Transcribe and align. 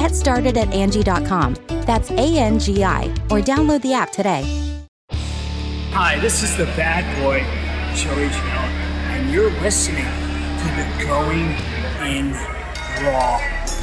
Get 0.00 0.16
started 0.16 0.56
at 0.56 0.68
Angi.com. 0.68 1.56
That's 1.84 2.10
A 2.12 2.38
N 2.38 2.58
G 2.58 2.82
I, 2.82 3.04
or 3.28 3.38
download 3.38 3.82
the 3.82 3.92
app 3.92 4.10
today. 4.12 4.42
Hi, 5.92 6.18
this 6.20 6.42
is 6.42 6.56
the 6.56 6.64
bad 6.64 7.04
boy, 7.20 7.40
Joey 7.94 8.28
Janela, 8.28 8.70
and 9.12 9.30
you're 9.30 9.50
listening 9.60 10.06
to 10.06 10.66
the 10.74 11.04
Going 11.04 11.50
in 12.00 12.32
Raw 13.04 13.40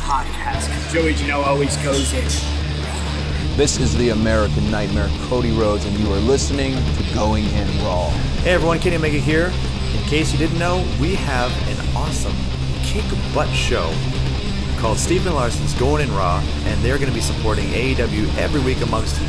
podcast. 0.09 0.91
Joey 0.91 1.13
Janela 1.13 1.45
always 1.45 1.77
goes 1.83 2.11
in. 2.13 2.25
This 3.55 3.79
is 3.79 3.95
the 3.95 4.09
American 4.09 4.71
Nightmare, 4.71 5.11
Cody 5.29 5.51
Rhodes, 5.51 5.85
and 5.85 5.99
you 5.99 6.11
are 6.11 6.19
listening 6.19 6.73
to 6.73 7.13
Going 7.13 7.45
In 7.45 7.67
Raw. 7.83 8.09
Hey 8.41 8.55
everyone, 8.55 8.79
Kenny 8.79 8.95
Omega 8.95 9.19
here. 9.19 9.53
In 9.93 10.01
case 10.09 10.33
you 10.33 10.39
didn't 10.39 10.57
know, 10.57 10.83
we 10.99 11.13
have 11.13 11.51
an 11.69 11.95
awesome 11.95 12.33
kick 12.81 13.05
butt 13.35 13.49
show 13.53 13.93
called 14.77 14.97
Stephen 14.97 15.33
Larson's 15.33 15.73
Going 15.75 16.07
in 16.07 16.13
Raw, 16.15 16.43
and 16.65 16.83
they're 16.83 16.97
going 16.97 17.09
to 17.09 17.15
be 17.15 17.21
supporting 17.21 17.65
AEW 17.65 18.37
every 18.37 18.61
week 18.61 18.81
amongst 18.81 19.19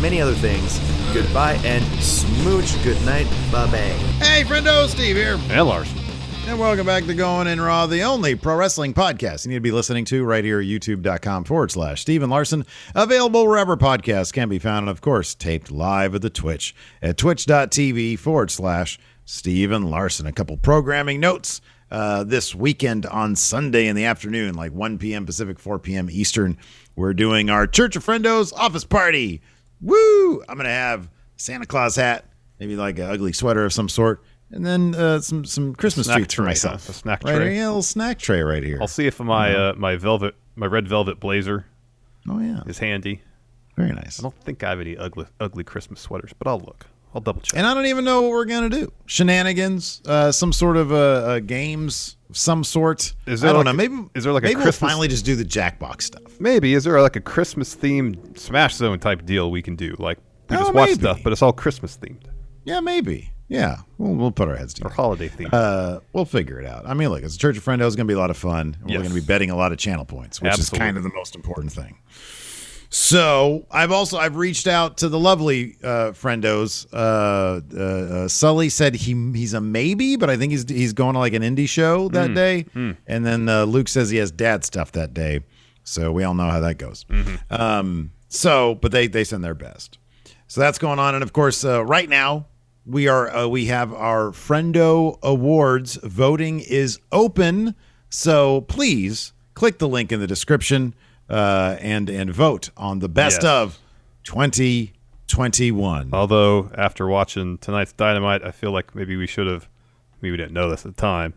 many 0.00 0.20
other 0.20 0.34
things. 0.34 0.78
Goodbye 1.12 1.60
and 1.64 1.84
smooch. 2.02 2.82
Good 2.82 3.00
night. 3.04 3.26
Bye 3.50 3.66
bye. 3.66 3.78
Hey, 4.24 4.44
friendo, 4.44 4.86
Steve 4.88 5.16
here. 5.16 5.38
And 5.48 5.66
Larson. 5.66 5.98
And 6.46 6.58
welcome 6.58 6.84
back 6.84 7.04
to 7.04 7.14
Going 7.14 7.46
in 7.46 7.58
Raw, 7.58 7.86
the 7.86 8.02
only 8.02 8.34
pro 8.34 8.56
wrestling 8.56 8.92
podcast 8.92 9.46
you 9.46 9.48
need 9.50 9.56
to 9.56 9.60
be 9.62 9.70
listening 9.72 10.04
to 10.06 10.24
right 10.24 10.44
here 10.44 10.60
at 10.60 10.66
youtube.com 10.66 11.44
forward 11.44 11.70
slash 11.70 12.02
Stephen 12.02 12.28
Larson. 12.28 12.66
Available 12.94 13.46
wherever 13.46 13.78
podcasts 13.78 14.30
can 14.30 14.50
be 14.50 14.58
found, 14.58 14.82
and 14.82 14.90
of 14.90 15.00
course, 15.00 15.34
taped 15.34 15.70
live 15.70 16.14
at 16.14 16.20
the 16.20 16.28
Twitch 16.28 16.74
at 17.00 17.16
twitch.tv 17.16 18.18
forward 18.18 18.50
slash 18.50 18.98
Stephen 19.24 19.84
Larson. 19.84 20.26
A 20.26 20.32
couple 20.32 20.58
programming 20.58 21.18
notes. 21.18 21.62
Uh, 21.94 22.24
this 22.24 22.56
weekend 22.56 23.06
on 23.06 23.36
Sunday 23.36 23.86
in 23.86 23.94
the 23.94 24.04
afternoon, 24.04 24.56
like 24.56 24.72
1 24.72 24.98
p.m. 24.98 25.24
Pacific, 25.24 25.60
4 25.60 25.78
p.m. 25.78 26.08
Eastern, 26.10 26.58
we're 26.96 27.14
doing 27.14 27.50
our 27.50 27.68
Church 27.68 27.94
of 27.94 28.04
Friendos 28.04 28.52
office 28.54 28.82
party. 28.82 29.40
Woo! 29.80 30.42
I'm 30.48 30.56
going 30.56 30.64
to 30.64 30.70
have 30.70 31.08
Santa 31.36 31.66
Claus 31.66 31.94
hat, 31.94 32.24
maybe 32.58 32.74
like 32.74 32.98
an 32.98 33.04
ugly 33.04 33.32
sweater 33.32 33.64
of 33.64 33.72
some 33.72 33.88
sort, 33.88 34.24
and 34.50 34.66
then 34.66 34.96
uh, 34.96 35.20
some 35.20 35.44
some 35.44 35.72
Christmas 35.76 36.06
Snack 36.06 36.16
treats 36.16 36.34
for 36.34 36.42
myself. 36.42 36.88
A 36.88 36.92
snack 36.92 37.22
right 37.22 37.36
tray. 37.36 37.44
Here, 37.44 37.54
yeah, 37.60 37.66
a 37.66 37.68
little 37.68 37.82
snack 37.82 38.18
tray 38.18 38.42
right 38.42 38.64
here. 38.64 38.78
I'll 38.80 38.88
see 38.88 39.06
if 39.06 39.20
my 39.20 39.54
uh, 39.54 39.74
my 39.76 39.94
velvet 39.94 40.34
my 40.56 40.66
red 40.66 40.88
velvet 40.88 41.20
blazer 41.20 41.64
oh 42.28 42.40
yeah, 42.40 42.62
is 42.66 42.80
handy. 42.80 43.22
very 43.76 43.92
nice. 43.92 44.18
I 44.18 44.24
don't 44.24 44.40
think 44.42 44.64
I 44.64 44.70
have 44.70 44.80
any 44.80 44.96
ugly 44.96 45.26
ugly 45.38 45.62
Christmas 45.62 46.00
sweaters, 46.00 46.32
but 46.36 46.48
I'll 46.48 46.58
look. 46.58 46.88
I'll 47.14 47.20
double 47.20 47.40
check. 47.40 47.56
And 47.58 47.66
I 47.66 47.74
don't 47.74 47.86
even 47.86 48.04
know 48.04 48.22
what 48.22 48.30
we're 48.32 48.44
gonna 48.44 48.68
do. 48.68 48.92
Shenanigans, 49.06 50.02
uh, 50.06 50.32
some 50.32 50.52
sort 50.52 50.76
of 50.76 50.92
uh, 50.92 50.96
uh, 50.96 51.38
games, 51.40 52.16
some 52.32 52.64
sort. 52.64 53.14
Is 53.26 53.40
there 53.40 53.50
I 53.50 53.52
don't 53.52 53.64
like 53.64 53.76
know. 53.76 53.84
a- 53.84 53.88
Maybe 53.88 54.08
is 54.14 54.24
there 54.24 54.32
like 54.32 54.42
a 54.42 54.46
maybe 54.46 54.54
Christmas- 54.56 54.80
we'll 54.80 54.90
finally 54.90 55.08
just 55.08 55.24
do 55.24 55.36
the 55.36 55.44
Jackbox 55.44 56.02
stuff. 56.02 56.40
Maybe 56.40 56.74
is 56.74 56.84
there 56.84 57.00
like 57.00 57.16
a 57.16 57.20
Christmas 57.20 57.74
themed 57.76 58.38
Smash 58.38 58.74
Zone 58.74 58.98
type 58.98 59.24
deal 59.24 59.50
we 59.50 59.62
can 59.62 59.76
do? 59.76 59.94
Like 59.98 60.18
we 60.50 60.56
Oh, 60.56 60.60
just 60.60 60.74
watch 60.74 60.88
maybe. 60.90 61.00
stuff, 61.00 61.20
but 61.22 61.32
it's 61.32 61.40
all 61.42 61.52
Christmas 61.52 61.96
themed 61.96 62.24
Yeah, 62.64 62.80
maybe. 62.80 63.30
Yeah, 63.46 63.76
we'll, 63.98 64.14
we'll 64.14 64.32
put 64.32 64.48
our 64.48 64.56
heads 64.56 64.72
together. 64.74 64.88
or 64.88 64.90
together. 64.90 65.02
holiday 65.02 65.28
themed. 65.28 65.52
Uh, 65.52 66.00
we'll 66.14 66.24
figure 66.24 66.58
it 66.58 66.66
out. 66.66 66.86
I 66.88 66.94
mean, 66.94 67.10
look, 67.10 67.22
it's 67.22 67.36
a 67.36 67.38
Church 67.38 67.58
of 67.58 67.64
Friendo. 67.64 67.86
It's 67.86 67.94
going 67.94 68.06
to 68.08 68.10
be 68.10 68.16
a 68.16 68.18
lot 68.18 68.30
of 68.30 68.38
fun. 68.38 68.74
We're 68.82 68.96
going 68.98 69.08
to 69.10 69.14
be 69.14 69.20
betting 69.20 69.50
a 69.50 69.56
lot 69.56 69.70
of 69.70 69.76
channel 69.78 70.06
points, 70.06 70.40
which 70.40 70.58
is 70.58 70.70
kind 70.70 70.96
of 70.96 71.02
the 71.02 71.10
most 71.14 71.36
important 71.36 71.70
thing. 71.70 71.98
So 72.96 73.66
I've 73.72 73.90
also 73.90 74.18
I've 74.18 74.36
reached 74.36 74.68
out 74.68 74.98
to 74.98 75.08
the 75.08 75.18
lovely 75.18 75.76
uh, 75.82 76.12
friendos. 76.12 76.86
Uh, 76.92 77.60
uh, 77.76 77.80
uh, 78.24 78.28
Sully 78.28 78.68
said 78.68 78.94
he 78.94 79.14
he's 79.34 79.52
a 79.52 79.60
maybe, 79.60 80.14
but 80.14 80.30
I 80.30 80.36
think 80.36 80.52
he's 80.52 80.68
he's 80.70 80.92
going 80.92 81.14
to 81.14 81.18
like 81.18 81.32
an 81.32 81.42
indie 81.42 81.68
show 81.68 82.08
that 82.10 82.28
Hmm. 82.28 82.34
day. 82.34 82.66
And 83.08 83.26
then 83.26 83.48
uh, 83.48 83.64
Luke 83.64 83.88
says 83.88 84.10
he 84.10 84.18
has 84.18 84.30
dad 84.30 84.64
stuff 84.64 84.92
that 84.92 85.12
day. 85.12 85.40
So 85.82 86.12
we 86.12 86.22
all 86.22 86.34
know 86.34 86.48
how 86.48 86.60
that 86.60 86.78
goes. 86.78 87.04
Mm-hmm. 87.10 87.52
Um, 87.52 88.12
so, 88.28 88.76
but 88.76 88.92
they 88.92 89.08
they 89.08 89.24
send 89.24 89.42
their 89.42 89.54
best. 89.56 89.98
So 90.46 90.60
that's 90.60 90.78
going 90.78 91.00
on, 91.00 91.16
and 91.16 91.24
of 91.24 91.32
course, 91.32 91.64
uh, 91.64 91.84
right 91.84 92.08
now 92.08 92.46
we 92.86 93.08
are 93.08 93.28
uh, 93.28 93.48
we 93.48 93.66
have 93.66 93.92
our 93.92 94.30
Friendo 94.30 95.18
Awards. 95.20 95.96
Voting 96.04 96.60
is 96.60 97.00
open, 97.10 97.74
so 98.08 98.60
please 98.60 99.32
click 99.54 99.78
the 99.78 99.88
link 99.88 100.12
in 100.12 100.20
the 100.20 100.28
description 100.28 100.94
uh, 101.28 101.76
and 101.80 102.08
and 102.10 102.32
vote 102.32 102.70
on 102.76 102.98
the 102.98 103.08
best 103.08 103.42
Yes. 103.42 103.50
of 103.50 103.78
2021. 104.24 106.10
Although 106.12 106.70
after 106.76 107.06
watching 107.06 107.58
tonight's 107.58 107.92
Dynamite, 107.92 108.44
I 108.44 108.50
feel 108.50 108.70
like 108.72 108.94
maybe 108.94 109.16
we 109.16 109.26
should 109.26 109.46
have. 109.46 109.68
Maybe 110.20 110.32
we 110.32 110.36
didn't 110.36 110.52
know 110.54 110.70
this 110.70 110.86
at 110.86 110.94
the 110.96 111.00
time. 111.00 111.34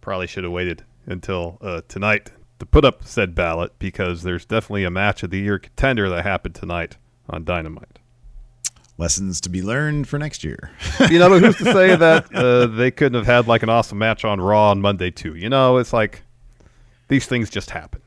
Probably 0.00 0.26
should 0.26 0.44
have 0.44 0.52
waited 0.52 0.84
until 1.06 1.58
uh, 1.62 1.80
tonight 1.88 2.30
to 2.58 2.66
put 2.66 2.84
up 2.84 3.04
said 3.04 3.34
ballot 3.34 3.72
because 3.78 4.22
there's 4.22 4.44
definitely 4.44 4.84
a 4.84 4.90
match 4.90 5.22
of 5.22 5.30
the 5.30 5.38
year 5.38 5.58
contender 5.58 6.08
that 6.10 6.24
happened 6.24 6.54
tonight 6.54 6.96
on 7.30 7.44
Dynamite. 7.44 7.98
Lessons 8.98 9.40
to 9.42 9.48
be 9.48 9.62
learned 9.62 10.08
for 10.08 10.18
next 10.18 10.42
year. 10.42 10.70
You 11.08 11.18
know, 11.20 11.38
who's 11.38 11.56
to 11.58 11.64
say 11.72 11.94
that 11.96 12.34
uh, 12.34 12.66
they 12.66 12.90
couldn't 12.90 13.14
have 13.14 13.26
had 13.26 13.46
like 13.46 13.62
an 13.62 13.68
awesome 13.68 13.98
match 13.98 14.24
on 14.24 14.40
Raw 14.40 14.70
on 14.70 14.80
Monday 14.80 15.10
too? 15.10 15.34
You 15.36 15.48
know, 15.48 15.76
it's 15.78 15.92
like 15.92 16.22
these 17.06 17.26
things 17.26 17.48
just 17.48 17.70
happen. 17.70 18.00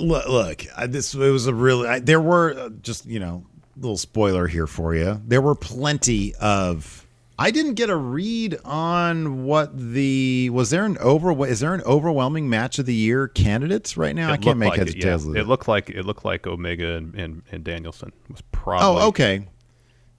Look, 0.00 0.28
look 0.28 0.64
I, 0.76 0.86
this 0.86 1.14
it 1.14 1.18
was 1.18 1.46
a 1.46 1.54
really 1.54 1.88
I, 1.88 1.98
there 2.00 2.20
were 2.20 2.58
uh, 2.58 2.68
just 2.82 3.06
you 3.06 3.20
know 3.20 3.44
little 3.76 3.96
spoiler 3.96 4.46
here 4.48 4.66
for 4.66 4.94
you 4.94 5.20
there 5.26 5.40
were 5.40 5.54
plenty 5.54 6.34
of 6.36 7.06
I 7.40 7.52
didn't 7.52 7.74
get 7.74 7.88
a 7.88 7.94
read 7.94 8.58
on 8.64 9.44
what 9.44 9.70
the 9.78 10.50
was 10.50 10.70
there 10.70 10.84
an 10.84 10.98
over 10.98 11.46
is 11.46 11.60
there 11.60 11.72
an 11.72 11.82
overwhelming 11.82 12.48
match 12.48 12.80
of 12.80 12.86
the 12.86 12.94
year 12.94 13.28
candidates 13.28 13.96
right 13.96 14.12
now? 14.16 14.30
It 14.30 14.32
I 14.32 14.36
can't 14.38 14.58
make 14.58 14.70
like 14.70 14.78
heads 14.80 14.90
it, 14.90 14.96
or 14.96 14.98
yeah. 14.98 15.04
tails 15.04 15.26
of 15.28 15.36
It 15.36 15.40
it. 15.42 15.46
looked 15.46 15.68
like 15.68 15.88
it 15.88 16.04
looked 16.04 16.24
like 16.24 16.48
Omega 16.48 16.96
and, 16.96 17.14
and, 17.14 17.42
and 17.52 17.62
Danielson 17.62 18.12
was 18.28 18.40
probably 18.50 19.02
Oh, 19.02 19.08
okay. 19.08 19.46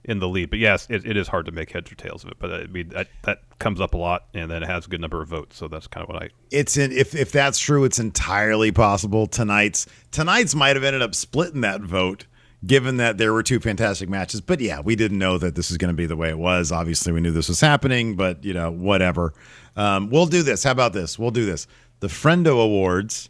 In 0.04 0.18
the 0.18 0.28
lead. 0.28 0.50
But 0.50 0.58
yes, 0.58 0.86
it, 0.88 1.04
it 1.04 1.16
is 1.16 1.28
hard 1.28 1.46
to 1.46 1.52
make 1.52 1.72
heads 1.72 1.90
or 1.92 1.94
tails 1.94 2.24
of 2.24 2.30
it. 2.30 2.38
But 2.38 2.52
I 2.52 2.66
mean 2.66 2.88
that 2.90 3.08
that 3.22 3.42
comes 3.58 3.80
up 3.80 3.94
a 3.94 3.96
lot, 3.96 4.26
and 4.34 4.50
then 4.50 4.62
it 4.62 4.66
has 4.66 4.86
a 4.86 4.88
good 4.88 5.00
number 5.00 5.20
of 5.20 5.28
votes. 5.28 5.56
So 5.56 5.68
that's 5.68 5.86
kind 5.86 6.02
of 6.02 6.08
what 6.08 6.22
I. 6.22 6.30
It's 6.50 6.76
in 6.76 6.92
if 6.92 7.14
if 7.14 7.32
that's 7.32 7.58
true, 7.58 7.84
it's 7.84 7.98
entirely 7.98 8.72
possible. 8.72 9.26
Tonight's 9.26 9.86
tonight's 10.10 10.54
might 10.54 10.76
have 10.76 10.84
ended 10.84 11.02
up 11.02 11.14
splitting 11.14 11.60
that 11.62 11.80
vote, 11.82 12.26
given 12.64 12.96
that 12.96 13.18
there 13.18 13.32
were 13.32 13.42
two 13.42 13.60
fantastic 13.60 14.08
matches. 14.08 14.40
But 14.40 14.60
yeah, 14.60 14.80
we 14.80 14.96
didn't 14.96 15.18
know 15.18 15.38
that 15.38 15.54
this 15.54 15.70
was 15.70 15.78
going 15.78 15.92
to 15.92 15.96
be 15.96 16.06
the 16.06 16.16
way 16.16 16.30
it 16.30 16.38
was. 16.38 16.72
Obviously, 16.72 17.12
we 17.12 17.20
knew 17.20 17.32
this 17.32 17.48
was 17.48 17.60
happening, 17.60 18.16
but 18.16 18.44
you 18.44 18.54
know, 18.54 18.70
whatever. 18.70 19.34
Um, 19.76 20.10
we'll 20.10 20.26
do 20.26 20.42
this. 20.42 20.64
How 20.64 20.72
about 20.72 20.92
this? 20.92 21.18
We'll 21.18 21.30
do 21.30 21.46
this. 21.46 21.66
The 22.00 22.08
Friendo 22.08 22.62
Awards 22.62 23.28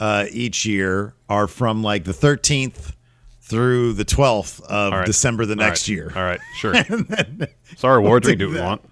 uh, 0.00 0.26
each 0.30 0.64
year 0.64 1.14
are 1.28 1.46
from 1.46 1.82
like 1.82 2.04
the 2.04 2.12
13th 2.12 2.92
through 3.50 3.92
the 3.94 4.04
12th 4.04 4.60
of 4.62 4.92
right. 4.92 5.06
December 5.06 5.44
the 5.46 5.52
All 5.52 5.56
next 5.58 5.82
right. 5.88 5.94
year. 5.94 6.12
All 6.14 6.22
right, 6.22 6.40
sure. 6.56 6.72
it's 6.74 7.84
our 7.84 7.96
awards. 7.96 8.26
we 8.26 8.36
do 8.36 8.46
can 8.46 8.54
do 8.54 8.54
what 8.54 8.62
we 8.62 8.66
want. 8.68 8.82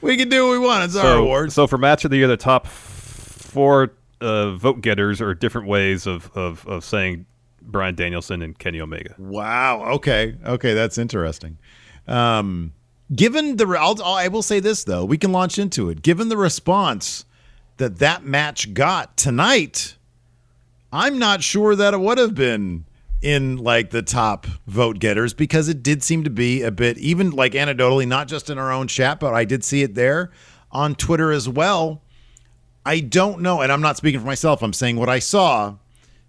We 0.00 0.16
can 0.16 0.28
do 0.28 0.46
what 0.46 0.52
we 0.52 0.58
want. 0.58 0.84
It's 0.84 0.96
our 0.96 1.02
so, 1.02 1.22
awards. 1.22 1.54
So 1.54 1.66
for 1.66 1.78
match 1.78 2.04
of 2.04 2.10
the 2.10 2.16
year, 2.16 2.26
the 2.28 2.36
top 2.36 2.66
four 2.66 3.92
uh, 4.20 4.52
vote 4.52 4.80
getters 4.80 5.20
are 5.20 5.34
different 5.34 5.68
ways 5.68 6.06
of, 6.06 6.30
of, 6.34 6.66
of 6.66 6.84
saying 6.84 7.26
Bryan 7.62 7.94
Danielson 7.94 8.42
and 8.42 8.58
Kenny 8.58 8.80
Omega. 8.80 9.14
Wow. 9.18 9.84
Okay. 9.94 10.36
Okay. 10.44 10.72
That's 10.74 10.98
interesting. 10.98 11.58
Um, 12.08 12.72
given 13.14 13.56
the, 13.56 13.66
I'll- 13.78 14.02
I 14.02 14.28
will 14.28 14.42
say 14.42 14.60
this 14.60 14.84
though, 14.84 15.04
we 15.04 15.18
can 15.18 15.32
launch 15.32 15.58
into 15.58 15.90
it. 15.90 16.02
Given 16.02 16.28
the 16.28 16.36
response 16.36 17.24
that 17.76 17.98
that 17.98 18.24
match 18.24 18.72
got 18.72 19.16
tonight, 19.16 19.96
I'm 20.92 21.18
not 21.18 21.42
sure 21.42 21.76
that 21.76 21.92
it 21.92 22.00
would 22.00 22.16
have 22.18 22.34
been 22.34 22.86
in 23.26 23.56
like 23.56 23.90
the 23.90 24.02
top 24.02 24.46
vote 24.68 25.00
getters 25.00 25.34
because 25.34 25.68
it 25.68 25.82
did 25.82 26.02
seem 26.02 26.22
to 26.22 26.30
be 26.30 26.62
a 26.62 26.70
bit 26.70 26.96
even 26.98 27.30
like 27.30 27.52
anecdotally, 27.52 28.06
not 28.06 28.28
just 28.28 28.48
in 28.48 28.56
our 28.56 28.70
own 28.72 28.86
chat, 28.86 29.18
but 29.18 29.34
I 29.34 29.44
did 29.44 29.64
see 29.64 29.82
it 29.82 29.94
there 29.96 30.30
on 30.70 30.94
Twitter 30.94 31.32
as 31.32 31.48
well. 31.48 32.02
I 32.84 33.00
don't 33.00 33.40
know, 33.40 33.62
and 33.62 33.72
I'm 33.72 33.80
not 33.80 33.96
speaking 33.96 34.20
for 34.20 34.26
myself. 34.26 34.62
I'm 34.62 34.72
saying 34.72 34.96
what 34.96 35.08
I 35.08 35.18
saw 35.18 35.74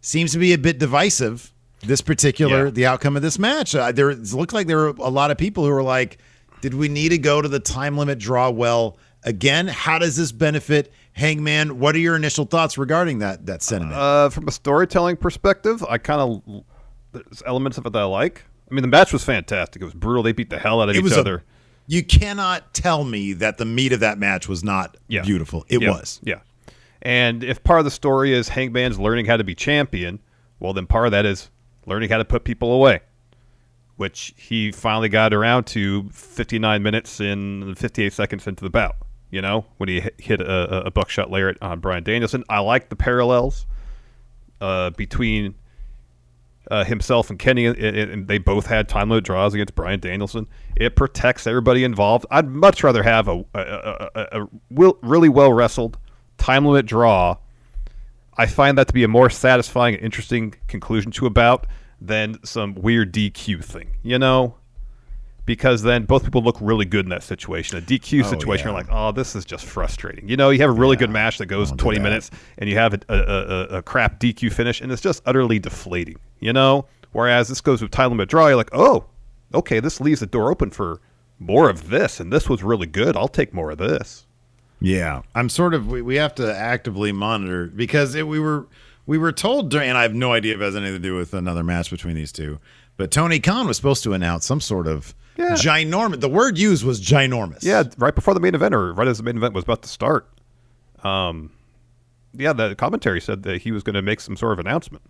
seems 0.02 0.32
to 0.32 0.40
be 0.40 0.54
a 0.54 0.58
bit 0.58 0.80
divisive. 0.80 1.54
This 1.82 2.02
particular 2.02 2.66
Yeah. 2.66 2.72
the 2.72 2.86
outcome 2.88 3.16
of 3.16 3.22
this 3.22 3.38
match. 3.38 3.76
Uh, 3.76 3.92
there 3.92 4.10
it 4.10 4.34
looked 4.34 4.52
like 4.54 4.66
there 4.66 4.78
were 4.78 4.96
a 4.98 5.10
lot 5.12 5.30
of 5.30 5.38
people 5.38 5.64
who 5.64 5.70
were 5.70 5.84
like, 5.84 6.18
"Did 6.62 6.74
we 6.74 6.90
need 6.90 7.10
to 7.10 7.20
go 7.20 7.40
to 7.44 7.48
the 7.48 7.60
time 7.60 7.96
limit 7.96 8.18
draw 8.18 8.50
well 8.50 8.98
again? 9.24 9.68
How 9.68 10.00
does 10.00 10.16
this 10.16 10.32
benefit 10.32 10.92
Hangman? 11.14 11.78
What 11.78 11.94
are 11.96 12.00
your 12.00 12.16
initial 12.16 12.46
thoughts 12.46 12.80
regarding 12.80 13.20
that 13.20 13.46
that 13.46 13.62
sentiment?" 13.62 13.94
Uh, 13.96 14.30
from 14.30 14.48
a 14.48 14.52
storytelling 14.52 15.18
perspective, 15.18 15.86
I 15.88 16.00
kind 16.00 16.20
of 16.22 16.64
there's 17.26 17.44
elements 17.46 17.78
of 17.78 17.86
it 17.86 17.94
that 17.94 18.02
I 18.02 18.06
like. 18.06 18.44
I 18.70 18.74
mean, 18.74 18.82
the 18.82 18.88
match 18.88 19.14
was 19.14 19.24
fantastic. 19.24 19.82
It 19.82 19.86
was 19.86 19.94
brutal. 19.94 20.24
They 20.24 20.32
beat 20.34 20.50
the 20.50 20.60
hell 20.60 20.82
out 20.82 20.90
of 20.90 20.96
it 20.96 21.00
each 21.00 21.04
was 21.04 21.16
a- 21.18 21.20
other. 21.22 21.44
you 21.88 22.04
cannot 22.04 22.74
tell 22.74 23.04
me 23.06 23.34
that 23.34 23.58
the 23.58 23.66
meat 23.66 23.94
of 23.94 24.02
that 24.02 24.18
match 24.18 24.48
was 24.50 24.64
not 24.64 24.98
Yeah. 25.08 25.22
beautiful. 25.22 25.66
It 25.70 25.82
Yeah. 25.82 25.92
was. 25.92 26.20
Yeah. 26.24 26.40
And 27.02 27.44
if 27.44 27.64
part 27.64 27.80
of 27.80 27.86
the 27.86 27.92
story 27.92 28.34
is 28.34 28.50
Hangman's 28.50 29.00
learning 29.00 29.26
how 29.28 29.38
to 29.38 29.44
be 29.44 29.56
champion, 29.56 30.20
well, 30.60 30.74
then 30.74 30.86
part 30.88 31.06
of 31.06 31.12
that 31.12 31.26
is 31.26 31.50
learning 31.86 32.10
how 32.10 32.18
to 32.18 32.26
put 32.26 32.44
people 32.44 32.74
away, 32.74 33.00
which 33.96 34.34
he 34.36 34.72
finally 34.72 35.08
got 35.10 35.34
around 35.34 35.66
to 35.68 36.10
59 36.12 36.84
minutes 36.84 37.20
and 37.22 37.78
58 37.78 38.12
seconds 38.14 38.46
into 38.48 38.64
the 38.64 38.70
bout. 38.70 38.96
You 39.30 39.42
know, 39.42 39.66
when 39.78 39.90
he 39.90 40.00
hit- 40.02 40.16
hit 40.20 40.42
a, 40.42 40.86
a 40.88 40.92
buckshot 40.92 41.30
layer 41.30 41.54
on 41.62 41.80
Bryan 41.82 42.04
Danielson. 42.04 42.44
I 42.50 42.60
like 42.60 42.88
the 42.90 42.96
parallels 42.96 43.66
uh, 44.62 44.90
between 44.92 45.56
uh, 46.70 46.84
himself 46.84 47.30
and 47.30 47.40
Kenny, 47.40 47.66
and, 47.66 48.28
they 48.28 48.38
both 48.38 48.66
had 48.66 48.90
time 48.90 49.10
limit 49.10 49.24
draws 49.24 49.54
against 49.54 49.76
Bryan 49.76 50.00
Danielson. 50.00 50.48
It 50.76 50.96
protects 50.96 51.48
everybody 51.48 51.84
involved. 51.84 52.26
I'd 52.30 52.48
much 52.48 52.84
rather 52.84 53.04
have 53.04 53.28
a, 53.28 53.44
a, 53.54 54.10
a, 54.16 54.42
a, 54.42 54.48
really 55.02 55.30
well 55.30 55.54
wrestled 55.54 55.98
time 56.38 56.66
limit 56.66 56.86
draw. 56.86 57.38
I 58.38 58.46
find 58.46 58.78
that 58.78 58.88
to 58.88 58.94
be 58.94 59.04
a 59.04 59.08
more 59.08 59.30
satisfying 59.30 59.96
and 59.96 60.04
interesting 60.04 60.54
conclusion 60.68 61.12
to 61.14 61.26
a 61.26 61.30
bout 61.30 61.66
than 62.00 62.44
some 62.44 62.76
weird 62.76 63.14
DQ 63.14 63.64
thing, 63.64 63.92
you 64.04 64.20
know? 64.20 64.57
Because 65.48 65.82
then 65.82 66.04
both 66.06 66.24
people 66.26 66.44
look 66.44 66.58
really 66.62 66.86
good 66.86 67.06
in 67.06 67.10
that 67.10 67.24
situation. 67.24 67.78
A 67.78 67.82
DQ 67.82 68.24
Oh, 68.24 68.30
situation, 68.30 68.66
yeah. 68.68 68.72
you're 68.74 68.80
like, 68.80 68.92
oh, 68.92 69.12
this 69.14 69.36
is 69.36 69.46
just 69.46 69.66
frustrating. 69.66 70.28
You 70.30 70.38
know, 70.38 70.52
you 70.52 70.60
have 70.60 70.70
a 70.70 70.74
really 70.74 70.98
good 70.98 71.10
match 71.10 71.40
that 71.40 71.46
goes 71.48 71.72
20 71.72 71.98
that. 71.98 72.04
minutes, 72.04 72.30
and 72.60 72.70
you 72.70 72.76
have 72.78 72.94
a, 72.94 73.00
a, 73.10 73.16
a, 73.16 73.78
a 73.78 73.82
crap 73.82 74.20
DQ 74.20 74.52
finish, 74.54 74.82
and 74.82 74.92
it's 74.92 75.02
just 75.02 75.24
utterly 75.26 75.58
deflating, 75.58 76.18
you 76.42 76.52
know? 76.54 76.86
Whereas 77.14 77.48
this 77.48 77.62
goes 77.62 77.82
with 77.82 77.90
time 77.92 78.10
limit 78.12 78.28
draw, 78.30 78.48
you're 78.48 78.58
like, 78.58 78.70
oh, 78.74 79.06
okay, 79.54 79.80
this 79.80 80.02
leaves 80.02 80.20
the 80.20 80.26
door 80.28 80.52
open 80.52 80.70
for 80.70 81.00
more 81.40 81.70
of 81.70 81.90
this, 81.90 82.20
and 82.20 82.32
this 82.32 82.50
was 82.50 82.62
really 82.62 82.86
good. 82.86 83.16
I'll 83.16 83.30
take 83.30 83.54
more 83.54 83.72
of 83.72 83.78
this. 83.78 84.28
Yeah, 84.82 85.22
I'm 85.34 85.48
sort 85.50 85.74
of. 85.74 85.88
We, 85.88 86.02
we 86.02 86.16
have 86.18 86.36
to 86.36 86.56
actively 86.56 87.12
monitor 87.14 87.68
because 87.68 88.14
it, 88.16 88.28
we 88.28 88.40
were 88.40 88.68
we 89.06 89.18
were 89.18 89.32
told 89.32 89.72
during, 89.72 89.88
and 89.90 89.98
I 89.98 90.02
have 90.04 90.14
no 90.14 90.34
idea 90.34 90.54
if 90.56 90.62
it 90.62 90.64
has 90.66 90.76
anything 90.76 90.96
to 90.96 91.00
do 91.00 91.16
with 91.16 91.34
another 91.34 91.64
match 91.64 91.90
between 91.90 92.16
these 92.16 92.32
two. 92.34 92.60
But 92.98 93.10
Tony 93.12 93.40
Khan 93.40 93.66
was 93.66 93.78
supposed 93.78 94.04
to 94.04 94.14
announce 94.14 94.46
some 94.46 94.60
sort 94.62 94.86
of 94.88 95.16
Yeah. 95.38 95.52
ginormous. 95.54 96.20
The 96.20 96.30
word 96.30 96.58
used 96.58 96.84
was 96.84 97.00
ginormous. 97.02 97.64
Yeah, 97.64 97.84
right 97.98 98.16
before 98.16 98.34
the 98.34 98.40
main 98.40 98.56
event, 98.56 98.74
or 98.74 98.94
right 98.94 99.08
as 99.08 99.18
the 99.18 99.24
main 99.24 99.38
event 99.38 99.54
was 99.54 99.64
about 99.64 99.82
to 99.84 99.90
start. 99.90 100.28
Um, 101.04 101.52
yeah, 102.34 102.54
the 102.54 102.76
commentary 102.76 103.22
said 103.22 103.44
that 103.44 103.62
he 103.62 103.72
was 103.72 103.84
going 103.84 103.94
to 103.96 104.02
make 104.02 104.20
some 104.20 104.36
sort 104.36 104.54
of 104.54 104.60
announcement, 104.60 105.04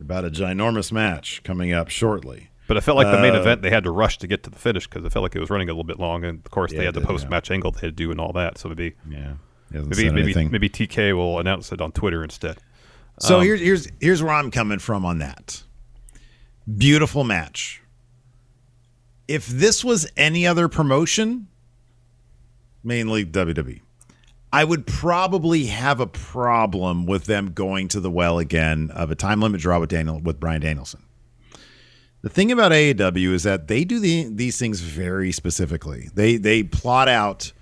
about 0.00 0.24
a 0.24 0.30
ginormous 0.30 0.92
match 0.92 1.42
coming 1.42 1.72
up 1.72 1.88
shortly. 1.88 2.50
but 2.68 2.76
it 2.76 2.80
felt 2.82 2.96
like 2.96 3.06
the 3.14 3.20
main 3.22 3.34
Uh, 3.36 3.40
event 3.40 3.62
they 3.62 3.70
had 3.70 3.84
to 3.84 3.90
rush 3.92 4.18
to 4.18 4.26
get 4.26 4.42
to 4.42 4.50
the 4.50 4.58
finish 4.58 4.86
because 4.88 5.04
it 5.04 5.12
felt 5.12 5.22
like 5.22 5.36
it 5.36 5.40
was 5.40 5.50
running 5.50 5.68
a 5.68 5.72
little 5.72 5.84
bit 5.84 5.98
long, 6.00 6.24
and 6.24 6.40
of 6.44 6.50
course 6.50 6.72
Yeah, 6.72 6.78
they 6.80 6.84
had 6.86 6.94
the 6.94 7.00
post 7.00 7.28
match 7.28 7.50
angle 7.50 7.70
they 7.70 7.80
had 7.80 7.96
to 7.96 8.04
do 8.04 8.10
and 8.10 8.20
all 8.20 8.32
that. 8.32 8.58
So 8.58 8.68
maybe 8.68 8.94
Yeah, 9.08 9.34
maybe 9.70 10.10
maybe 10.10 10.22
anything. 10.22 10.50
maybe 10.50 10.68
TK 10.68 11.12
will 11.16 11.38
announce 11.38 11.70
it 11.72 11.80
on 11.80 11.92
Twitter 11.92 12.24
instead. 12.24 12.58
So 13.20 13.36
Um, 13.38 13.42
here's 13.44 13.60
here's 13.60 13.88
here's 14.00 14.22
where 14.22 14.32
I'm 14.34 14.50
coming 14.50 14.78
from 14.80 15.04
on 15.04 15.18
that. 15.18 15.62
Beautiful 16.76 17.22
match. 17.24 17.80
If 19.28 19.46
this 19.46 19.84
was 19.84 20.10
any 20.16 20.46
other 20.46 20.68
promotion, 20.68 21.48
mainly 22.84 23.24
WWE, 23.24 23.80
I 24.52 24.64
would 24.64 24.86
probably 24.86 25.66
have 25.66 26.00
a 26.00 26.06
problem 26.06 27.06
with 27.06 27.24
them 27.24 27.52
going 27.52 27.88
to 27.88 28.00
the 28.00 28.10
well 28.10 28.38
again 28.38 28.90
of 28.94 29.10
a 29.10 29.14
time 29.14 29.40
limit 29.40 29.60
draw 29.60 29.80
with 29.80 29.90
Daniel 29.90 30.20
with 30.20 30.38
Bryan 30.40 30.60
Danielson. 30.60 31.02
The 32.22 32.30
thing 32.30 32.50
about 32.50 32.72
AEW 32.72 33.32
is 33.32 33.42
that 33.42 33.68
they 33.68 33.84
do 33.84 34.00
the, 34.00 34.28
these 34.32 34.58
things 34.58 34.80
very 34.80 35.30
specifically. 35.32 36.08
They 36.14 36.36
they 36.36 36.62
plot 36.62 37.08
out 37.08 37.52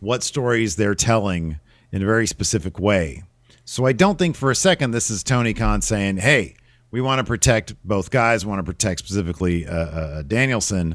what 0.00 0.22
stories 0.22 0.76
they're 0.76 0.94
telling 0.94 1.58
in 1.90 2.02
a 2.02 2.06
very 2.06 2.26
specific 2.26 2.78
way. 2.78 3.22
So 3.64 3.86
I 3.86 3.92
don't 3.92 4.18
think 4.18 4.36
for 4.36 4.50
a 4.50 4.54
second 4.54 4.90
this 4.90 5.10
is 5.10 5.22
Tony 5.22 5.54
Khan 5.54 5.80
saying, 5.80 6.18
"Hey, 6.18 6.56
we 6.94 7.00
want 7.00 7.18
to 7.18 7.24
protect 7.24 7.74
both 7.84 8.12
guys. 8.12 8.46
We 8.46 8.50
want 8.50 8.60
to 8.60 8.72
protect 8.72 9.00
specifically 9.00 9.66
uh, 9.66 9.74
uh, 9.74 10.22
Danielson. 10.22 10.94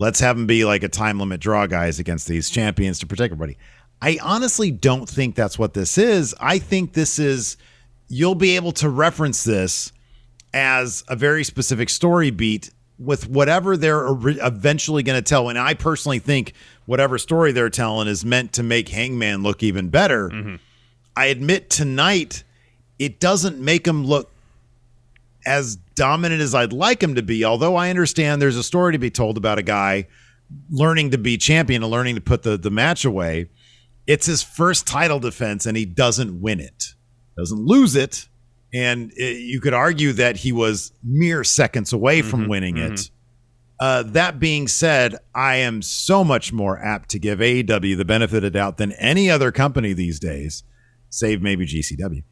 Let's 0.00 0.18
have 0.18 0.36
him 0.36 0.48
be 0.48 0.64
like 0.64 0.82
a 0.82 0.88
time 0.88 1.20
limit 1.20 1.40
draw 1.40 1.68
guys 1.68 2.00
against 2.00 2.26
these 2.26 2.50
champions 2.50 2.98
to 2.98 3.06
protect 3.06 3.30
everybody." 3.32 3.56
I 4.02 4.18
honestly 4.20 4.72
don't 4.72 5.08
think 5.08 5.36
that's 5.36 5.60
what 5.60 5.74
this 5.74 5.96
is. 5.96 6.34
I 6.40 6.58
think 6.58 6.94
this 6.94 7.20
is 7.20 7.56
you'll 8.08 8.34
be 8.34 8.56
able 8.56 8.72
to 8.72 8.88
reference 8.88 9.44
this 9.44 9.92
as 10.52 11.04
a 11.06 11.14
very 11.14 11.44
specific 11.44 11.88
story 11.88 12.32
beat 12.32 12.70
with 12.98 13.28
whatever 13.28 13.76
they're 13.76 14.08
eventually 14.08 15.04
going 15.04 15.22
to 15.22 15.22
tell. 15.22 15.50
And 15.50 15.58
I 15.58 15.74
personally 15.74 16.18
think 16.18 16.52
whatever 16.86 17.16
story 17.16 17.52
they're 17.52 17.70
telling 17.70 18.08
is 18.08 18.24
meant 18.24 18.54
to 18.54 18.64
make 18.64 18.88
Hangman 18.88 19.44
look 19.44 19.62
even 19.62 19.88
better. 19.88 20.30
I 21.16 21.26
admit 21.26 21.70
tonight 21.70 22.42
it 22.98 23.20
doesn't 23.20 23.60
make 23.60 23.86
him 23.86 24.04
look 24.04 24.32
as 25.50 25.74
dominant 25.96 26.40
as 26.40 26.54
I'd 26.54 26.72
like 26.72 27.02
him 27.02 27.16
to 27.16 27.22
be. 27.22 27.44
Although 27.44 27.74
I 27.74 27.90
understand 27.90 28.40
there's 28.40 28.56
a 28.56 28.62
story 28.62 28.92
to 28.92 28.98
be 28.98 29.10
told 29.10 29.36
about 29.36 29.58
a 29.58 29.62
guy 29.62 30.06
learning 30.70 31.10
to 31.10 31.18
be 31.18 31.36
champion 31.36 31.82
and 31.82 31.90
learning 31.90 32.14
to 32.14 32.20
put 32.20 32.44
the, 32.44 32.56
the 32.56 32.70
match 32.70 33.04
away. 33.04 33.48
It's 34.06 34.26
his 34.26 34.42
first 34.44 34.86
title 34.86 35.18
defense 35.18 35.66
and 35.66 35.76
he 35.76 35.84
doesn't 35.84 36.40
win 36.40 36.60
it, 36.60 36.94
doesn't 37.36 37.58
lose 37.58 37.96
it. 37.96 38.28
And 38.72 39.12
it, 39.16 39.38
you 39.40 39.60
could 39.60 39.74
argue 39.74 40.12
that 40.12 40.36
he 40.36 40.52
was 40.52 40.92
mere 41.02 41.42
seconds 41.42 41.92
away 41.92 42.22
from 42.22 42.48
winning 42.48 42.76
it. 42.76 43.10
Uh, 43.80 44.04
that 44.04 44.38
being 44.38 44.68
said, 44.68 45.16
I 45.34 45.56
am 45.56 45.82
so 45.82 46.22
much 46.22 46.52
more 46.52 46.78
apt 46.78 47.08
to 47.10 47.18
give 47.18 47.40
AEW 47.40 47.96
the 47.96 48.04
benefit 48.04 48.44
of 48.44 48.52
doubt 48.52 48.76
than 48.76 48.92
any 48.92 49.28
other 49.28 49.50
company 49.50 49.94
these 49.94 50.20
days, 50.20 50.62
save 51.08 51.42
maybe 51.42 51.66
GCW, 51.66 52.22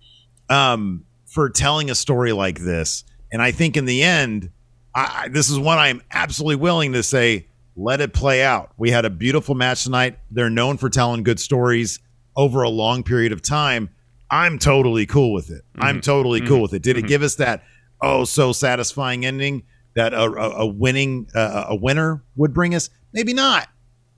um, 0.48 1.04
for 1.28 1.50
telling 1.50 1.90
a 1.90 1.94
story 1.94 2.32
like 2.32 2.58
this. 2.58 3.04
And 3.30 3.42
I 3.42 3.52
think 3.52 3.76
in 3.76 3.85
the 3.85 4.02
end, 4.02 4.50
I, 4.94 5.28
this 5.30 5.50
is 5.50 5.58
one 5.58 5.78
I 5.78 5.88
am 5.88 6.02
absolutely 6.11 6.56
willing 6.56 6.94
to 6.94 7.02
say 7.02 7.47
let 7.76 8.00
it 8.00 8.12
play 8.12 8.42
out. 8.42 8.73
We 8.76 8.90
had 8.90 9.04
a 9.04 9.11
beautiful 9.11 9.54
match 9.54 9.85
tonight. 9.85 10.18
They're 10.30 10.50
known 10.50 10.78
for 10.78 10.88
telling 10.90 11.23
good 11.23 11.38
stories 11.38 12.00
over 12.37 12.62
a 12.62 12.68
long 12.68 13.04
period 13.04 13.32
of 13.32 13.42
time. 13.42 13.90
I'm 14.30 14.58
totally 14.58 15.06
cool 15.06 15.32
with 15.32 15.50
it. 15.50 15.62
I'm 15.78 16.00
totally 16.00 16.40
cool 16.40 16.61
with 16.62 16.75
it. 16.75 16.82
Did 16.82 16.99
it 16.99 17.06
give 17.06 17.23
us 17.23 17.37
that 17.37 17.62
oh 18.02 18.25
so 18.25 18.52
satisfying 18.52 19.25
ending 19.25 19.62
that 19.94 20.12
a, 20.12 20.23
a, 20.23 20.50
a 20.61 20.66
winning 20.66 21.28
uh, 21.35 21.66
a 21.68 21.76
winner 21.76 22.23
would 22.37 22.52
bring 22.52 22.75
us? 22.75 22.90
Maybe 23.12 23.32
not. 23.32 23.68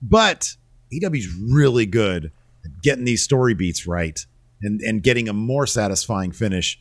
But 0.01 0.55
AEW's 0.93 1.29
really 1.53 1.85
good 1.85 2.31
at 2.65 2.81
getting 2.81 3.05
these 3.05 3.23
story 3.23 3.53
beats 3.53 3.87
right 3.87 4.19
and 4.61 4.81
and 4.81 5.03
getting 5.03 5.29
a 5.29 5.33
more 5.33 5.65
satisfying 5.65 6.31
finish 6.31 6.79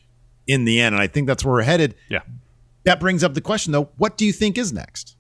in 0.50 0.64
the 0.64 0.80
end. 0.80 0.95
And 0.95 1.02
I 1.02 1.07
think 1.07 1.26
that's 1.26 1.45
where 1.45 1.54
we're 1.54 1.62
headed. 1.62 1.95
Yeah. 2.09 2.21
That 2.85 3.00
brings 3.00 3.23
up 3.23 3.35
the 3.35 3.40
question 3.40 3.73
though, 3.73 3.90
what 3.97 4.16
do 4.16 4.25
you 4.25 4.33
think 4.33 4.59
is 4.59 4.73
next? 4.73 5.16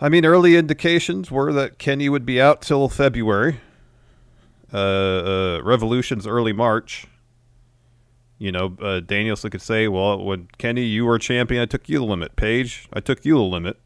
I 0.00 0.08
mean, 0.08 0.26
early 0.26 0.56
indications 0.56 1.30
were 1.30 1.52
that 1.54 1.78
Kenny 1.78 2.08
would 2.08 2.26
be 2.26 2.40
out 2.40 2.60
till 2.60 2.88
February. 2.88 3.60
Uh, 4.72 4.76
uh, 4.76 5.60
Revolution's 5.62 6.26
early 6.26 6.52
March. 6.52 7.06
You 8.38 8.52
know, 8.52 8.76
uh, 8.82 9.00
Danielson 9.00 9.50
could 9.50 9.62
say, 9.62 9.88
"Well, 9.88 10.22
when 10.22 10.48
Kenny, 10.58 10.82
you 10.82 11.06
were 11.06 11.18
champion, 11.18 11.62
I 11.62 11.66
took 11.66 11.88
you 11.88 11.98
the 11.98 12.04
limit. 12.04 12.36
Page, 12.36 12.86
I 12.92 13.00
took 13.00 13.24
you 13.24 13.36
the 13.36 13.42
limit." 13.42 13.80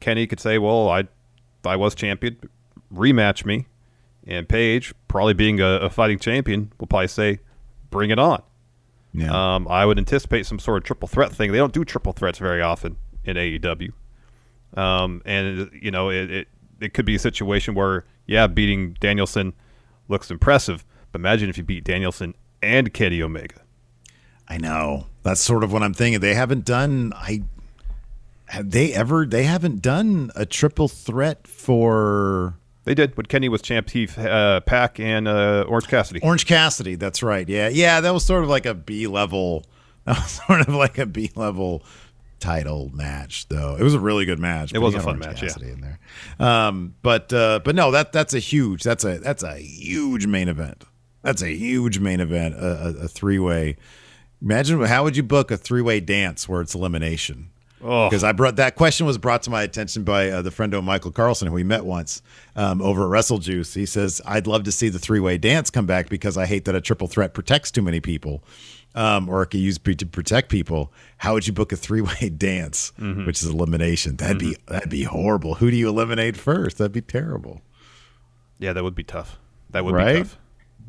Kenny 0.00 0.26
could 0.26 0.40
say, 0.40 0.58
"Well, 0.58 0.88
I, 0.88 1.04
I 1.64 1.76
was 1.76 1.94
champion. 1.94 2.38
Rematch 2.92 3.44
me." 3.44 3.66
And 4.26 4.48
Page, 4.48 4.92
probably 5.06 5.34
being 5.34 5.60
a, 5.60 5.76
a 5.82 5.90
fighting 5.90 6.18
champion, 6.18 6.72
will 6.80 6.88
probably 6.88 7.06
say, 7.06 7.38
"Bring 7.90 8.10
it 8.10 8.18
on." 8.18 8.42
Yeah. 9.12 9.54
Um, 9.54 9.66
I 9.68 9.84
would 9.86 9.98
anticipate 9.98 10.46
some 10.46 10.58
sort 10.58 10.78
of 10.78 10.84
triple 10.84 11.08
threat 11.08 11.32
thing. 11.32 11.52
They 11.52 11.58
don't 11.58 11.72
do 11.72 11.84
triple 11.84 12.12
threats 12.12 12.38
very 12.38 12.62
often 12.62 12.96
in 13.24 13.36
AEW. 13.36 13.92
Um, 14.76 15.20
and 15.24 15.70
you 15.72 15.90
know, 15.90 16.10
it, 16.10 16.30
it 16.30 16.48
it 16.80 16.94
could 16.94 17.04
be 17.04 17.14
a 17.14 17.18
situation 17.18 17.74
where 17.74 18.04
yeah, 18.26 18.46
beating 18.46 18.96
Danielson 19.00 19.52
looks 20.08 20.30
impressive, 20.30 20.84
but 21.12 21.20
imagine 21.20 21.48
if 21.50 21.58
you 21.58 21.64
beat 21.64 21.84
Danielson 21.84 22.34
and 22.62 22.92
Kenny 22.94 23.20
Omega. 23.22 23.62
I 24.48 24.58
know. 24.58 25.06
That's 25.22 25.40
sort 25.40 25.64
of 25.64 25.72
what 25.72 25.82
I'm 25.82 25.94
thinking. 25.94 26.20
They 26.20 26.34
haven't 26.34 26.64
done 26.64 27.12
I 27.16 27.42
have 28.46 28.70
they 28.70 28.92
ever 28.92 29.26
they 29.26 29.44
haven't 29.44 29.82
done 29.82 30.30
a 30.34 30.44
triple 30.44 30.88
threat 30.88 31.46
for 31.46 32.58
They 32.84 32.94
did 32.94 33.16
when 33.16 33.26
Kenny 33.26 33.48
was 33.48 33.62
champ. 33.62 33.90
He 33.90 34.08
uh, 34.16 34.60
Pac 34.60 34.98
and 34.98 35.28
uh, 35.28 35.64
Orange 35.68 35.88
Cassidy. 35.88 36.20
Orange 36.22 36.46
Cassidy. 36.46 36.94
That's 36.94 37.22
right. 37.22 37.48
Yeah. 37.48 37.68
Yeah, 37.68 38.00
that 38.00 38.14
was 38.14 38.24
sort 38.24 38.42
of 38.42 38.48
like 38.48 38.66
a 38.66 38.74
B 38.74 39.06
level 39.06 39.66
that 40.04 40.16
was 40.16 40.40
sort 40.46 40.60
of 40.62 40.74
like 40.74 40.98
a 40.98 41.06
B 41.06 41.30
level 41.34 41.84
title 42.38 42.90
match 42.94 43.48
though. 43.48 43.76
It 43.76 43.82
was 43.82 43.94
a 43.94 44.00
really 44.00 44.24
good 44.24 44.38
match. 44.38 44.72
It 44.72 44.78
was 44.78 44.94
a 44.94 45.00
fun 45.00 45.16
Orange 45.16 45.26
match, 45.26 45.42
yeah. 45.42 45.48
Cassidy 45.48 45.70
in 45.72 45.80
there. 45.82 45.98
Um 46.38 46.94
but 47.02 47.32
uh 47.32 47.60
but 47.62 47.74
no, 47.74 47.90
that 47.90 48.12
that's 48.12 48.32
a 48.32 48.38
huge 48.38 48.82
that's 48.82 49.04
a 49.04 49.18
that's 49.18 49.42
a 49.42 49.56
huge 49.58 50.26
main 50.26 50.48
event. 50.48 50.84
That's 51.22 51.42
a 51.42 51.50
huge 51.54 51.98
main 51.98 52.20
event, 52.20 52.54
a, 52.54 52.86
a, 52.86 52.88
a 53.04 53.08
three-way. 53.08 53.76
Imagine 54.40 54.80
how 54.84 55.04
would 55.04 55.18
you 55.18 55.22
book 55.22 55.50
a 55.50 55.58
three-way 55.58 56.00
dance 56.00 56.48
where 56.48 56.62
it's 56.62 56.74
elimination? 56.74 57.50
Oh. 57.82 58.08
because 58.08 58.22
I 58.24 58.32
brought 58.32 58.56
that 58.56 58.76
question 58.76 59.06
was 59.06 59.16
brought 59.18 59.42
to 59.44 59.50
my 59.50 59.62
attention 59.62 60.04
by 60.04 60.28
uh, 60.28 60.42
the 60.42 60.50
friendo 60.50 60.82
Michael 60.84 61.10
Carlson, 61.12 61.48
who 61.48 61.54
we 61.54 61.64
met 61.64 61.84
once 61.84 62.20
um, 62.56 62.82
over 62.82 63.04
at 63.04 63.08
Wrestle 63.08 63.38
Juice. 63.38 63.72
He 63.74 63.86
says, 63.86 64.20
"I'd 64.26 64.46
love 64.46 64.64
to 64.64 64.72
see 64.72 64.88
the 64.88 64.98
three 64.98 65.20
way 65.20 65.38
dance 65.38 65.70
come 65.70 65.86
back 65.86 66.08
because 66.08 66.36
I 66.36 66.46
hate 66.46 66.66
that 66.66 66.74
a 66.74 66.80
triple 66.80 67.08
threat 67.08 67.32
protects 67.32 67.70
too 67.70 67.80
many 67.82 68.00
people, 68.00 68.44
um, 68.94 69.28
or 69.28 69.42
it 69.42 69.46
can 69.46 69.60
use 69.60 69.78
to 69.78 70.06
protect 70.06 70.50
people. 70.50 70.92
How 71.18 71.32
would 71.32 71.46
you 71.46 71.52
book 71.52 71.72
a 71.72 71.76
three 71.76 72.02
way 72.02 72.28
dance, 72.36 72.92
Mm-hmm. 73.00 73.24
which 73.24 73.42
is 73.42 73.48
elimination? 73.48 74.16
That'd 74.16 74.38
be 74.38 74.56
that'd 74.66 74.90
be 74.90 75.04
horrible. 75.04 75.54
Who 75.54 75.70
do 75.70 75.76
you 75.76 75.88
eliminate 75.88 76.36
first? 76.36 76.78
That'd 76.78 76.92
be 76.92 77.00
terrible, 77.00 77.62
Yeah, 78.58 78.72
that 78.74 78.82
would 78.84 78.94
be 78.94 79.04
tough. 79.04 79.38
That 79.70 79.84
would 79.84 79.92
be 79.92 79.96
right? 79.96 80.18
tough. 80.18 80.36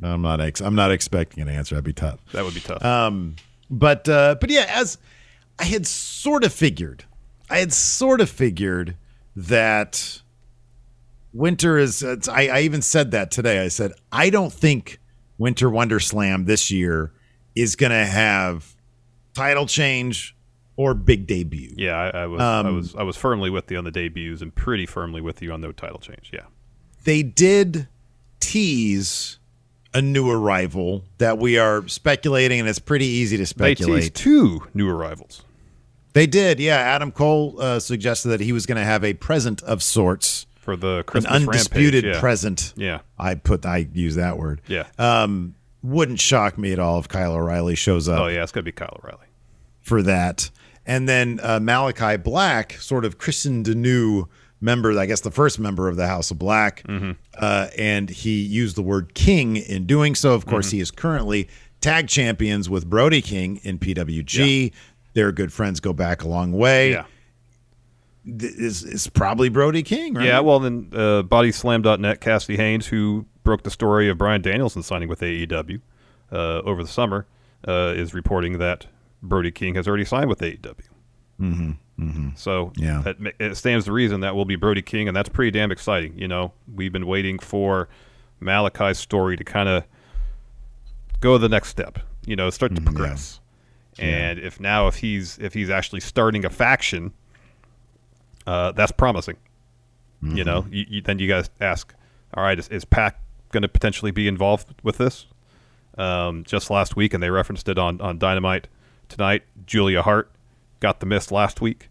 No, 0.01 0.13
I'm 0.13 0.21
not. 0.21 0.41
Ex- 0.41 0.61
I'm 0.61 0.75
not 0.75 0.91
expecting 0.91 1.41
an 1.41 1.47
answer. 1.47 1.75
That'd 1.75 1.85
be 1.85 1.93
tough. 1.93 2.19
That 2.33 2.43
would 2.43 2.53
be 2.55 2.59
tough. 2.59 2.83
Um, 2.83 3.35
but 3.69 4.09
uh, 4.09 4.35
but 4.41 4.49
yeah, 4.49 4.65
as 4.67 4.97
I 5.59 5.65
had 5.65 5.85
sort 5.85 6.43
of 6.43 6.53
figured, 6.53 7.05
I 7.49 7.57
had 7.57 7.73
sort 7.73 8.21
of 8.21 8.29
figured 8.29 8.97
that 9.35 10.21
winter 11.33 11.77
is. 11.77 12.03
I, 12.03 12.47
I 12.47 12.61
even 12.61 12.81
said 12.81 13.11
that 13.11 13.31
today. 13.31 13.63
I 13.63 13.67
said 13.67 13.91
I 14.11 14.29
don't 14.29 14.53
think 14.53 14.99
Winter 15.37 15.69
Wonder 15.69 15.99
Slam 15.99 16.45
this 16.45 16.71
year 16.71 17.13
is 17.55 17.75
going 17.75 17.91
to 17.91 18.05
have 18.05 18.75
title 19.33 19.65
change 19.65 20.35
or 20.77 20.93
big 20.93 21.27
debut. 21.27 21.73
yeah, 21.77 21.95
I, 21.95 22.21
I 22.21 22.25
was. 22.27 22.41
I 22.41 22.59
um, 22.59 22.75
was. 22.75 22.95
I 22.95 23.03
was 23.03 23.17
firmly 23.17 23.49
with 23.49 23.69
you 23.71 23.77
on 23.77 23.83
the 23.83 23.91
debuts 23.91 24.41
and 24.41 24.53
pretty 24.53 24.85
firmly 24.85 25.21
with 25.21 25.41
you 25.41 25.51
on 25.51 25.61
no 25.61 25.71
title 25.71 25.99
change. 25.99 26.31
Yeah. 26.33 26.45
They 27.03 27.23
did 27.23 27.87
tease 28.39 29.37
a 29.93 30.01
new 30.01 30.29
arrival 30.29 31.03
that 31.17 31.37
we 31.37 31.57
are 31.57 31.87
speculating, 31.87 32.59
and 32.59 32.69
it's 32.69 32.79
pretty 32.79 33.05
easy 33.05 33.37
to 33.37 33.45
speculate. 33.45 34.03
teased 34.03 34.15
two 34.15 34.67
new 34.73 34.89
arrivals. 34.89 35.43
They 36.13 36.27
did, 36.27 36.59
yeah. 36.59 36.75
Adam 36.75 37.11
Cole 37.11 37.55
uh, 37.59 37.79
suggested 37.79 38.29
that 38.29 38.41
he 38.41 38.51
was 38.51 38.65
going 38.65 38.77
to 38.77 38.83
have 38.83 39.03
a 39.03 39.13
present 39.13 39.61
of 39.63 39.81
sorts, 39.81 40.45
for 40.55 40.75
the 40.75 41.03
an 41.13 41.25
undisputed 41.25 42.03
Rampage. 42.03 42.15
Yeah. 42.15 42.19
present. 42.19 42.73
Yeah. 42.75 42.99
I 43.17 43.35
put, 43.35 43.65
I 43.65 43.87
use 43.93 44.15
that 44.15 44.37
word. 44.37 44.61
Yeah. 44.67 44.87
Um, 44.99 45.55
wouldn't 45.81 46.19
shock 46.19 46.57
me 46.57 46.71
at 46.73 46.79
all 46.79 46.99
if 46.99 47.07
Kyle 47.07 47.33
O'Reilly 47.33 47.73
shows 47.75 48.07
up 48.07 48.19
oh 48.19 48.27
yeah, 48.27 48.43
it's 48.43 48.51
gonna 48.51 48.63
be 48.63 48.71
Kyle 48.71 48.99
O'Reilly. 49.03 49.25
for 49.81 50.03
that. 50.03 50.51
And 50.85 51.09
then 51.09 51.39
uh, 51.41 51.59
Malachi 51.59 52.17
Black 52.17 52.73
sort 52.73 53.05
of 53.05 53.17
christened 53.17 53.67
a 53.67 53.75
new 53.75 54.27
member, 54.61 54.97
I 54.97 55.05
guess 55.07 55.21
the 55.21 55.31
first 55.31 55.59
member 55.59 55.89
of 55.89 55.95
the 55.97 56.07
House 56.07 56.31
of 56.31 56.39
Black, 56.39 56.83
Mm-hmm. 56.87 57.11
uh, 57.37 57.67
and 57.77 58.09
he 58.09 58.41
used 58.41 58.75
the 58.77 58.81
word 58.83 59.13
king 59.13 59.57
in 59.57 59.85
doing 59.85 60.15
so. 60.15 60.33
Of 60.33 60.41
Mm-hmm. 60.41 60.49
course, 60.51 60.71
he 60.71 60.79
is 60.79 60.91
currently 60.91 61.49
tag 61.81 62.07
champions 62.07 62.69
with 62.69 62.87
Brody 62.89 63.21
King 63.21 63.59
in 63.63 63.79
PWG. 63.79 64.71
Their 65.13 65.31
good 65.31 65.51
friends 65.51 65.79
go 65.79 65.91
back 65.93 66.23
a 66.23 66.27
long 66.27 66.51
way. 66.53 66.91
Yeah. 66.91 67.05
Is 68.23 68.83
is 68.83 69.07
probably 69.07 69.49
Brody 69.49 69.81
King, 69.81 70.13
right? 70.13 70.27
Yeah, 70.27 70.41
well 70.41 70.59
then 70.59 70.89
uh, 70.93 71.23
bodyslam.net 71.23 72.21
Cassidy 72.21 72.55
Haynes 72.55 72.85
who 72.87 73.25
broke 73.43 73.63
the 73.63 73.71
story 73.71 74.09
of 74.09 74.19
Bryan 74.19 74.43
Danielson 74.43 74.83
signing 74.83 75.09
with 75.09 75.21
AEW 75.21 75.81
uh, 76.31 76.35
over 76.61 76.83
the 76.83 76.89
summer 76.89 77.25
uh, 77.67 77.93
is 77.95 78.13
reporting 78.13 78.59
that 78.59 78.85
Brody 79.23 79.49
King 79.49 79.73
has 79.73 79.87
already 79.87 80.05
signed 80.05 80.29
with 80.29 80.39
AEW. 80.39 80.75
Mm-hmm. 81.41 81.71
Mm-hmm. 82.01 82.29
So 82.35 82.73
Yeah. 82.75 83.01
that, 83.03 83.17
it 83.39 83.55
stands 83.55 83.85
to 83.85 83.91
reason 83.91 84.21
that 84.21 84.35
will 84.35 84.45
be 84.45 84.55
Brody 84.55 84.81
King, 84.81 85.07
and 85.07 85.15
that's 85.15 85.29
pretty 85.29 85.51
damn 85.51 85.71
exciting. 85.71 86.17
You 86.17 86.27
know, 86.27 86.51
we've 86.73 86.91
been 86.91 87.05
waiting 87.05 87.37
for 87.39 87.87
Malachi's 88.39 88.97
story 88.97 89.37
to 89.37 89.43
kind 89.43 89.69
of 89.69 89.83
go 91.19 91.37
the 91.37 91.49
next 91.49 91.69
step. 91.69 91.99
You 92.25 92.35
know, 92.35 92.49
start 92.49 92.73
to 92.75 92.81
progress. 92.81 93.39
And 93.99 94.39
if 94.39 94.59
now 94.59 94.87
if 94.87 94.95
he's 94.97 95.37
if 95.39 95.53
he's 95.53 95.69
actually 95.69 95.99
starting 95.99 96.43
a 96.45 96.49
faction, 96.49 97.13
uh, 98.47 98.71
that's 98.71 98.91
promising. 98.91 99.37
You 100.23 100.43
know, 100.43 100.67
you, 100.69 100.85
you, 100.87 101.01
then 101.01 101.17
you 101.17 101.27
guys 101.27 101.49
ask, 101.59 101.93
all 102.35 102.43
right, 102.43 102.57
is, 102.59 102.67
is 102.69 102.85
Pac 102.85 103.19
going 103.51 103.63
to 103.63 103.67
potentially 103.67 104.11
be 104.11 104.27
involved 104.27 104.67
with 104.83 104.97
this? 104.99 105.25
Um, 105.97 106.43
just 106.45 106.69
last 106.69 106.95
week, 106.95 107.13
and 107.15 107.21
they 107.23 107.29
referenced 107.31 107.67
it 107.67 107.77
on, 107.79 107.99
on 108.01 108.17
Dynamite 108.19 108.67
tonight. 109.09 109.41
Julia 109.65 110.03
Hart 110.03 110.31
got 110.79 110.99
the 110.99 111.05
mist 111.07 111.31
last 111.31 111.59
week. 111.59 111.89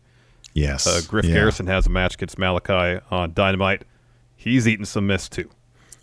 Yes. 0.55 0.87
Uh, 0.87 1.01
Griff 1.09 1.25
Yeah. 1.27 1.35
Garrison 1.35 1.67
has 1.69 1.87
a 1.87 1.91
match 1.91 2.15
against 2.15 2.39
Malachi 2.39 3.01
on 3.11 3.33
Dynamite. 3.35 3.85
He's 4.37 4.67
eating 4.67 4.85
some 4.85 5.07
mist 5.07 5.33
too. 5.33 5.49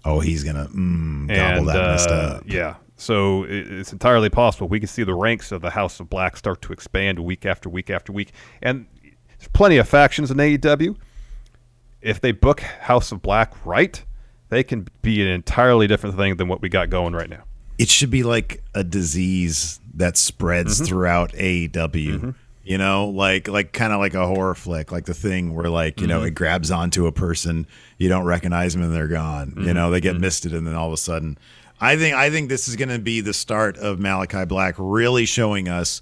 Oh, 0.06 0.20
he's 0.20 0.44
gonna 0.44 0.68
mm, 0.68 1.27
gobble 1.27 1.58
And 1.60 1.68
that 1.70 2.10
uh, 2.10 2.13
up. 2.38 2.44
yeah, 2.46 2.75
so 2.96 3.46
it's 3.50 3.92
entirely 3.92 4.30
possible 4.30 4.68
we 4.70 4.80
can 4.80 4.88
see 4.88 5.04
the 5.04 5.13
ranks 5.16 5.51
of 5.51 5.62
the 5.62 5.72
House 5.72 6.00
of 6.00 6.10
Black 6.10 6.38
start 6.38 6.62
to 6.62 6.72
expand 6.74 7.20
week 7.20 7.46
after 7.46 7.68
week 7.68 7.89
after 7.89 8.13
week. 8.13 8.32
And 8.62 8.86
there's 9.38 9.50
plenty 9.54 9.77
of 9.77 9.89
factions 9.89 10.32
in 10.32 10.38
AEW. 10.38 10.96
If 12.01 12.22
they 12.22 12.32
book 12.32 12.62
House 12.62 13.12
of 13.12 13.22
Black 13.22 13.54
right, 13.66 14.01
they 14.50 14.63
can 14.63 14.88
be 15.01 15.22
an 15.22 15.27
entirely 15.27 15.88
different 15.88 16.16
thing 16.16 16.38
than 16.38 16.48
what 16.48 16.62
we 16.62 16.70
got 16.70 16.89
going 16.89 17.13
right 17.13 17.30
now. 17.30 17.44
it 17.77 17.89
should 17.89 18.10
be 18.12 18.24
like 18.24 18.63
a 18.74 18.84
disease 18.84 19.80
that 19.96 20.16
spreads 20.16 20.75
Mm-hmm. 20.77 20.86
throughout 20.86 21.34
AEW. 21.34 22.34
You 22.68 22.78
know, 22.78 23.08
like 23.10 23.48
like 23.48 23.72
kind 23.72 23.94
of 23.94 24.00
like 24.00 24.14
a 24.14 24.28
horror 24.28 24.56
flick, 24.56 24.92
like 24.92 25.06
the 25.06 25.14
thing 25.14 25.56
where 25.56 25.70
like 25.70 26.02
you 26.02 26.08
know 26.08 26.20
Mm-hmm. 26.20 26.28
it 26.28 26.36
grabs 26.36 26.70
onto 26.72 27.08
a 27.08 27.12
person, 27.12 27.66
you 27.98 28.10
don't 28.10 28.26
recognize 28.26 28.74
them 28.74 28.84
and 28.84 28.94
they're 28.94 29.08
gone. 29.08 29.54
You 29.58 29.74
know, 29.74 29.90
they 29.90 30.02
get 30.02 30.14
Mm-hmm. 30.14 30.22
misted 30.22 30.54
and 30.54 30.68
then 30.68 30.76
all 30.76 30.88
of 30.88 30.94
a 30.94 30.98
sudden, 30.98 31.38
I 31.80 31.96
think 31.96 32.16
I 32.16 32.30
think 32.30 32.50
this 32.50 32.68
is 32.68 32.76
going 32.76 32.90
to 32.90 33.00
be 33.00 33.22
the 33.22 33.34
start 33.34 33.78
of 33.78 34.00
Malachi 34.00 34.44
Black 34.46 34.76
really 34.78 35.26
showing 35.26 35.70
us 35.70 36.02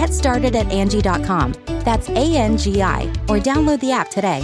Get 0.00 0.14
started 0.14 0.56
at 0.56 0.64
Angi.com. 0.68 1.52
That's 1.84 2.08
A 2.08 2.34
N 2.34 2.56
G 2.56 2.80
I, 2.80 3.02
or 3.28 3.36
download 3.36 3.80
the 3.80 3.92
app 3.92 4.08
today. 4.08 4.40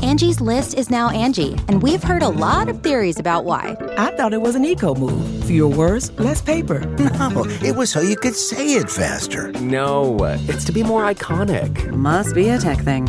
Angie's 0.00 0.40
list 0.40 0.72
is 0.72 0.88
now 0.88 1.10
Angi, 1.10 1.52
and 1.68 1.82
we've 1.82 2.02
heard 2.02 2.22
a 2.22 2.28
lot 2.30 2.70
of 2.70 2.82
theories 2.82 3.18
about 3.18 3.44
why. 3.44 3.76
I 3.98 4.16
thought 4.16 4.32
it 4.32 4.40
was 4.40 4.54
an 4.54 4.64
eco 4.64 4.94
move. 4.94 5.44
Fewer 5.44 5.68
words, 5.68 6.18
less 6.18 6.40
paper. 6.40 6.80
No, 7.26 7.44
it 7.62 7.76
was 7.76 7.90
so 7.90 8.00
you 8.00 8.16
could 8.16 8.34
say 8.34 8.74
it 8.74 8.88
faster. 8.88 9.52
No, 9.60 10.16
it's 10.48 10.64
to 10.64 10.72
be 10.72 10.82
more 10.82 11.04
iconic. 11.04 11.90
Must 11.90 12.34
be 12.34 12.48
a 12.48 12.58
tech 12.58 12.78
thing. 12.78 13.08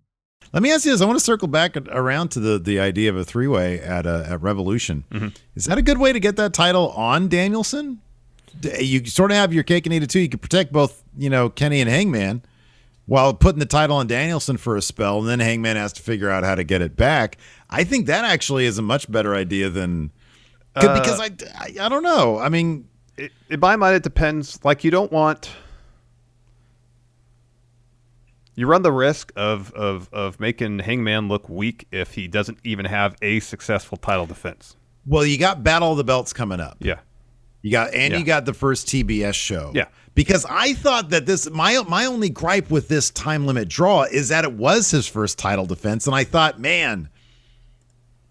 Let 0.53 0.61
me 0.63 0.71
ask 0.71 0.85
you 0.85 0.91
this. 0.91 1.01
I 1.01 1.05
want 1.05 1.17
to 1.17 1.23
circle 1.23 1.47
back 1.47 1.77
around 1.89 2.29
to 2.29 2.39
the, 2.39 2.59
the 2.59 2.79
idea 2.79 3.09
of 3.09 3.15
a 3.15 3.23
three 3.23 3.47
way 3.47 3.79
at, 3.79 4.05
uh, 4.05 4.23
at 4.27 4.41
Revolution. 4.41 5.05
Mm-hmm. 5.11 5.27
Is 5.55 5.65
that 5.65 5.77
a 5.77 5.81
good 5.81 5.97
way 5.97 6.11
to 6.11 6.19
get 6.19 6.35
that 6.35 6.53
title 6.53 6.89
on 6.89 7.29
Danielson? 7.29 8.01
You 8.79 9.05
sort 9.05 9.31
of 9.31 9.37
have 9.37 9.53
your 9.53 9.63
cake 9.63 9.85
and 9.85 9.93
eat 9.93 10.03
it 10.03 10.09
too. 10.09 10.19
You 10.19 10.27
could 10.29 10.41
protect 10.41 10.73
both, 10.73 11.03
you 11.17 11.29
know, 11.29 11.49
Kenny 11.49 11.79
and 11.79 11.89
Hangman 11.89 12.43
while 13.05 13.33
putting 13.33 13.59
the 13.59 13.65
title 13.65 13.95
on 13.95 14.07
Danielson 14.07 14.57
for 14.57 14.75
a 14.75 14.81
spell, 14.81 15.19
and 15.19 15.27
then 15.27 15.39
Hangman 15.39 15.77
has 15.77 15.93
to 15.93 16.01
figure 16.01 16.29
out 16.29 16.43
how 16.43 16.55
to 16.55 16.63
get 16.63 16.81
it 16.81 16.95
back. 16.95 17.37
I 17.69 17.83
think 17.85 18.07
that 18.07 18.25
actually 18.25 18.65
is 18.65 18.77
a 18.77 18.81
much 18.81 19.09
better 19.09 19.33
idea 19.33 19.69
than 19.69 20.11
Uh, 20.75 20.99
because 20.99 21.19
I, 21.19 21.29
I 21.57 21.85
I 21.85 21.89
don't 21.89 22.03
know. 22.03 22.37
I 22.39 22.49
mean, 22.49 22.87
it, 23.17 23.31
in 23.49 23.59
my 23.59 23.75
mind, 23.77 23.95
it 23.95 24.03
depends. 24.03 24.59
Like, 24.63 24.83
you 24.83 24.91
don't 24.91 25.11
want. 25.11 25.49
You 28.55 28.67
run 28.67 28.81
the 28.81 28.91
risk 28.91 29.31
of, 29.35 29.71
of, 29.73 30.09
of 30.11 30.39
making 30.39 30.79
Hangman 30.79 31.27
look 31.29 31.47
weak 31.49 31.87
if 31.91 32.13
he 32.15 32.27
doesn't 32.27 32.59
even 32.63 32.85
have 32.85 33.15
a 33.21 33.39
successful 33.39 33.97
title 33.97 34.25
defense. 34.25 34.75
well, 35.07 35.25
you 35.25 35.37
got 35.37 35.63
Battle 35.63 35.91
of 35.91 35.97
the 35.97 36.03
Belts 36.03 36.33
coming 36.33 36.59
up. 36.59 36.77
Yeah. 36.79 36.99
You 37.61 37.71
got 37.71 37.93
and 37.93 38.11
Yeah. 38.13 38.19
you 38.19 38.25
got 38.25 38.45
the 38.45 38.53
first 38.53 38.87
TBS 38.87 39.33
show. 39.35 39.71
Yeah. 39.73 39.85
Because 40.15 40.45
I 40.49 40.73
thought 40.73 41.11
that 41.11 41.25
this 41.25 41.49
my 41.49 41.81
my 41.87 42.05
only 42.05 42.29
gripe 42.29 42.69
with 42.69 42.87
this 42.89 43.09
time 43.11 43.45
limit 43.45 43.69
draw 43.69 44.03
is 44.03 44.29
that 44.29 44.43
it 44.43 44.53
was 44.53 44.91
his 44.91 45.07
first 45.07 45.37
title 45.39 45.65
defense, 45.65 46.05
and 46.07 46.15
I 46.15 46.23
thought, 46.25 46.59
man, 46.59 47.07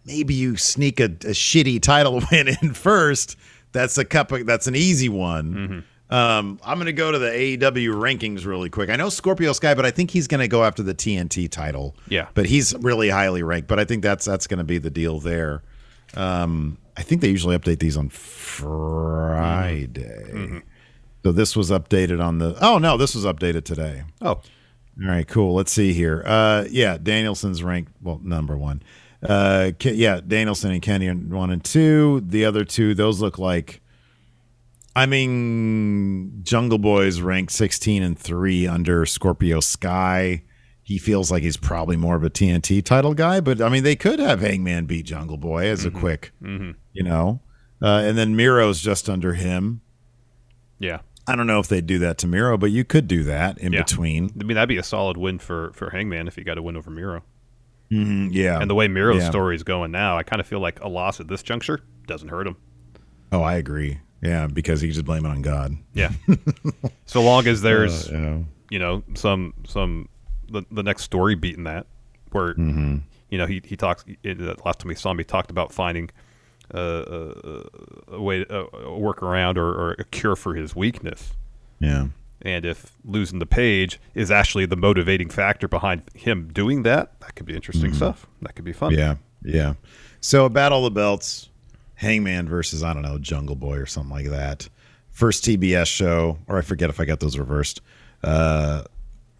maybe 0.04 0.34
you 0.34 0.56
sneak 0.56 1.00
a, 1.00 1.04
a 1.04 1.32
shitty 1.32 1.80
title 1.80 2.20
win 2.30 2.48
in 2.60 2.74
first. 2.74 3.36
That's 3.72 3.96
a 3.98 4.04
cup. 4.04 4.32
Of, 4.32 4.46
that's 4.46 4.66
an 4.66 4.76
easy 4.76 5.08
one. 5.08 5.54
Mm-hmm. 5.54 5.78
Um, 6.10 6.58
I'm 6.64 6.78
going 6.78 6.86
to 6.86 6.92
go 6.92 7.12
to 7.12 7.18
the 7.18 7.30
AEW 7.30 7.94
rankings 7.94 8.44
really 8.44 8.68
quick. 8.68 8.90
I 8.90 8.96
know 8.96 9.08
Scorpio 9.08 9.52
Sky, 9.52 9.74
but 9.74 9.86
I 9.86 9.92
think 9.92 10.10
he's 10.10 10.26
going 10.26 10.40
to 10.40 10.48
go 10.48 10.64
after 10.64 10.82
the 10.82 10.94
TNT 10.94 11.48
title. 11.48 11.94
Yeah. 12.08 12.26
but 12.34 12.46
he's 12.46 12.74
really 12.78 13.10
highly 13.10 13.44
ranked. 13.44 13.68
But 13.68 13.78
I 13.78 13.84
think 13.84 14.02
that's 14.02 14.24
that's 14.24 14.46
going 14.46 14.58
to 14.58 14.64
be 14.64 14.78
the 14.78 14.90
deal 14.90 15.20
there. 15.20 15.62
Um, 16.14 16.78
I 16.96 17.02
think 17.02 17.20
they 17.20 17.28
usually 17.28 17.56
update 17.56 17.78
these 17.78 17.96
on 17.96 18.08
Friday. 18.08 20.24
Mm-hmm. 20.32 20.58
So 21.24 21.32
this 21.32 21.54
was 21.54 21.70
updated 21.70 22.22
on 22.22 22.38
the. 22.38 22.56
Oh 22.60 22.78
no, 22.78 22.96
this 22.96 23.14
was 23.14 23.24
updated 23.24 23.64
today. 23.64 24.02
Oh, 24.20 24.28
All 24.28 24.42
right, 24.98 25.26
cool. 25.28 25.54
Let's 25.54 25.72
see 25.72 25.92
here. 25.92 26.22
Uh, 26.26 26.64
yeah, 26.70 26.98
Danielson's 26.98 27.62
ranked 27.62 27.92
well 28.02 28.20
number 28.22 28.56
one. 28.56 28.82
Uh, 29.22 29.72
yeah, 29.82 30.20
Danielson 30.26 30.70
and 30.70 30.82
Kenny 30.82 31.08
are 31.08 31.14
one 31.14 31.50
and 31.50 31.62
two. 31.62 32.22
The 32.26 32.46
other 32.46 32.64
two, 32.64 32.94
those 32.94 33.20
look 33.20 33.38
like. 33.38 33.82
I 34.96 35.06
mean, 35.06 36.42
Jungle 36.42 36.78
Boy's 36.78 37.20
ranked 37.20 37.52
sixteen 37.52 38.02
and 38.02 38.18
three 38.18 38.66
under 38.66 39.06
Scorpio 39.06 39.60
Sky. 39.60 40.42
He 40.82 40.98
feels 40.98 41.30
like 41.30 41.42
he's 41.44 41.56
probably 41.56 41.96
more 41.96 42.16
of 42.16 42.24
a 42.24 42.30
TNT 42.30 42.84
title 42.84 43.14
guy, 43.14 43.40
but 43.40 43.60
I 43.60 43.68
mean, 43.68 43.84
they 43.84 43.94
could 43.94 44.18
have 44.18 44.40
Hangman 44.40 44.86
beat 44.86 45.06
Jungle 45.06 45.36
Boy 45.36 45.66
as 45.66 45.84
a 45.84 45.90
quick, 45.90 46.32
Mhm. 46.42 46.74
you 46.92 47.04
know, 47.04 47.40
uh, 47.80 48.02
and 48.04 48.18
then 48.18 48.34
Miro's 48.34 48.80
just 48.80 49.08
under 49.08 49.34
him. 49.34 49.80
yeah. 50.78 51.00
I 51.28 51.36
don't 51.36 51.46
know 51.46 51.60
if 51.60 51.68
they'd 51.68 51.86
do 51.86 51.98
that 52.00 52.18
to 52.18 52.26
Miro, 52.26 52.58
but 52.58 52.72
you 52.72 52.82
could 52.82 53.06
do 53.06 53.22
that 53.24 53.56
in 53.58 53.72
Yeah. 53.72 53.82
between. 53.82 54.30
I 54.40 54.42
mean, 54.42 54.56
that'd 54.56 54.68
be 54.68 54.78
a 54.78 54.82
solid 54.82 55.16
win 55.16 55.38
for, 55.38 55.70
for 55.74 55.90
Hangman 55.90 56.26
if 56.26 56.34
he 56.34 56.42
got 56.42 56.58
a 56.58 56.62
win 56.62 56.76
over 56.76 56.90
Miro. 56.90 57.22
Mhm, 57.92 58.30
yeah, 58.32 58.58
And 58.60 58.68
the 58.68 58.74
way 58.74 58.88
Miro's 58.88 59.22
Yeah. 59.22 59.30
story 59.30 59.54
is 59.54 59.62
going 59.62 59.92
now, 59.92 60.16
I 60.16 60.24
kind 60.24 60.40
of 60.40 60.46
feel 60.46 60.58
like 60.58 60.80
a 60.80 60.88
loss 60.88 61.20
at 61.20 61.28
this 61.28 61.42
juncture 61.44 61.80
doesn't 62.08 62.30
hurt 62.30 62.48
him. 62.48 62.56
Oh, 63.30 63.42
I 63.42 63.54
agree. 63.56 63.98
Yeah, 64.22 64.46
because 64.46 64.80
he 64.80 64.90
just 64.90 65.04
blame 65.06 65.24
it 65.24 65.28
on 65.30 65.40
God. 65.42 65.76
Yeah. 65.94 66.10
so 67.06 67.22
long 67.22 67.46
as 67.46 67.62
there's, 67.62 68.08
Uh, 68.08 68.12
yeah. 68.12 68.38
you 68.70 68.78
know, 68.78 69.02
some 69.14 69.54
some 69.66 70.08
the, 70.50 70.62
the 70.70 70.82
next 70.82 71.04
story 71.04 71.34
beating 71.34 71.64
that, 71.64 71.86
where 72.32 72.54
Mm-hmm. 72.54 72.96
you 73.30 73.38
know 73.38 73.46
he 73.46 73.60
he 73.64 73.76
talks. 73.76 74.04
It, 74.22 74.38
the 74.38 74.56
last 74.64 74.80
time 74.80 74.88
we 74.88 74.94
saw 74.94 75.10
him, 75.12 75.18
he 75.18 75.24
talked 75.24 75.50
about 75.50 75.72
finding 75.72 76.10
uh, 76.74 76.78
a, 76.78 77.64
a 78.12 78.20
way, 78.22 78.40
a, 78.48 78.60
a 78.60 78.98
workaround 79.00 79.56
or, 79.56 79.68
or 79.68 79.96
a 79.98 80.04
cure 80.04 80.36
for 80.36 80.54
his 80.54 80.74
weakness. 80.76 81.32
Yeah. 81.80 82.08
And 82.42 82.64
if 82.64 82.92
losing 83.04 83.38
the 83.38 83.44
page 83.46 84.00
is 84.14 84.30
actually 84.30 84.64
the 84.64 84.76
motivating 84.76 85.28
factor 85.28 85.68
behind 85.68 86.02
him 86.14 86.50
doing 86.52 86.84
that, 86.84 87.20
that 87.20 87.34
could 87.34 87.44
be 87.44 87.54
interesting 87.54 87.92
stuff. 87.92 88.26
That 88.40 88.54
could 88.54 88.64
be 88.64 88.72
fun. 88.72 88.92
Mm-hmm. 88.92 88.98
Yeah. 89.48 89.54
Yeah. 89.54 89.74
So 90.22 90.48
Battle 90.48 90.78
of 90.78 90.84
the 90.94 90.98
Belts, 90.98 91.49
Hangman 92.00 92.48
versus, 92.48 92.82
I 92.82 92.94
don't 92.94 93.02
know, 93.02 93.18
Jungle 93.18 93.56
Boy 93.56 93.76
or 93.76 93.84
something 93.84 94.10
like 94.10 94.28
that. 94.30 94.68
First 95.10 95.44
TBS 95.44 95.86
show, 95.86 96.38
or 96.48 96.56
I 96.56 96.62
forget 96.62 96.88
if 96.88 96.98
I 96.98 97.04
got 97.04 97.20
those 97.20 97.36
reversed. 97.36 97.82
Uh 98.22 98.82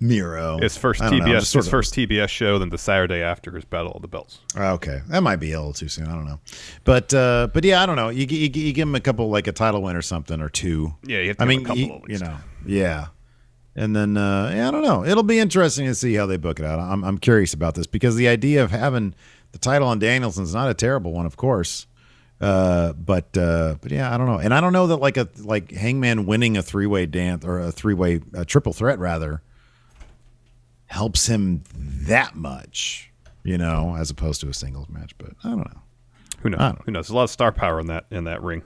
Miro. 0.03 0.59
His 0.59 0.77
first 0.79 1.01
don't 1.01 1.19
know, 1.19 1.25
TBS, 1.27 1.53
his 1.53 1.67
of- 1.67 1.69
first 1.69 1.95
TBS 1.95 2.29
show, 2.29 2.59
then 2.59 2.71
the 2.71 2.79
Saturday 2.79 3.21
after 3.23 3.51
his 3.55 3.65
Battle 3.67 3.93
of 3.93 4.01
the 4.03 4.09
Belts. 4.09 4.41
Ah, 4.57 4.73
Okay, 4.73 5.01
that 5.09 5.23
might 5.23 5.37
be 5.37 5.53
a 5.53 5.59
little 5.59 5.73
too 5.75 5.89
soon. 5.89 6.07
I 6.07 6.13
don't 6.15 6.25
know, 6.27 6.41
but 6.85 7.13
uh, 7.15 7.49
but 7.53 7.65
yeah, 7.65 7.83
I 7.83 7.87
don't 7.87 7.97
know. 7.97 8.09
You, 8.09 8.25
you, 8.27 8.51
you 8.53 8.73
give 8.73 8.89
him 8.89 8.95
a 8.95 9.01
couple 9.01 9.29
like 9.31 9.47
a 9.47 9.53
title 9.53 9.83
win 9.83 9.97
or 9.97 10.03
something 10.03 10.41
or 10.41 10.49
two. 10.49 10.95
Yeah, 11.05 11.21
you 11.21 11.29
have 11.29 11.37
to 11.39 11.43
I 11.43 11.47
mean, 11.47 11.61
a 11.61 11.65
couple 11.65 11.83
you, 11.83 12.01
you 12.09 12.19
know, 12.19 12.37
yeah, 12.67 13.09
and 13.77 13.95
then 13.95 14.17
uh, 14.17 14.51
yeah, 14.55 14.69
I 14.69 14.71
don't 14.71 14.83
know. 14.83 15.05
It'll 15.05 15.23
be 15.23 15.39
interesting 15.39 15.85
to 15.87 15.95
see 15.95 16.15
how 16.15 16.25
they 16.27 16.39
book 16.39 16.59
it 16.59 16.65
out. 16.65 16.79
I'm 16.79 17.05
I'm 17.05 17.19
curious 17.19 17.53
about 17.53 17.75
this 17.75 17.87
because 17.87 18.17
the 18.17 18.29
idea 18.29 18.63
of 18.65 18.71
having 18.71 19.15
the 19.53 19.59
title 19.59 19.89
on 19.89 19.99
Danielson's 19.99 20.55
not 20.55 20.71
a 20.71 20.75
terrible 20.75 21.13
one, 21.13 21.27
of 21.27 21.37
course. 21.37 21.87
Uh, 22.41 22.93
but 22.95 23.37
uh, 23.37 23.75
but 23.83 23.93
yeah, 23.93 24.13
I 24.15 24.17
don't 24.17 24.27
know, 24.27 24.39
and 24.39 24.55
I 24.55 24.61
don't 24.63 24.73
know 24.73 24.87
that 24.87 24.97
like 24.97 25.17
a 25.19 25.29
like 25.39 25.71
Hangman 25.73 26.25
winning 26.27 26.57
a 26.57 26.63
three 26.63 26.87
way 26.87 27.05
dance 27.07 27.45
or 27.45 27.61
a 27.61 27.71
three 27.71 27.93
way 27.95 28.21
a 28.33 28.45
triple 28.47 28.73
threat 28.73 28.99
rather 28.99 29.43
helps 30.87 31.27
him 31.27 31.63
that 31.75 32.35
much. 32.35 33.11
you 33.43 33.57
know, 33.59 33.97
as 33.99 34.11
opposed 34.11 34.41
to 34.43 34.49
a 34.49 34.55
singles 34.55 34.89
match. 34.89 35.13
But 35.19 35.31
I 35.45 35.49
don't 35.51 35.59
know. 35.59 35.81
Who 36.43 36.51
knows? 36.51 36.77
Who 36.87 36.93
knows? 36.93 37.07
There's 37.07 37.11
a 37.11 37.17
lot 37.17 37.25
of 37.25 37.31
star 37.31 37.53
power 37.53 37.79
in 37.81 37.87
that 37.87 38.07
in 38.11 38.25
that 38.25 38.43
ring. 38.43 38.63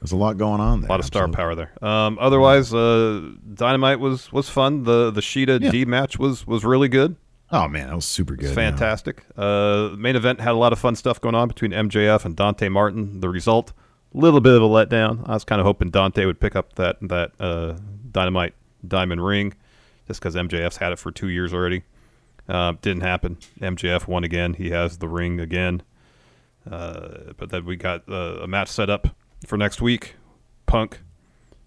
There's 0.00 0.12
a 0.12 0.16
lot 0.16 0.36
going 0.36 0.60
on 0.60 0.80
there. 0.80 0.88
A 0.88 0.92
lot 0.92 0.98
of 1.00 1.06
star 1.06 1.28
power 1.28 1.54
there. 1.54 1.72
Um, 1.80 2.18
otherwise, 2.20 2.72
uh, 2.74 3.30
Dynamite 3.54 4.00
was 4.00 4.32
was 4.32 4.48
fun. 4.48 4.84
The 4.84 5.10
the 5.10 5.20
Shida 5.20 5.60
Yeah. 5.60 5.70
D 5.70 5.84
match 5.84 6.18
was 6.18 6.46
was 6.46 6.64
really 6.64 6.88
good. 6.88 7.16
Oh 7.52 7.68
man, 7.68 7.88
that 7.88 7.94
was 7.94 8.06
super 8.06 8.34
good. 8.34 8.48
Yeah. 8.48 8.54
fantastic. 8.54 9.24
Uh, 9.36 9.90
main 9.96 10.16
event 10.16 10.40
had 10.40 10.52
a 10.52 10.56
lot 10.56 10.72
of 10.72 10.78
fun 10.78 10.96
stuff 10.96 11.20
going 11.20 11.34
on 11.34 11.48
between 11.48 11.70
MJF 11.70 12.24
and 12.24 12.34
Dante 12.34 12.68
Martin. 12.70 13.20
The 13.20 13.28
result, 13.28 13.72
a 14.14 14.18
little 14.18 14.40
bit 14.40 14.54
of 14.54 14.62
a 14.62 14.66
letdown. 14.66 15.28
I 15.28 15.34
was 15.34 15.44
kind 15.44 15.60
of 15.60 15.66
hoping 15.66 15.90
Dante 15.90 16.24
would 16.24 16.40
pick 16.40 16.56
up 16.56 16.74
that 16.76 16.96
that 17.02 17.32
uh, 17.38 17.76
Dynamite 18.10 18.54
Diamond 18.86 19.24
ring, 19.24 19.52
just 20.08 20.20
because 20.20 20.34
MJF's 20.34 20.78
had 20.78 20.92
it 20.92 20.98
for 20.98 21.10
two 21.12 21.28
years 21.28 21.52
already. 21.52 21.82
Uh, 22.48 22.72
didn't 22.80 23.02
happen. 23.02 23.36
MJF 23.60 24.08
won 24.08 24.24
again. 24.24 24.54
He 24.54 24.70
has 24.70 24.98
the 24.98 25.08
ring 25.08 25.38
again. 25.38 25.82
Uh, 26.68 27.32
but 27.36 27.50
then 27.50 27.64
we 27.64 27.76
got 27.76 28.08
uh, 28.08 28.38
a 28.42 28.46
match 28.46 28.68
set 28.68 28.88
up 28.88 29.08
for 29.46 29.56
next 29.56 29.80
week. 29.82 30.14
Punk 30.66 31.00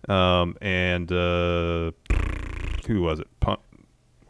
um, 0.09 0.57
and 0.61 1.11
uh, 1.11 1.91
who 2.87 3.01
was 3.01 3.19
it? 3.19 3.27
Punk. 3.39 3.59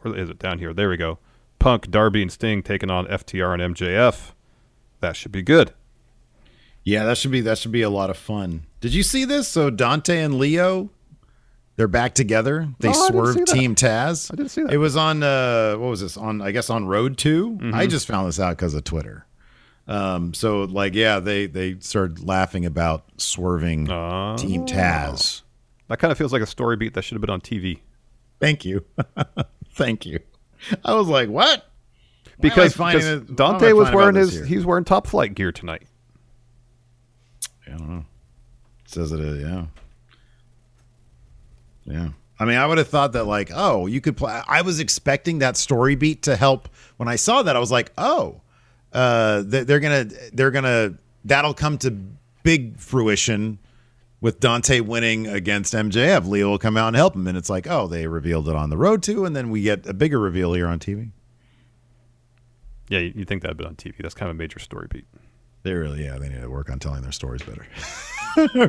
Where 0.02 0.16
is 0.16 0.30
it? 0.30 0.40
Down 0.40 0.60
here. 0.60 0.74
There 0.74 0.90
we 0.90 0.98
go. 0.98 1.20
Punk, 1.60 1.90
Darby, 1.92 2.22
and 2.22 2.32
Sting 2.32 2.62
taking 2.64 2.90
on 2.92 3.06
FTR 3.08 3.60
and 3.60 3.76
MJF. 3.76 4.32
That 5.02 5.16
should 5.16 5.32
be 5.32 5.42
good. 5.42 5.74
Yeah, 6.84 7.04
that 7.06 7.18
should 7.18 7.32
be 7.32 7.42
that 7.42 7.58
should 7.58 7.72
be 7.72 7.82
a 7.82 7.90
lot 7.90 8.10
of 8.10 8.18
fun. 8.18 8.66
Did 8.80 8.94
you 8.94 9.02
see 9.04 9.26
this? 9.26 9.48
So 9.48 9.70
Dante 9.72 10.20
and 10.22 10.36
Lio, 10.36 10.92
they're 11.76 11.88
back 11.88 12.14
together. 12.14 12.70
They 12.80 12.90
Oh, 12.90 12.92
I 12.92 12.94
didn't 12.94 13.26
see 13.26 13.34
swerved. 13.34 13.48
Team 13.48 13.76
Taz. 13.76 14.32
I 14.32 14.36
didn't 14.36 14.52
see 14.52 14.62
that. 14.64 14.72
It 14.74 14.78
was 14.78 14.96
on 14.96 15.24
uh 15.24 15.76
what 15.78 15.90
was 15.90 16.02
this? 16.02 16.16
On 16.16 16.42
I 16.42 16.52
guess 16.52 16.70
on 16.70 16.86
Road 16.88 17.18
2. 17.18 17.50
Mm-hmm. 17.52 17.74
I 17.74 17.88
just 17.88 18.08
found 18.08 18.28
this 18.28 18.40
out 18.40 18.52
because 18.58 18.76
of 18.76 18.84
Twitter. 18.84 19.26
Um 19.88 20.34
so 20.36 20.64
like 20.66 20.94
yeah, 20.94 21.20
they 21.20 21.48
they 21.48 21.80
started 21.80 22.24
laughing 22.24 22.66
about 22.68 23.06
swerving 23.18 23.90
Oh. 23.90 24.36
Team 24.38 24.68
Taz. 24.68 25.42
That 25.88 25.98
kind 25.98 26.12
of 26.12 26.18
feels 26.20 26.32
like 26.34 26.42
a 26.44 26.48
story 26.48 26.78
beat 26.78 26.94
that 26.94 27.02
should 27.02 27.16
have 27.16 27.22
been 27.22 27.30
on 27.32 27.42
TV. 27.42 27.80
Thank 28.40 28.64
you. 28.64 28.86
Thank 29.72 30.06
you. 30.06 30.20
I 30.84 30.94
was 30.94 31.08
like, 31.08 31.30
what? 31.30 31.48
Why 31.48 31.52
am 31.54 31.62
I 31.62 32.42
Because, 32.42 32.74
finding 32.76 33.00
because 33.02 33.30
it- 33.30 33.40
why 33.40 33.46
am 33.50 33.56
I 33.56 33.60
Dante 33.60 33.72
was 33.74 33.92
wearing 33.92 34.16
his 34.16 34.34
here? 34.34 34.46
he's 34.46 34.66
wearing 34.66 34.84
top 34.84 35.08
flight 35.08 35.34
gear 35.36 35.52
tonight. 35.52 35.84
I 37.68 37.72
don't 37.72 37.90
know. 37.90 38.06
says 38.86 39.12
it 39.12 39.20
is, 39.20 39.42
yeah. 39.44 39.66
Yeah. 41.86 42.10
I 42.40 42.46
mean, 42.46 42.58
I 42.58 42.66
would 42.66 42.78
have 42.78 42.90
thought 42.90 43.14
that, 43.14 43.24
like, 43.26 43.50
oh, 43.54 43.86
you 43.86 44.02
could 44.02 44.18
play. 44.18 44.42
I 44.48 44.62
was 44.62 44.80
expecting 44.80 45.40
that 45.40 45.56
story 45.56 45.96
beat 45.96 46.24
to 46.24 46.36
help. 46.36 46.68
When 46.98 47.08
I 47.08 47.16
saw 47.16 47.44
that, 47.44 47.56
I 47.56 47.60
was 47.60 47.72
like, 47.72 47.92
oh, 47.98 48.42
uh, 48.92 49.44
they're 49.46 49.80
gonna, 49.80 50.06
they're 50.34 50.52
gonna, 50.52 50.96
that'll 51.24 51.54
come 51.54 51.78
to 51.80 51.92
big 52.44 52.78
fruition 52.80 53.60
with 54.26 54.40
Dante 54.40 54.80
winning 54.80 55.28
against 55.28 55.72
MJF. 55.76 56.26
Lio 56.28 56.50
will 56.50 56.58
come 56.58 56.78
out 56.78 56.88
and 56.88 56.96
help 56.96 57.16
him, 57.16 57.28
and 57.28 57.38
it's 57.38 57.48
like, 57.48 57.68
oh, 57.70 57.86
they 57.86 58.08
revealed 58.08 58.50
it 58.50 58.56
on 58.56 58.72
the 58.72 58.78
road 58.78 59.04
too, 59.04 59.24
and 59.24 59.36
then 59.36 59.52
we 59.52 59.62
get 59.62 59.86
a 59.86 59.94
bigger 59.94 60.20
reveal 60.20 60.54
here 60.54 60.66
on 60.66 60.80
TV. 60.80 61.12
Yeah, 62.90 62.98
you, 62.98 63.24
think 63.24 63.44
that'd 63.44 63.56
been 63.56 63.68
on 63.68 63.76
TV? 63.76 63.98
That's 64.00 64.16
kind 64.16 64.28
of 64.32 64.36
a 64.36 64.40
major 64.40 64.58
story 64.58 64.88
beat. 64.90 65.06
They 65.62 65.74
really, 65.74 66.04
yeah, 66.04 66.18
they 66.18 66.30
need 66.30 66.42
to 66.42 66.50
work 66.50 66.72
on 66.72 66.80
telling 66.80 67.04
their 67.04 67.12
stories 67.12 67.44
better. 67.44 67.68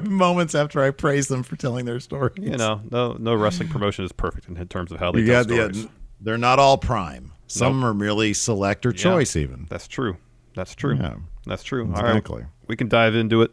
Moments 0.11 0.55
after 0.55 0.83
I 0.83 0.90
praise 0.90 1.29
them 1.29 1.42
for 1.42 1.57
telling 1.57 1.87
their 1.87 2.01
story, 2.01 2.33
You 2.37 2.59
know, 2.59 2.83
no 2.90 3.16
no 3.19 3.35
wrestling 3.35 3.71
promotion 3.71 4.05
is 4.05 4.12
perfect 4.12 4.49
in, 4.49 4.69
terms 4.69 4.92
of 4.92 5.01
how 5.01 5.11
they 5.11 5.21
You 5.21 5.27
tell 5.27 5.45
got 5.45 5.49
the, 5.49 5.55
stories. 5.55 5.85
uh, 5.87 5.88
they're 6.21 6.37
not 6.37 6.59
all 6.59 6.77
prime. 6.77 7.33
Some 7.47 7.81
Nope. 7.81 7.88
are 7.88 7.95
merely 7.95 8.35
select 8.35 8.85
or 8.85 8.90
Yeah, 8.90 8.97
choice, 8.97 9.37
even. 9.37 9.66
That's 9.71 9.88
true. 9.88 10.19
That's 10.55 10.75
true. 10.75 10.97
Yeah. 10.97 11.14
That's 11.47 11.62
true. 11.62 11.88
Exactly. 11.88 12.35
All 12.35 12.40
right, 12.40 12.49
we 12.66 12.77
can 12.77 12.88
dive 12.88 13.14
into 13.14 13.40
it. 13.40 13.53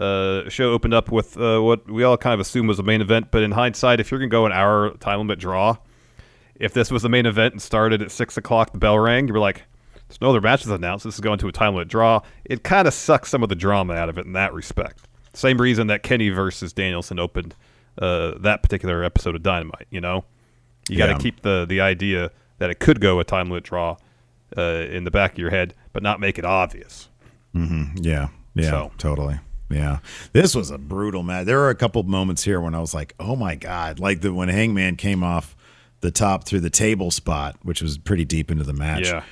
Uh, 0.00 0.48
show 0.48 0.72
opened 0.72 0.94
up 0.94 1.10
with 1.12 1.36
uh, 1.38 1.60
what 1.60 1.88
we 1.90 2.02
all 2.02 2.16
kind 2.16 2.32
of 2.34 2.40
assumed 2.40 2.66
was 2.68 2.78
a 2.78 2.82
main 2.82 3.00
event, 3.02 3.28
but 3.30 3.42
in 3.42 3.50
hindsight, 3.52 4.00
if 4.00 4.10
you're 4.10 4.18
gonna 4.20 4.28
go 4.30 4.46
an 4.46 4.52
hour 4.52 4.90
time 4.98 5.18
limit 5.18 5.38
draw, 5.38 5.76
if 6.56 6.72
this 6.72 6.90
was 6.90 7.02
the 7.02 7.08
main 7.08 7.26
event 7.26 7.52
and 7.54 7.60
started 7.62 8.00
at 8.00 8.10
six 8.10 8.36
o'clock, 8.36 8.72
the 8.72 8.78
bell 8.78 8.98
rang, 8.98 9.26
you 9.28 9.34
were 9.34 9.38
like, 9.40 9.64
"There's 10.08 10.20
no 10.20 10.30
other 10.30 10.40
matches 10.40 10.68
announced. 10.68 11.04
This 11.04 11.14
is 11.14 11.20
going 11.20 11.38
to 11.40 11.48
a 11.48 11.52
time 11.52 11.74
limit 11.74 11.88
draw." 11.88 12.20
It 12.44 12.62
kind 12.64 12.88
of 12.88 12.94
sucks 12.94 13.28
some 13.28 13.42
of 13.42 13.50
the 13.50 13.54
drama 13.54 13.92
out 13.94 14.08
of 14.08 14.16
it 14.18 14.24
in 14.24 14.32
that 14.32 14.54
respect. 14.54 15.00
Same 15.34 15.58
reason 15.60 15.88
that 15.88 16.02
Kenny 16.02 16.30
versus 16.30 16.72
Danielson 16.72 17.18
opened 17.18 17.54
uh, 18.00 18.32
that 18.38 18.62
particular 18.62 19.04
episode 19.04 19.34
of 19.34 19.42
Dynamite. 19.42 19.86
You 19.90 20.00
know, 20.00 20.24
you 20.88 20.96
got 20.96 21.06
to 21.06 21.12
Yeah. 21.12 21.18
keep 21.18 21.42
the 21.42 21.66
the 21.68 21.82
idea 21.82 22.30
that 22.58 22.70
it 22.70 22.80
could 22.80 23.00
go 23.00 23.20
a 23.20 23.24
time 23.24 23.48
limit 23.50 23.64
draw 23.64 23.96
uh, 24.56 24.62
in 24.90 25.04
the 25.04 25.10
back 25.10 25.32
of 25.32 25.38
your 25.38 25.50
head, 25.50 25.74
but 25.92 26.02
not 26.02 26.18
make 26.20 26.38
it 26.38 26.44
obvious. 26.46 27.08
Mm-hmm. 27.54 27.98
Yeah. 28.02 28.28
Yeah. 28.54 28.70
So- 28.70 28.92
Totally. 28.96 29.38
Yeah. 29.72 29.98
This 30.32 30.54
was 30.54 30.70
a 30.70 30.78
brutal 30.78 31.22
match. 31.22 31.46
There 31.46 31.58
were 31.58 31.70
a 31.70 31.74
couple 31.74 32.02
moments 32.04 32.42
here 32.44 32.60
when 32.60 32.74
I 32.74 32.80
was 32.80 32.94
like, 32.94 33.14
oh 33.20 33.36
my 33.36 33.54
God. 33.54 33.98
Like 33.98 34.20
the 34.20 34.32
when 34.32 34.48
Hangman 34.48 34.96
came 34.96 35.22
off 35.22 35.56
the 36.00 36.10
top 36.10 36.44
through 36.44 36.60
the 36.60 36.70
table 36.70 37.10
spot, 37.10 37.56
which 37.62 37.80
was 37.82 37.96
pretty 37.98 38.24
deep 38.24 38.50
into 38.50 38.64
the 38.64 38.72
match. 38.72 39.08
Yeah. 39.10 39.22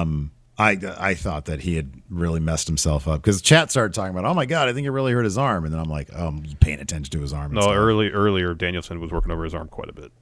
Um, 0.00 0.30
I 0.58 0.78
I 0.98 1.14
thought 1.14 1.46
that 1.46 1.60
he 1.62 1.76
had 1.76 1.90
really 2.10 2.38
messed 2.40 2.66
himself 2.66 3.08
up 3.08 3.22
because 3.22 3.40
chat 3.40 3.70
started 3.70 3.94
talking 3.94 4.10
about, 4.10 4.26
oh 4.26 4.34
my 4.34 4.44
god, 4.44 4.68
I 4.68 4.74
think 4.74 4.86
it 4.86 4.90
really 4.90 5.12
hurt 5.12 5.24
his 5.24 5.38
arm, 5.38 5.64
and 5.64 5.72
then 5.72 5.80
I'm 5.80 5.88
like, 5.88 6.10
oh, 6.14 6.26
I'm 6.28 6.42
paying 6.60 6.78
attention 6.80 7.10
to 7.12 7.20
his 7.22 7.32
arm. 7.32 7.52
No, 7.54 7.62
stuff. 7.62 7.74
early 7.74 8.10
earlier 8.10 8.52
Danielson 8.54 9.00
was 9.00 9.10
working 9.10 9.32
over 9.32 9.44
his 9.44 9.54
arm 9.54 9.68
quite 9.68 9.88
a 9.88 9.92
bit. 9.94 10.12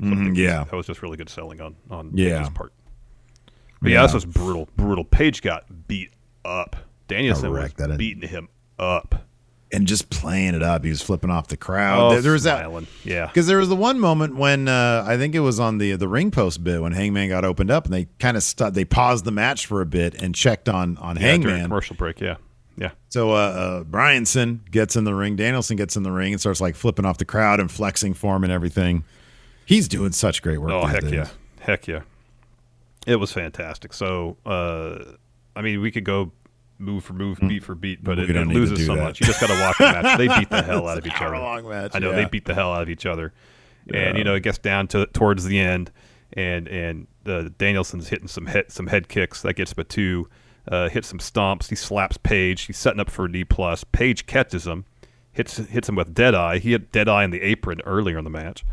Mhm, 0.00 0.36
yeah, 0.36 0.64
That 0.64 0.74
was 0.74 0.86
just 0.86 1.00
really 1.02 1.16
good 1.16 1.28
selling 1.28 1.60
on 1.60 1.76
on 1.90 2.10
Yeah. 2.14 2.30
Daniel's 2.30 2.50
part. 2.50 2.72
But 3.80 3.92
yeah, 3.92 3.98
Yeah. 4.00 4.02
this 4.06 4.14
was 4.14 4.24
brutal. 4.24 4.68
Brutal. 4.76 5.04
Page 5.04 5.42
got 5.42 5.64
beat 5.86 6.10
up. 6.44 6.74
Danielson 7.06 7.50
was 7.50 7.58
Correct, 7.60 7.76
that 7.78 7.90
is- 7.92 7.96
beating 7.98 8.28
him 8.28 8.48
up. 8.78 9.24
and 9.70 9.86
just 9.86 10.08
playing 10.08 10.54
it 10.54 10.62
up. 10.62 10.82
He 10.82 10.88
was 10.88 11.02
flipping 11.02 11.28
off 11.30 11.48
the 11.48 11.56
crowd. 11.58 12.00
Oh, 12.12 12.20
there, 12.20 12.32
was 12.32 12.44
that. 12.44 12.70
Yeah. 13.04 13.26
because 13.26 13.46
there 13.46 13.58
was 13.58 13.68
the 13.68 13.76
one 13.76 14.00
moment 14.00 14.34
when 14.36 14.66
uh, 14.66 15.04
I 15.06 15.18
think 15.18 15.34
it 15.34 15.40
was 15.40 15.60
on 15.60 15.76
the 15.76 15.94
the 15.96 16.08
ring 16.08 16.30
post 16.30 16.64
bit 16.64 16.80
when 16.80 16.92
Hangman 16.92 17.28
got 17.28 17.44
opened 17.44 17.70
up 17.70 17.84
and 17.84 17.92
they 17.92 18.06
kind 18.18 18.36
of 18.38 18.42
st- 18.42 18.72
they 18.72 18.86
paused 18.86 19.26
the 19.26 19.30
match 19.30 19.66
for 19.66 19.82
a 19.82 19.86
bit 19.86 20.14
and 20.22 20.34
checked 20.34 20.70
on 20.70 20.96
on 20.96 21.16
Yeah, 21.16 21.22
Hangman. 21.22 21.62
commercial 21.64 21.96
break. 21.96 22.18
Yeah. 22.18 22.36
Yeah. 22.78 22.92
So 23.10 23.32
uh, 23.32 23.34
uh, 23.34 23.84
Bryanson 23.84 24.60
gets 24.70 24.96
in 24.96 25.04
the 25.04 25.14
ring. 25.14 25.36
Danielson 25.36 25.76
gets 25.76 25.96
in 25.96 26.02
the 26.02 26.12
ring 26.12 26.32
and 26.32 26.40
starts 26.40 26.60
like 26.62 26.74
flipping 26.74 27.04
off 27.04 27.18
the 27.18 27.24
crowd 27.26 27.60
and 27.60 27.70
flexing 27.70 28.14
for 28.14 28.36
him 28.36 28.44
and 28.44 28.52
everything. 28.52 29.04
He's 29.66 29.86
doing 29.88 30.12
such 30.12 30.40
great 30.40 30.58
work. 30.62 30.70
Oh 30.70 30.86
heck 30.86 31.02
days. 31.02 31.12
yeah, 31.12 31.28
heck 31.60 31.86
yeah! 31.86 32.00
It 33.06 33.16
was 33.16 33.32
fantastic. 33.32 33.92
So, 33.92 34.36
uh, 34.46 34.98
I 35.54 35.60
mean, 35.60 35.80
we 35.82 35.90
could 35.90 36.04
go 36.04 36.32
move 36.78 37.04
for 37.04 37.12
move, 37.12 37.38
beat 37.40 37.64
for 37.64 37.74
beat, 37.74 38.02
but 38.04 38.18
it, 38.18 38.30
it 38.30 38.32
don't 38.34 38.48
need 38.48 38.54
to 38.54 38.60
loses 38.60 38.86
so 38.86 38.94
that. 38.94 39.02
much. 39.02 39.20
You 39.20 39.26
just 39.26 39.40
got 39.40 39.48
to 39.48 39.60
watch 39.60 39.78
the 39.78 39.84
match. 40.02 40.18
They 40.18 40.28
beat 40.28 40.50
the 40.50 40.62
hell 40.62 40.88
out 40.88 40.98
of 40.98 41.06
each 41.06 41.12
other. 41.20 41.34
hour-long 41.34 41.68
match, 41.68 41.92
I 41.94 41.98
know 41.98 42.12
they 42.12 42.24
beat 42.26 42.44
the 42.44 42.54
hell 42.54 42.72
out 42.72 42.82
of 42.82 42.90
each 42.90 43.06
other, 43.06 43.32
and 43.92 44.16
you 44.18 44.24
know 44.24 44.34
it 44.34 44.40
gets 44.42 44.58
down 44.58 44.86
to 44.88 45.06
towards 45.06 45.44
the 45.44 45.58
end, 45.58 45.90
and 46.34 46.68
and 46.68 47.06
uh, 47.26 47.48
Danielson's 47.58 48.08
hitting 48.08 48.28
some 48.28 48.46
hit 48.46 48.70
some 48.72 48.86
head 48.86 49.08
kicks 49.08 49.42
that 49.42 49.54
gets 49.54 49.72
Batu, 49.74 50.26
uh, 50.68 50.88
hits 50.88 51.08
some 51.08 51.18
stomps. 51.18 51.68
He 51.68 51.74
slaps 51.76 52.16
Page. 52.16 52.62
He's 52.62 52.78
setting 52.78 53.00
up 53.00 53.10
for 53.10 53.24
a 53.26 53.32
D 53.32 53.44
plus. 53.44 53.84
Page 53.84 54.26
catches 54.26 54.66
him, 54.66 54.84
hits 55.32 55.56
hits 55.56 55.88
him 55.88 55.96
with 55.96 56.14
Deadeye. 56.14 56.58
He 56.58 56.70
hit 56.72 56.92
Deadeye 56.92 57.24
in 57.24 57.30
the 57.30 57.42
apron 57.42 57.80
earlier 57.84 58.18
in 58.18 58.24
the 58.24 58.30
match. 58.30 58.64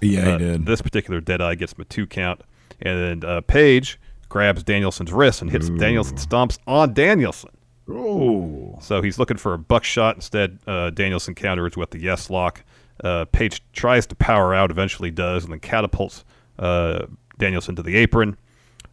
Yeah, 0.00 0.24
he 0.24 0.30
Uh, 0.32 0.38
did. 0.38 0.66
This 0.66 0.82
particular 0.82 1.20
Deadeye 1.20 1.54
gets 1.54 1.74
him 1.74 1.82
a 1.82 1.84
two 1.84 2.06
count, 2.06 2.40
and 2.80 3.22
then 3.22 3.30
uh, 3.30 3.40
Page 3.42 4.00
grabs 4.32 4.62
Danielson's 4.62 5.12
wrist 5.12 5.42
and 5.42 5.50
hits 5.50 5.68
Danielson 5.68 6.16
stomps 6.16 6.58
on 6.66 6.94
Danielson. 6.94 7.50
Oh, 7.86 8.78
So 8.80 9.02
he's 9.02 9.18
looking 9.18 9.36
for 9.36 9.52
a 9.52 9.58
buckshot. 9.58 10.14
Instead, 10.16 10.58
uh, 10.66 10.88
Danielson 10.88 11.34
counters 11.34 11.76
with 11.76 11.90
the 11.90 12.00
yes 12.00 12.30
lock. 12.30 12.64
Uh, 13.04 13.26
Page 13.26 13.62
tries 13.74 14.06
to 14.06 14.14
power 14.14 14.54
out, 14.54 14.70
eventually 14.70 15.10
does, 15.10 15.44
and 15.44 15.52
then 15.52 15.60
catapults 15.60 16.24
uh, 16.58 17.04
Danielson 17.38 17.76
to 17.76 17.82
the 17.82 17.94
apron. 17.96 18.38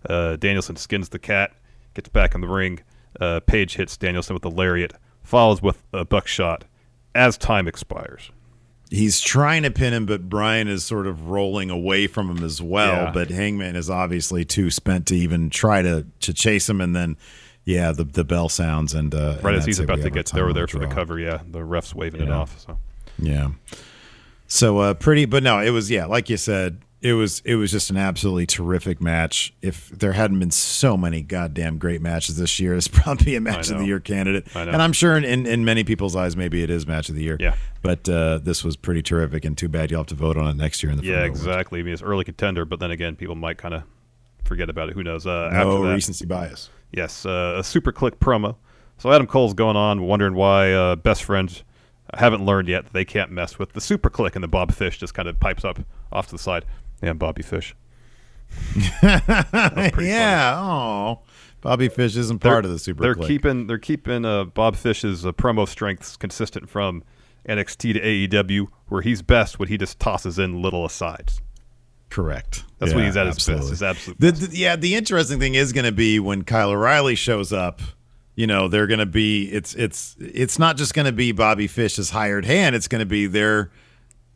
Uh, 0.09 0.35
Danielson 0.35 0.75
skins 0.75 1.07
the 1.07 1.19
cat, 1.19 1.53
gets 1.93 2.09
back 2.09 2.35
in 2.35 2.41
the 2.41 2.47
ring. 2.47 2.81
Uh, 3.21 3.39
Page 3.39 3.75
hits 3.75 3.95
Danielson 3.95 4.33
with 4.33 4.43
the 4.43 4.51
lariat, 4.51 4.93
follows 5.23 5.61
with 5.61 5.81
a 5.93 6.03
buckshot 6.03 6.65
as 7.15 7.37
time 7.37 7.65
expires. 7.65 8.29
He's 8.89 9.21
trying 9.21 9.63
to 9.63 9.71
pin 9.71 9.93
him, 9.93 10.05
but 10.07 10.27
Bryan 10.29 10.67
is 10.67 10.83
sort 10.83 11.05
of 11.05 11.29
rolling 11.29 11.69
away 11.69 12.07
from 12.07 12.29
him 12.29 12.43
as 12.43 12.61
well. 12.61 13.05
Yeah. 13.05 13.11
But 13.11 13.29
Hangman 13.29 13.75
is 13.75 13.89
obviously 13.89 14.45
too 14.45 14.71
spent 14.71 15.07
to 15.07 15.15
even 15.15 15.49
try 15.51 15.81
to 15.83 16.07
to 16.21 16.33
chase 16.33 16.67
him, 16.67 16.81
and 16.81 16.95
then 16.95 17.15
yeah, 17.65 17.91
the 17.91 18.03
the 18.03 18.23
bell 18.23 18.49
sounds 18.49 18.93
and 18.95 19.13
uh, 19.13 19.37
Right 19.41 19.53
and 19.53 19.57
as 19.57 19.65
he's 19.65 19.79
about 19.79 20.01
to 20.01 20.09
get 20.09 20.25
there 20.27 20.47
limit 20.47 20.71
for 20.71 20.79
the 20.79 20.87
cover, 20.87 21.19
yeah, 21.19 21.41
the 21.47 21.63
ref's 21.63 21.93
waving 21.93 22.21
it 22.21 22.31
off. 22.31 22.59
So 22.59 22.79
Yeah. 23.19 23.49
So 24.47 24.79
uh 24.79 24.93
pretty 24.95 25.25
but 25.25 25.43
no, 25.43 25.59
it 25.59 25.69
was 25.69 25.91
yeah, 25.91 26.05
like 26.05 26.29
you 26.29 26.37
said, 26.37 26.81
it 27.01 27.13
was 27.13 27.41
it 27.45 27.55
was 27.55 27.71
just 27.71 27.89
an 27.89 27.97
absolutely 27.97 28.45
terrific 28.45 28.99
match. 29.01 29.53
If 29.61 29.89
there 29.89 30.11
hadn't 30.13 30.39
been 30.39 30.51
so 30.51 30.97
many 30.97 31.21
goddamn 31.21 31.77
great 31.77 32.01
matches 32.01 32.37
this 32.37 32.59
year, 32.59 32.75
it's 32.75 32.87
probably 32.87 33.35
a 33.35 33.41
match 33.41 33.69
of 33.69 33.79
the 33.79 33.85
year 33.85 33.99
candidate. 33.99 34.47
And 34.53 34.81
I'm 34.81 34.93
sure 34.93 35.15
in, 35.17 35.23
in, 35.23 35.45
in 35.45 35.63
many 35.63 35.83
people's 35.83 36.15
eyes 36.15 36.35
maybe 36.35 36.61
it 36.61 36.69
is 36.69 36.85
match 36.85 37.07
of 37.09 37.15
the 37.15 37.23
year. 37.23 37.37
Yeah. 37.39 37.55
But 37.81 38.07
uh 38.09 38.39
this 38.39 38.63
was 38.63 38.75
pretty 38.75 39.01
terrific 39.01 39.45
and 39.45 39.57
too 39.57 39.69
bad 39.69 39.91
you'll 39.91 40.01
have 40.01 40.07
to 40.07 40.15
vote 40.15 40.37
on 40.37 40.47
it 40.49 40.55
next 40.57 40.83
year 40.83 40.91
in 40.91 40.97
the 40.97 41.03
yeah, 41.05 41.13
Friendo 41.13 41.25
Awards. 41.27 41.39
exactly. 41.41 41.79
I 41.79 41.83
mean, 41.83 41.93
it's 41.93 42.01
early 42.03 42.25
contender, 42.25 42.65
but 42.65 42.79
then 42.79 42.91
again, 42.91 43.15
people 43.15 43.35
might 43.35 43.57
kind 43.57 43.73
of 43.73 43.83
forget 44.43 44.69
about 44.69 44.89
it. 44.89 44.95
Who 44.95 45.03
knows? 45.03 45.25
Uh, 45.25 45.49
after 45.53 45.65
No 45.65 45.85
that, 45.85 45.93
recency 45.93 46.25
bias. 46.25 46.69
Yes, 46.91 47.25
uh, 47.25 47.55
a 47.57 47.61
SuperKliq 47.61 48.13
promo. 48.17 48.55
So 48.97 49.11
Adam 49.13 49.27
Cole's 49.27 49.53
going 49.53 49.77
on, 49.77 50.01
wondering 50.01 50.33
why 50.33 50.73
uh, 50.73 50.95
best 50.97 51.23
friends 51.23 51.63
haven't 52.15 52.43
learned 52.43 52.67
yet 52.67 52.85
that 52.85 52.93
they 52.93 53.05
can't 53.05 53.31
mess 53.31 53.59
with 53.59 53.71
the 53.73 53.79
SuperKliq, 53.79 54.33
and 54.35 54.43
the 54.43 54.47
Bob 54.47 54.73
Fish 54.73 54.97
just 54.97 55.13
kind 55.13 55.29
of 55.29 55.39
pipes 55.39 55.63
up 55.63 55.79
off 56.11 56.25
to 56.25 56.31
the 56.33 56.39
side. 56.39 56.65
Yeah, 57.01 57.13
Bobby 57.13 57.41
Fish. 57.43 57.75
yeah. 59.03 60.55
Oh, 60.57 61.19
Bobby 61.61 61.89
Fish 61.89 62.15
isn't 62.15 62.39
part 62.39 62.65
of 62.65 62.71
the 62.71 62.79
super. 62.79 63.01
They're 63.03 63.15
Click. 63.15 63.27
keeping 63.27 63.67
they're 63.67 63.77
keeping 63.77 64.25
uh, 64.25 64.45
Bob 64.45 64.75
Fish's 64.75 65.25
uh, 65.25 65.31
promo 65.31 65.67
strengths 65.67 66.17
consistent 66.17 66.69
from 66.69 67.03
NXT 67.47 67.93
to 67.93 67.99
AEW, 68.43 68.67
where 68.87 69.01
he's 69.01 69.21
best 69.21 69.59
when 69.59 69.67
he 69.69 69.77
just 69.77 69.99
tosses 69.99 70.39
in 70.39 70.61
little 70.61 70.85
asides. 70.85 71.41
Correct. 72.09 72.63
That's 72.79 72.91
Yeah, 72.91 72.95
when 72.97 73.05
he's 73.05 73.17
at 73.17 73.27
his 73.27 73.35
best. 73.45 73.69
His 73.69 73.83
absolute 73.83 74.19
The, 74.19 74.31
the- 74.31 74.57
yeah, 74.57 74.75
the 74.75 74.95
interesting 74.95 75.39
thing 75.39 75.53
is 75.55 75.73
going 75.73 75.85
to 75.85 75.91
be 75.91 76.19
when 76.19 76.43
Kyle 76.43 76.71
O'Reilly 76.71 77.15
shows 77.15 77.53
up. 77.53 77.81
You 78.35 78.47
know, 78.47 78.67
they're 78.67 78.87
going 78.87 78.99
to 78.99 79.05
be. 79.05 79.51
It's 79.51 79.75
it's 79.75 80.15
it's 80.19 80.57
not 80.57 80.77
just 80.77 80.93
going 80.93 81.05
to 81.05 81.11
be 81.11 81.33
Bobby 81.33 81.67
Fish's 81.67 82.09
hired 82.11 82.45
hand. 82.45 82.75
It's 82.75 82.87
going 82.87 82.99
to 83.01 83.05
be 83.05 83.27
their 83.27 83.69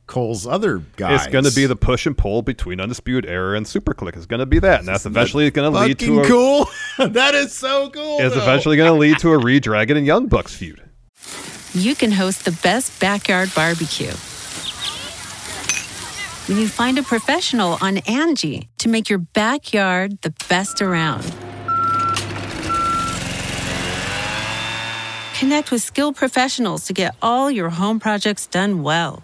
Cole's 0.07 0.45
other 0.45 0.79
guys. 0.97 1.23
It's 1.23 1.31
going 1.31 1.45
to 1.45 1.53
be 1.53 1.65
the 1.65 1.75
push 1.75 2.05
and 2.05 2.17
pull 2.17 2.41
between 2.41 2.79
Undisputed 2.79 3.29
Era 3.29 3.55
and 3.55 3.65
SuperKliq. 3.65 4.15
It's 4.15 4.25
going 4.25 4.41
to 4.41 4.45
be 4.45 4.59
that, 4.59 4.79
and 4.79 4.87
that's 4.87 5.05
eventually 5.05 5.49
going 5.51 5.71
to 5.71 5.79
lead 5.79 5.99
to 5.99 6.19
a, 6.19 6.23
Fucking 6.23 6.31
cool. 6.31 6.67
that 7.09 7.33
is 7.35 7.53
so 7.53 7.89
cool. 7.89 8.19
It's 8.19 8.35
though. 8.35 8.41
eventually 8.41 8.77
going 8.77 8.91
to 8.91 8.99
lead 8.99 9.17
to 9.19 9.33
a 9.33 9.39
Redragon 9.39 9.97
and 9.97 10.05
Young 10.05 10.27
Bucks 10.27 10.53
feud. 10.55 10.81
you 11.73 11.95
can 11.95 12.11
host 12.11 12.45
the 12.45 12.51
best 12.51 12.99
backyard 12.99 13.51
barbecue. 13.55 14.11
When 16.47 16.57
you 16.57 16.67
find 16.67 16.97
a 16.99 17.03
professional 17.03 17.77
on 17.79 17.95
Angi 17.97 18.67
to 18.79 18.89
make 18.89 19.09
your 19.09 19.19
backyard 19.19 20.21
the 20.23 20.33
best 20.49 20.81
around. 20.81 21.23
Connect 25.39 25.71
with 25.71 25.81
skilled 25.81 26.15
professionals 26.17 26.85
to 26.85 26.93
get 26.93 27.15
all 27.21 27.49
your 27.49 27.69
home 27.69 27.99
projects 27.99 28.45
done 28.47 28.83
well. 28.83 29.23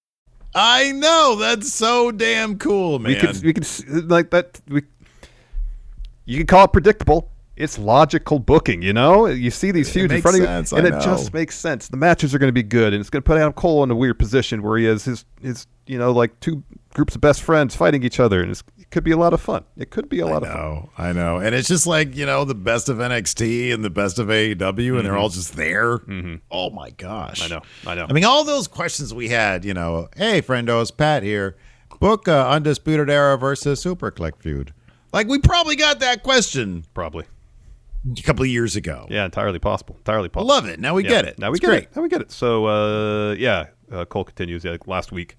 I 0.53 0.91
know 0.91 1.37
that's 1.39 1.71
so 1.71 2.11
damn 2.11 2.57
cool, 2.57 2.99
man. 2.99 3.13
We 3.13 3.19
could 3.19 3.43
we 3.43 3.53
could 3.53 4.09
like 4.09 4.31
that. 4.31 4.59
We 4.67 4.83
you 6.25 6.37
can 6.37 6.47
call 6.47 6.65
it 6.65 6.73
predictable. 6.73 7.30
It's 7.61 7.77
logical 7.77 8.39
booking, 8.39 8.81
you 8.81 8.93
know. 8.93 9.27
You 9.27 9.51
see 9.51 9.71
these 9.71 9.91
feuds 9.91 10.13
in 10.13 10.21
front 10.21 10.37
of 10.37 10.41
you, 10.41 10.47
and 10.77 10.85
I 10.85 10.89
it 10.89 10.91
know. 10.93 10.99
just 10.99 11.33
makes 11.33 11.57
sense. 11.57 11.87
The 11.87 11.97
matches 11.97 12.33
are 12.33 12.39
going 12.39 12.49
to 12.49 12.53
be 12.53 12.63
good, 12.63 12.93
and 12.93 12.99
it's 13.01 13.09
going 13.09 13.21
to 13.21 13.25
put 13.27 13.37
Adam 13.37 13.53
Cole 13.53 13.83
in 13.83 13.91
a 13.91 13.95
weird 13.95 14.17
position 14.19 14.61
where 14.63 14.77
he 14.77 14.85
has 14.85 15.05
his 15.05 15.25
his 15.41 15.67
you 15.85 15.97
know 15.97 16.11
like 16.11 16.39
two 16.39 16.63
groups 16.93 17.15
of 17.15 17.21
best 17.21 17.41
friends 17.41 17.75
fighting 17.75 18.03
each 18.03 18.19
other, 18.19 18.41
and 18.41 18.51
it's, 18.51 18.63
it 18.79 18.89
could 18.89 19.03
be 19.03 19.11
a 19.11 19.17
lot 19.17 19.31
of 19.33 19.39
fun. 19.39 19.63
It 19.77 19.89
could 19.91 20.09
be 20.09 20.19
a 20.19 20.25
lot 20.27 20.43
I 20.43 20.47
of 20.47 20.53
fun. 20.53 20.61
I 20.61 20.63
know, 20.63 20.89
I 20.97 21.13
know, 21.13 21.37
and 21.37 21.55
it's 21.55 21.67
just 21.67 21.85
like 21.87 22.15
you 22.15 22.25
know 22.25 22.45
the 22.45 22.55
best 22.55 22.89
of 22.89 22.97
NXT 22.97 23.73
and 23.73 23.83
the 23.85 23.89
best 23.89 24.19
of 24.19 24.27
AEW, 24.27 24.97
and 24.97 25.05
they're 25.05 25.17
all 25.17 25.29
just 25.29 25.55
there. 25.55 25.99
Oh 26.51 26.69
my 26.71 26.89
gosh, 26.91 27.41
Mm-hmm. 27.41 27.53
I 27.53 27.55
know, 27.55 27.61
I 27.91 27.95
know. 27.95 28.07
I 28.09 28.13
mean, 28.13 28.25
all 28.25 28.43
those 28.43 28.67
questions 28.67 29.13
we 29.13 29.29
had, 29.29 29.63
you 29.65 29.73
know, 29.73 30.09
hey, 30.17 30.41
friendos, 30.41 30.95
Pat 30.95 31.23
here, 31.23 31.55
book 31.99 32.27
uh, 32.27 32.47
Undisputed 32.49 33.09
Era 33.09 33.37
versus 33.37 33.83
SuperKliq 33.83 34.37
feud. 34.39 34.73
Like 35.13 35.27
we 35.27 35.39
probably 35.39 35.75
got 35.75 35.99
that 35.99 36.23
question 36.23 36.85
Probably, 36.93 37.25
a 38.17 38.21
couple 38.23 38.43
of 38.43 38.49
years 38.49 38.75
ago. 38.75 39.07
yeah, 39.09 39.25
entirely 39.25 39.59
possible. 39.59 39.95
Entirely 39.97 40.29
possible. 40.29 40.47
love 40.49 40.65
it. 40.67 40.79
Now 40.79 40.95
we 40.95 41.03
Yeah, 41.03 41.09
get 41.09 41.25
it. 41.25 41.39
Now 41.39 41.49
we 41.51 41.55
It's 41.55 41.59
get 41.61 41.67
great. 41.67 41.83
it. 41.83 41.95
Now 41.95 42.01
we 42.01 42.09
get 42.09 42.21
it. 42.21 42.31
So 42.31 42.65
uh, 42.67 43.33
yeah, 43.33 43.67
uh, 43.91 44.05
Cole 44.05 44.23
continues. 44.23 44.63
Yeah, 44.63 44.71
like 44.71 44.87
last 44.87 45.11
week, 45.11 45.37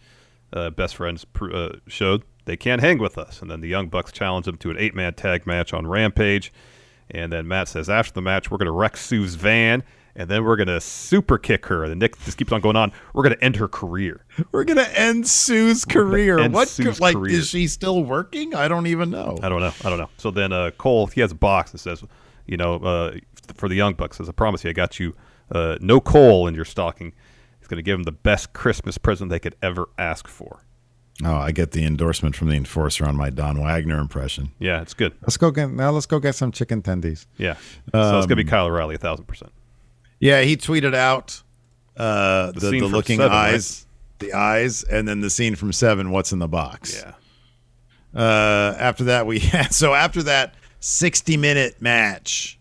uh, 0.53 0.71
best 0.71 0.97
friends 0.97 1.25
pr- 1.25 1.53
uh, 1.55 1.69
showed 1.87 2.23
they 2.45 2.57
can't 2.57 2.81
hang 2.81 2.99
with 2.99 3.19
us, 3.19 3.41
and 3.43 3.51
then 3.51 3.61
the 3.61 3.69
Young 3.69 3.89
Bucks 3.89 4.13
challenge 4.13 4.47
them 4.47 4.57
to 4.59 4.71
an 4.71 4.77
eight-man 4.79 5.15
tag 5.15 5.47
match 5.47 5.73
on 5.73 5.87
Rampage, 5.87 6.53
and 7.11 7.33
then 7.33 7.47
Matt 7.49 7.69
says 7.69 7.89
after 7.89 8.13
the 8.13 8.23
match 8.23 8.51
we're 8.51 8.59
going 8.59 8.67
to 8.67 8.73
wreck 8.73 8.97
Sue's 8.97 9.35
van. 9.37 9.83
And 10.15 10.29
then 10.29 10.45
we're 10.45 10.57
gonna 10.57 10.79
super 10.79 11.39
kick 11.39 11.65
her. 11.65 11.85
And 11.85 11.99
Nick 11.99 12.23
just 12.27 12.37
keeps 12.37 12.53
on 12.53 12.61
going 12.61 12.77
on. 12.77 12.93
We're 13.15 13.23
gonna 13.23 13.39
end 13.41 13.57
her 13.57 13.67
career. 13.67 14.27
We're 14.53 14.65
gonna 14.65 14.83
end 14.95 15.27
Sue's 15.27 15.87
career. 15.87 16.39
end 16.39 16.53
what? 16.53 16.69
Sue's 16.69 17.01
like, 17.01 17.17
career. 17.17 17.33
is 17.39 17.49
she 17.49 17.67
still 17.67 18.05
working? 18.05 18.55
I 18.55 18.69
don't 18.69 18.87
even 18.89 19.09
know. 19.09 19.39
I 19.43 19.49
don't 19.49 19.61
know. 19.61 19.73
I 19.83 19.89
don't 19.89 19.97
know. 19.99 20.11
So 20.19 20.31
then 20.31 20.53
uh, 20.53 20.71
Cole, 20.73 21.07
he 21.07 21.23
has 21.23 21.33
a 21.33 21.35
box 21.35 21.73
that 21.73 21.79
says, 21.79 22.05
you 22.53 22.59
know, 22.59 22.75
uh, 22.77 23.17
for 23.55 23.67
the 23.69 23.75
Young 23.75 23.95
Bucks, 23.95 24.21
As 24.21 24.29
I 24.29 24.33
promise 24.33 24.63
you, 24.63 24.71
I 24.71 24.75
got 24.75 25.01
you 25.01 25.17
uh, 25.51 25.79
no 25.81 26.01
coal 26.01 26.47
in 26.47 26.55
your 26.55 26.67
stocking. 26.67 27.15
He's 27.59 27.67
going 27.67 27.79
to 27.79 27.83
give 27.83 27.97
them 27.97 28.05
the 28.05 28.13
best 28.13 28.53
Christmas 28.53 28.99
present 28.99 29.31
they 29.31 29.39
could 29.39 29.57
ever 29.63 29.89
ask 29.97 30.29
for. 30.29 30.65
Oh, 31.25 31.35
I 31.35 31.51
get 31.51 31.71
the 31.71 31.85
endorsement 31.85 32.37
from 32.37 32.49
the 32.49 32.57
enforcer 32.57 33.07
on 33.07 33.17
my 33.17 33.31
Don 33.31 33.59
Wagner 33.59 33.99
impression. 33.99 34.53
Yeah, 34.59 34.83
it's 34.83 34.93
good. 34.93 35.15
Let's 35.23 35.39
go 35.39 35.51
get 35.51 35.71
now. 35.71 35.91
Let's 35.91 36.07
go 36.07 36.19
get 36.19 36.35
some 36.35 36.53
chicken 36.53 36.83
tendies. 36.83 37.27
Yeah. 37.39 37.55
so 37.95 38.19
it's 38.19 38.27
going 38.27 38.29
to 38.29 38.37
be 38.37 38.43
Um, 38.43 38.49
Kyle 38.49 38.67
O'Reilly, 38.67 38.97
a 38.97 38.99
thousand 38.99 39.25
percent. 39.25 39.53
Yeah, 40.21 40.43
he 40.43 40.57
tweeted 40.57 40.95
out 40.95 41.43
uh, 41.97 42.53
the, 42.53 42.61
the, 42.61 42.71
scene 42.71 42.81
from 42.83 42.93
looking 42.93 43.19
Seven, 43.19 43.33
right? 43.33 43.55
eyes, 43.55 43.87
the 44.19 44.35
eyes, 44.35 44.83
and 44.85 45.09
then 45.09 45.21
the 45.21 45.31
scene 45.31 45.55
from 45.55 45.73
Seven. 45.73 46.11
What's 46.11 46.33
in 46.33 46.39
the 46.39 46.49
box? 46.49 47.03
Yeah. 47.03 47.15
Uh, 48.15 48.75
after 48.79 49.05
that, 49.05 49.27
we 49.27 49.39
had 49.39 49.73
so 49.75 49.95
after 49.95 50.23
that 50.25 50.55
sixty 50.83 51.37
minute 51.37 51.81
match, 51.81 52.59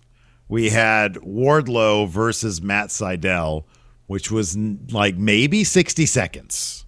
we 0.48 0.70
had 0.70 1.16
Wardlow 1.16 2.08
versus 2.08 2.62
Matt 2.62 2.88
Sydal, 2.90 3.64
which 4.08 4.32
was 4.32 4.56
like 4.92 5.18
maybe 5.18 5.64
sixty 5.64 6.06
seconds. 6.06 6.86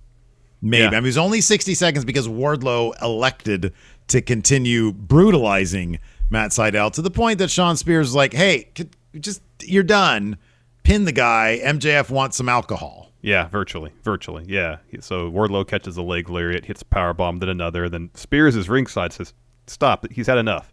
Maybe 0.61 0.83
Yeah. 0.83 0.87
I 0.87 0.91
mean, 0.91 1.03
it 1.03 1.07
was 1.07 1.17
only 1.17 1.41
sixty 1.41 1.73
seconds 1.73 2.05
because 2.05 2.27
Wardlow 2.27 2.93
elected 3.01 3.73
to 4.07 4.21
continue 4.21 4.91
brutalizing 4.93 5.99
Matt 6.29 6.51
Sydal 6.51 6.91
to 6.93 7.01
the 7.01 7.11
point 7.11 7.39
that 7.39 7.49
Shawn 7.49 7.77
Spears 7.77 8.07
was 8.07 8.15
like, 8.15 8.33
"Hey, 8.33 8.69
c- 8.77 8.89
just 9.19 9.41
you're 9.61 9.83
done. 9.83 10.37
Pin 10.83 11.05
the 11.05 11.11
guy. 11.11 11.59
MJF 11.63 12.09
wants 12.09 12.37
some 12.37 12.49
alcohol." 12.49 13.11
Yeah, 13.21 13.47
virtually, 13.47 13.91
virtually, 14.03 14.43
yeah. 14.49 14.77
So 14.99 15.31
Wardlow 15.31 15.65
catches 15.65 15.95
a 15.95 16.01
leg 16.01 16.29
lariat, 16.29 16.65
hits 16.65 16.81
a 16.81 16.85
power 16.85 17.13
bomb, 17.13 17.39
then 17.39 17.47
another. 17.47 17.87
Then 17.87 18.09
Spears 18.15 18.55
is 18.57 18.67
ringside, 18.67 19.13
says, 19.13 19.33
"Stop! 19.67 20.05
He's 20.11 20.27
had 20.27 20.37
enough." 20.37 20.72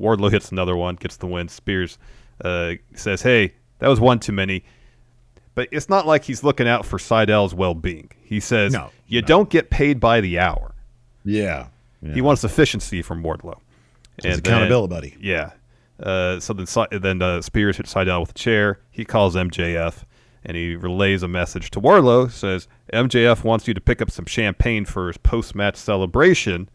Wardlow 0.00 0.30
hits 0.30 0.50
another 0.50 0.76
one, 0.76 0.96
gets 0.96 1.16
the 1.16 1.26
win. 1.26 1.48
Spears 1.48 1.98
uh, 2.44 2.72
says, 2.94 3.22
"Hey, 3.22 3.54
that 3.78 3.88
was 3.88 4.00
one 4.00 4.18
too 4.18 4.32
many." 4.32 4.64
But 5.54 5.68
it's 5.72 5.88
not 5.88 6.06
like 6.06 6.24
he's 6.24 6.42
looking 6.44 6.68
out 6.68 6.86
for 6.86 6.98
Sydal's 6.98 7.52
well-being. 7.54 8.10
He 8.22 8.40
says, 8.40 8.72
No, 8.72 8.90
"You 9.06 9.20
don't 9.20 9.50
get 9.50 9.68
paid 9.70 10.00
by 10.00 10.20
the 10.20 10.38
hour." 10.38 10.74
Yeah, 11.24 11.66
He 12.14 12.20
wants 12.22 12.44
efficiency 12.44 13.02
from 13.02 13.22
Wardlow. 13.22 13.58
His 14.22 14.40
then- 14.40 14.54
accountability 14.54 15.10
buddy. 15.10 15.16
Yeah. 15.20 15.52
Uh, 16.02 16.40
so 16.40 16.54
then, 16.54 16.66
then 17.02 17.20
uh, 17.20 17.42
Spears 17.42 17.76
hits 17.76 17.92
Sydal 17.92 18.20
with 18.20 18.30
a 18.30 18.34
chair. 18.34 18.80
He 18.90 19.04
calls 19.04 19.36
MJF 19.36 20.04
and 20.44 20.56
he 20.56 20.74
relays 20.76 21.22
a 21.22 21.28
message 21.28 21.70
to 21.72 21.80
Wardlow. 21.80 22.30
Says 22.30 22.68
MJF 22.92 23.44
wants 23.44 23.68
you 23.68 23.74
to 23.74 23.80
pick 23.82 24.00
up 24.00 24.10
some 24.10 24.24
champagne 24.24 24.86
for 24.86 25.08
his 25.08 25.18
post-match 25.18 25.76
celebration. 25.76 26.70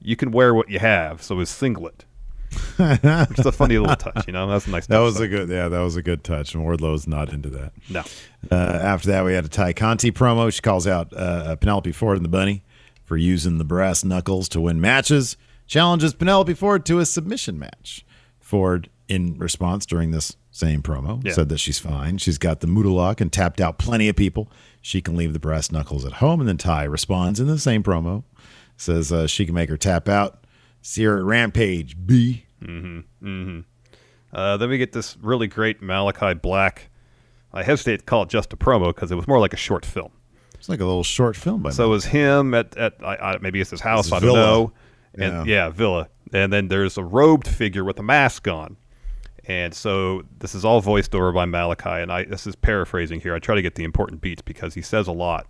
You 0.00 0.14
can 0.14 0.30
wear 0.30 0.54
what 0.54 0.70
you 0.70 0.78
have. 0.78 1.22
So 1.22 1.40
his 1.40 1.50
singlet. 1.50 2.04
Is 2.78 3.46
a 3.46 3.52
funny 3.52 3.78
little 3.78 3.96
touch, 3.96 4.26
you 4.26 4.32
know. 4.32 4.46
That's 4.48 4.66
a 4.66 4.70
nice. 4.70 4.86
That 4.86 4.96
touch, 4.96 5.04
was 5.04 5.16
so. 5.16 5.22
a 5.24 5.28
good, 5.28 5.48
yeah, 5.48 5.68
that 5.68 5.80
was 5.80 5.96
a 5.96 6.02
good 6.02 6.24
touch. 6.24 6.54
And 6.54 6.64
Wardlow's 6.64 7.06
not 7.06 7.32
into 7.32 7.48
that. 7.50 7.72
No. 7.90 8.02
Uh, 8.50 8.54
after 8.54 9.08
that, 9.08 9.24
we 9.24 9.34
had 9.34 9.44
a 9.44 9.48
Tay 9.48 9.72
Conti 9.74 10.10
promo. 10.12 10.52
She 10.52 10.60
calls 10.60 10.86
out 10.86 11.12
uh, 11.14 11.56
Penelope 11.56 11.92
Ford 11.92 12.16
and 12.16 12.24
the 12.24 12.28
Bunny 12.30 12.64
for 13.04 13.16
using 13.16 13.58
the 13.58 13.64
brass 13.64 14.04
knuckles 14.04 14.48
to 14.50 14.60
win 14.60 14.80
matches. 14.80 15.36
Challenges 15.66 16.14
Penelope 16.14 16.54
Ford 16.54 16.86
to 16.86 16.98
a 16.98 17.06
submission 17.06 17.58
match. 17.58 18.04
Ford, 18.40 18.88
in 19.08 19.36
response 19.38 19.84
during 19.84 20.10
this 20.12 20.36
same 20.50 20.82
promo, 20.82 21.22
Yeah. 21.24 21.32
said 21.32 21.48
that 21.50 21.58
she's 21.58 21.78
fine. 21.78 22.18
She's 22.18 22.38
got 22.38 22.60
the 22.60 22.66
Moodalock 22.66 23.20
and 23.20 23.30
tapped 23.32 23.60
out 23.60 23.78
plenty 23.78 24.08
of 24.08 24.16
people. 24.16 24.50
She 24.80 25.00
can 25.02 25.16
leave 25.16 25.32
the 25.32 25.38
brass 25.38 25.70
knuckles 25.70 26.04
at 26.06 26.14
home. 26.14 26.40
And 26.40 26.48
then 26.48 26.56
Tay 26.56 26.88
responds 26.88 27.38
in 27.40 27.46
the 27.46 27.58
same 27.58 27.82
promo, 27.82 28.24
says 28.76 29.12
uh, 29.12 29.26
she 29.26 29.44
can 29.44 29.54
make 29.54 29.68
her 29.68 29.76
tap 29.76 30.08
out. 30.08 30.44
At 30.82 31.24
Rampage, 31.24 31.96
B. 32.06 32.44
Mm-hmm. 32.62 33.26
Mm-hmm. 33.26 33.60
Uh, 34.32 34.56
then 34.56 34.68
we 34.68 34.78
get 34.78 34.92
this 34.92 35.16
really 35.20 35.46
great 35.46 35.80
Malachi 35.82 36.34
Black. 36.34 36.90
I 37.52 37.62
hesitate 37.62 37.98
to 38.00 38.04
call 38.04 38.24
it 38.24 38.28
just 38.28 38.52
a 38.52 38.56
promo 38.56 38.94
because 38.94 39.10
it 39.10 39.14
was 39.14 39.26
more 39.26 39.40
like 39.40 39.52
a 39.54 39.56
short 39.58 39.86
film. 39.86 40.12
It's 40.54 40.68
like 40.68 40.80
a 40.80 40.84
little 40.84 41.04
short 41.04 41.36
film 41.36 41.62
by 41.62 41.70
So 41.70 41.84
it 41.86 41.88
was 41.88 42.04
him 42.04 42.52
at, 42.52 42.76
at 42.76 42.94
I, 43.02 43.16
I, 43.16 43.38
maybe 43.38 43.60
it's 43.60 43.70
his 43.70 43.80
house, 43.80 44.06
His 44.06 44.12
I 44.12 44.18
don't 44.20 44.26
villa. 44.34 44.38
know. 44.38 44.72
And 45.14 45.46
yeah. 45.46 45.70
Villa. 45.70 46.08
And 46.32 46.52
then 46.52 46.68
there's 46.68 46.98
a 46.98 47.02
robed 47.04 47.48
figure 47.48 47.84
with 47.84 47.98
a 47.98 48.02
mask 48.02 48.46
on. 48.48 48.76
And 49.46 49.72
so 49.72 50.24
this 50.40 50.54
is 50.54 50.64
all 50.64 50.80
voiced 50.82 51.14
over 51.14 51.32
by 51.32 51.46
Malachi. 51.46 51.88
And 51.88 52.12
I 52.12 52.24
this 52.24 52.46
is 52.46 52.54
paraphrasing 52.54 53.20
here. 53.20 53.34
I 53.34 53.38
try 53.38 53.54
to 53.54 53.62
get 53.62 53.76
the 53.76 53.84
important 53.84 54.20
beats 54.20 54.42
because 54.42 54.74
he 54.74 54.82
says 54.82 55.06
a 55.06 55.12
lot. 55.12 55.46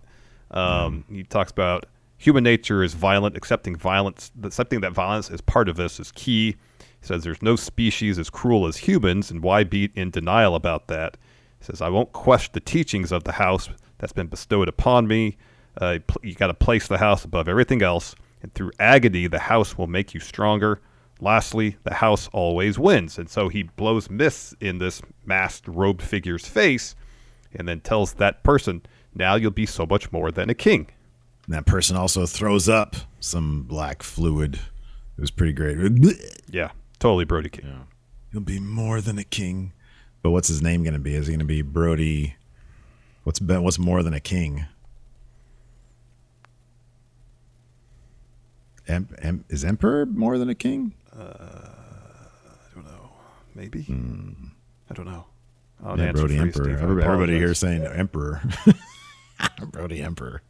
Um, 0.51 1.03
He 1.11 1.23
talks 1.23 1.51
about 1.51 1.85
human 2.19 2.43
nature 2.43 2.83
is 2.83 2.93
violent, 2.93 3.35
accepting 3.35 3.75
violence, 3.75 4.31
accepting 4.43 4.81
that 4.81 4.91
violence 4.91 5.31
is 5.31 5.41
part 5.41 5.67
of 5.67 5.77
this 5.77 5.99
is 5.99 6.11
key. 6.11 6.57
He 6.79 7.07
says 7.07 7.23
there's 7.23 7.41
no 7.41 7.55
species 7.55 8.19
as 8.19 8.29
cruel 8.29 8.67
as 8.67 8.77
humans, 8.77 9.31
and 9.31 9.41
why 9.41 9.63
be 9.63 9.89
in 9.95 10.11
denial 10.11 10.53
about 10.53 10.87
that? 10.87 11.17
He 11.59 11.65
says, 11.65 11.81
I 11.81 11.89
won't 11.89 12.11
question 12.11 12.51
the 12.53 12.59
teachings 12.59 13.11
of 13.11 13.23
the 13.23 13.31
house 13.31 13.69
that's 13.97 14.13
been 14.13 14.27
bestowed 14.27 14.67
upon 14.67 15.07
me. 15.07 15.37
Uh, 15.79 15.99
you 16.21 16.35
got 16.35 16.47
to 16.47 16.53
place 16.53 16.87
the 16.87 16.97
house 16.97 17.23
above 17.23 17.47
everything 17.47 17.81
else, 17.81 18.15
and 18.43 18.53
through 18.53 18.71
agony, 18.79 19.27
the 19.27 19.39
house 19.39 19.77
will 19.77 19.87
make 19.87 20.13
you 20.13 20.19
stronger. 20.19 20.81
Lastly, 21.21 21.77
the 21.83 21.93
house 21.93 22.29
always 22.33 22.77
wins. 22.77 23.17
And 23.17 23.29
so 23.29 23.49
he 23.49 23.63
blows 23.63 24.09
mist 24.09 24.55
in 24.59 24.77
this 24.77 25.01
masked, 25.25 25.67
robed 25.67 26.01
figure's 26.01 26.47
face, 26.47 26.95
and 27.53 27.67
then 27.67 27.79
tells 27.79 28.13
that 28.13 28.43
person, 28.43 28.81
now 29.15 29.35
you'll 29.35 29.51
be 29.51 29.65
so 29.65 29.85
much 29.85 30.11
more 30.11 30.31
than 30.31 30.49
a 30.49 30.53
king. 30.53 30.87
And 31.49 31.57
that 31.57 31.65
person 31.65 31.95
also 31.95 32.27
throws 32.27 32.69
up 32.69 32.95
some 33.19 33.63
black 33.63 34.03
fluid. 34.03 34.59
It 35.17 35.21
was 35.21 35.31
pretty 35.31 35.51
great. 35.53 35.77
Yeah, 36.51 36.69
totally 36.99 37.25
Brody 37.25 37.49
King. 37.49 37.87
You'll 38.31 38.43
be 38.43 38.59
more 38.59 39.01
than 39.01 39.17
a 39.17 39.23
king. 39.23 39.73
But 40.21 40.29
what's 40.29 40.47
his 40.47 40.61
name 40.61 40.83
going 40.83 40.93
to 40.93 40.99
be? 40.99 41.15
Is 41.15 41.25
he 41.25 41.31
going 41.33 41.39
to 41.39 41.45
be 41.45 41.63
Brody? 41.63 42.35
What's 43.23 43.39
be- 43.39 43.57
what's 43.57 43.79
more 43.79 44.03
than 44.03 44.13
a 44.13 44.19
king? 44.19 44.65
Em- 48.87 49.09
em- 49.19 49.45
is 49.49 49.65
emperor 49.65 50.05
more 50.05 50.37
than 50.37 50.49
a 50.49 50.55
king? 50.55 50.93
Maybe. 53.55 53.85
I 54.89 54.93
don't 54.93 55.05
know. 55.05 55.25
Maybe. 55.25 55.25
I'll 55.83 55.93
Hmm. 55.95 55.99
yeah, 55.99 56.05
answer 56.09 56.27
Brody 56.27 56.27
for 56.27 56.33
you, 56.33 56.41
emperor. 56.41 56.63
Steve. 56.65 56.79
Everybody, 56.83 57.05
everybody 57.07 57.37
here 57.37 57.53
saying 57.55 57.85
emperor. 57.85 58.41
Brody 59.71 60.01
emperor. 60.01 60.41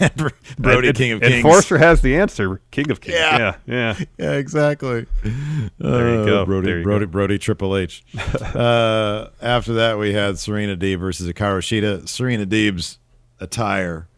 Emperor- 0.00 0.32
Brody 0.58 0.88
And- 0.88 0.96
king 0.96 1.12
of 1.12 1.22
and 1.22 1.32
kings. 1.32 1.44
Enforcer 1.44 1.78
has 1.78 2.00
the 2.02 2.16
answer. 2.16 2.60
King 2.70 2.90
of 2.90 3.00
kings. 3.00 3.16
Yeah. 3.18 3.38
Yeah, 3.38 3.56
yeah. 3.66 4.04
yeah, 4.18 4.32
exactly. 4.32 5.06
There 5.22 6.14
you 6.14 6.20
Uh, 6.20 6.24
go. 6.26 6.44
Brody, 6.46 6.66
There 6.66 6.78
you 6.78 6.84
Brody, 6.84 7.06
go. 7.06 7.10
Brody, 7.12 7.38
Triple 7.38 7.76
H. 7.76 8.04
uh, 8.54 9.28
after 9.42 9.74
that, 9.74 9.98
we 9.98 10.12
had 10.12 10.38
Serena 10.38 10.76
Deeb 10.76 10.98
versus 10.98 11.30
Hikaru 11.30 11.58
Shida. 11.60 12.08
Serena 12.08 12.46
Deeb's 12.46 12.98
attire 13.40 14.08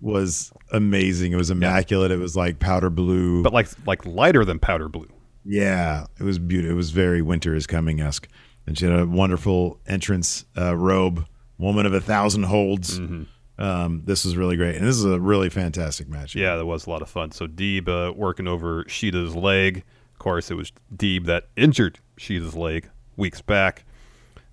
was 0.00 0.52
amazing. 0.72 1.32
It 1.32 1.36
was 1.36 1.50
immaculate. 1.50 2.10
It 2.10 2.18
was 2.18 2.36
like 2.36 2.58
powder 2.58 2.90
blue, 2.90 3.42
But 3.42 3.52
like 3.52 3.68
like 3.86 4.04
lighter 4.06 4.44
than 4.44 4.58
powder 4.58 4.88
blue. 4.88 5.08
yeah, 5.44 6.06
it 6.18 6.22
was 6.24 6.38
beautiful. 6.38 6.72
It 6.72 6.76
was 6.76 6.90
very 6.90 7.22
winter 7.22 7.54
is 7.54 7.66
coming 7.66 8.00
esque. 8.00 8.28
And 8.66 8.78
she 8.78 8.84
had 8.86 8.98
a 8.98 9.06
wonderful 9.06 9.80
entrance 9.88 10.44
uh, 10.56 10.76
robe, 10.76 11.26
woman 11.58 11.84
of 11.86 11.92
a 11.94 12.00
thousand 12.00 12.44
holds. 12.44 13.00
Mm-hmm. 13.00 13.24
Um, 13.62 14.02
this 14.04 14.24
was 14.24 14.36
really 14.36 14.56
great, 14.56 14.74
and 14.74 14.84
this 14.86 14.96
is 14.96 15.04
a 15.04 15.20
really 15.20 15.48
fantastic 15.48 16.08
match. 16.08 16.34
Yeah, 16.34 16.56
that 16.56 16.66
was 16.66 16.86
a 16.86 16.90
lot 16.90 17.00
of 17.00 17.08
fun. 17.08 17.30
So 17.30 17.46
Deeb 17.46 17.88
uh, 17.88 18.12
working 18.12 18.48
over 18.48 18.82
Shida's 18.84 19.36
leg. 19.36 19.84
Of 20.12 20.18
course, 20.18 20.50
it 20.50 20.54
was 20.54 20.72
Deeb 20.96 21.26
that 21.26 21.48
injured 21.56 22.00
Shida's 22.18 22.56
leg 22.56 22.90
weeks 23.16 23.40
back. 23.40 23.84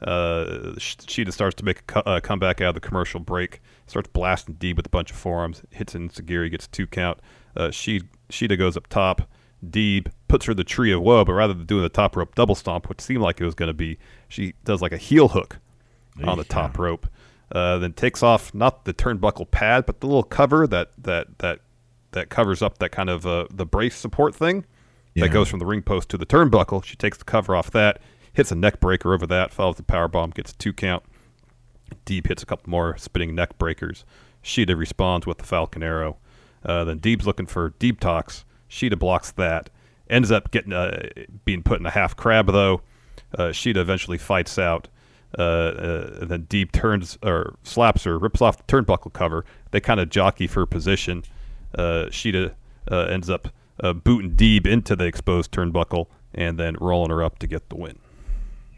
Uh, 0.02 0.74
Shida 0.78 1.34
starts 1.34 1.56
to 1.56 1.66
make 1.66 1.80
a 1.80 1.84
co- 1.84 2.04
uh, 2.06 2.20
comeback 2.20 2.62
out 2.62 2.70
of 2.70 2.76
the 2.76 2.88
commercial 2.88 3.20
break. 3.20 3.62
Starts 3.88 4.10
blasting 4.14 4.56
Deeb 4.56 4.78
with 4.78 4.86
a 4.86 4.90
bunch 4.90 5.10
of 5.10 5.18
forearms. 5.18 5.64
Hits 5.72 5.94
Enzuigiri, 5.96 6.52
gets 6.52 6.68
a 6.68 6.70
two 6.70 6.86
count. 6.86 7.20
Uh, 7.58 7.72
she- 7.72 8.04
Shida 8.30 8.58
goes 8.60 8.78
up 8.78 8.86
top. 8.88 9.24
Deeb 9.68 10.12
puts 10.28 10.46
her 10.46 10.54
the 10.54 10.64
tree 10.64 10.92
of 10.92 11.02
woe, 11.02 11.26
but 11.26 11.34
rather 11.34 11.54
than 11.54 11.66
doing 11.66 11.82
the 11.82 11.90
top 11.90 12.16
rope 12.16 12.36
double 12.36 12.56
stomp, 12.56 12.88
which 12.88 13.02
seemed 13.02 13.22
like 13.22 13.42
it 13.42 13.46
was 13.46 13.56
going 13.56 13.68
to 13.68 13.74
be, 13.74 13.98
she 14.28 14.54
does 14.64 14.82
like 14.82 14.92
a 14.94 14.98
heel 14.98 15.30
hook 15.30 15.58
on 16.24 16.38
the 16.38 16.44
top 16.44 16.78
rope. 16.78 17.08
Uh, 17.52 17.80
then 17.80 17.94
takes 17.94 18.22
off 18.22 18.54
not 18.54 18.86
the 18.86 18.94
turnbuckle 18.94 19.50
pad, 19.50 19.86
but 19.88 20.02
the 20.02 20.06
little 20.08 20.24
cover 20.24 20.68
that 20.68 20.92
that 21.00 21.40
that 21.40 21.60
that 22.12 22.30
covers 22.30 22.62
up 22.62 22.78
that 22.80 22.92
kind 22.92 23.10
of 23.10 23.26
uh, 23.26 23.46
the 23.52 23.66
brace 23.66 23.96
support 23.96 24.36
thing 24.36 24.66
Yeah. 25.16 25.26
that 25.26 25.30
goes 25.34 25.48
from 25.50 25.60
the 25.60 25.66
ring 25.66 25.82
post 25.82 26.10
to 26.10 26.18
the 26.18 26.26
turnbuckle. 26.26 26.84
She 26.84 26.96
takes 26.96 27.18
the 27.18 27.24
cover 27.24 27.56
off 27.56 27.72
that, 27.72 28.02
hits 28.34 28.52
a 28.52 28.56
neck 28.56 28.80
breaker 28.80 29.14
over 29.14 29.26
that, 29.28 29.52
follows 29.52 29.78
the 29.78 29.84
power 29.84 30.08
bomb, 30.08 30.30
gets 30.32 30.52
a 30.52 30.56
two 30.58 30.74
count. 30.74 31.04
Deeb 32.06 32.28
hits 32.28 32.44
a 32.44 32.46
couple 32.46 32.70
more 32.70 32.96
spinning 32.98 33.34
neck 33.34 33.58
breakers. 33.58 34.06
Shida 34.44 34.78
responds 34.78 35.26
with 35.26 35.40
the 35.40 35.44
Falcon 35.44 35.82
Arrow. 35.84 36.18
Uh, 36.64 36.84
then 36.84 37.00
Deeb's 37.00 37.26
looking 37.26 37.46
for 37.48 37.74
Deep 37.80 38.00
talks. 38.00 38.46
Shida 38.70 38.98
blocks 39.00 39.32
that. 39.32 39.70
Ends 40.10 40.32
up 40.32 40.52
getting 40.52 40.74
uh, 40.74 41.08
being 41.46 41.64
put 41.64 41.80
in 41.80 41.86
a 41.86 41.92
half 41.92 42.16
crab 42.16 42.48
though. 42.52 42.82
Uh, 43.38 43.50
Shida 43.50 43.78
eventually 43.78 44.18
fights 44.18 44.58
out. 44.60 44.88
Uh, 45.38 45.42
uh, 45.42 46.18
and 46.22 46.30
then 46.30 46.44
Deeb 46.46 46.72
turns 46.72 47.18
or 47.22 47.56
slaps 47.64 48.04
her, 48.04 48.18
rips 48.18 48.42
off 48.42 48.58
the 48.58 48.64
turnbuckle 48.64 49.14
cover. 49.14 49.46
They 49.72 49.80
kind 49.80 50.00
of 50.00 50.10
jockey 50.10 50.48
for 50.48 50.66
position. 50.66 51.24
Uh, 51.76 52.06
Shida 52.10 52.54
uh, 52.92 52.98
ends 53.02 53.30
up 53.30 53.50
uh, 53.84 53.94
booting 53.94 54.32
Deeb 54.32 54.66
into 54.66 54.96
the 54.96 55.06
exposed 55.06 55.52
turnbuckle 55.52 56.08
and 56.34 56.58
then 56.58 56.76
rolling 56.80 57.12
her 57.12 57.24
up 57.24 57.40
to 57.40 57.48
get 57.48 57.70
the 57.70 57.76
win. 57.76 58.00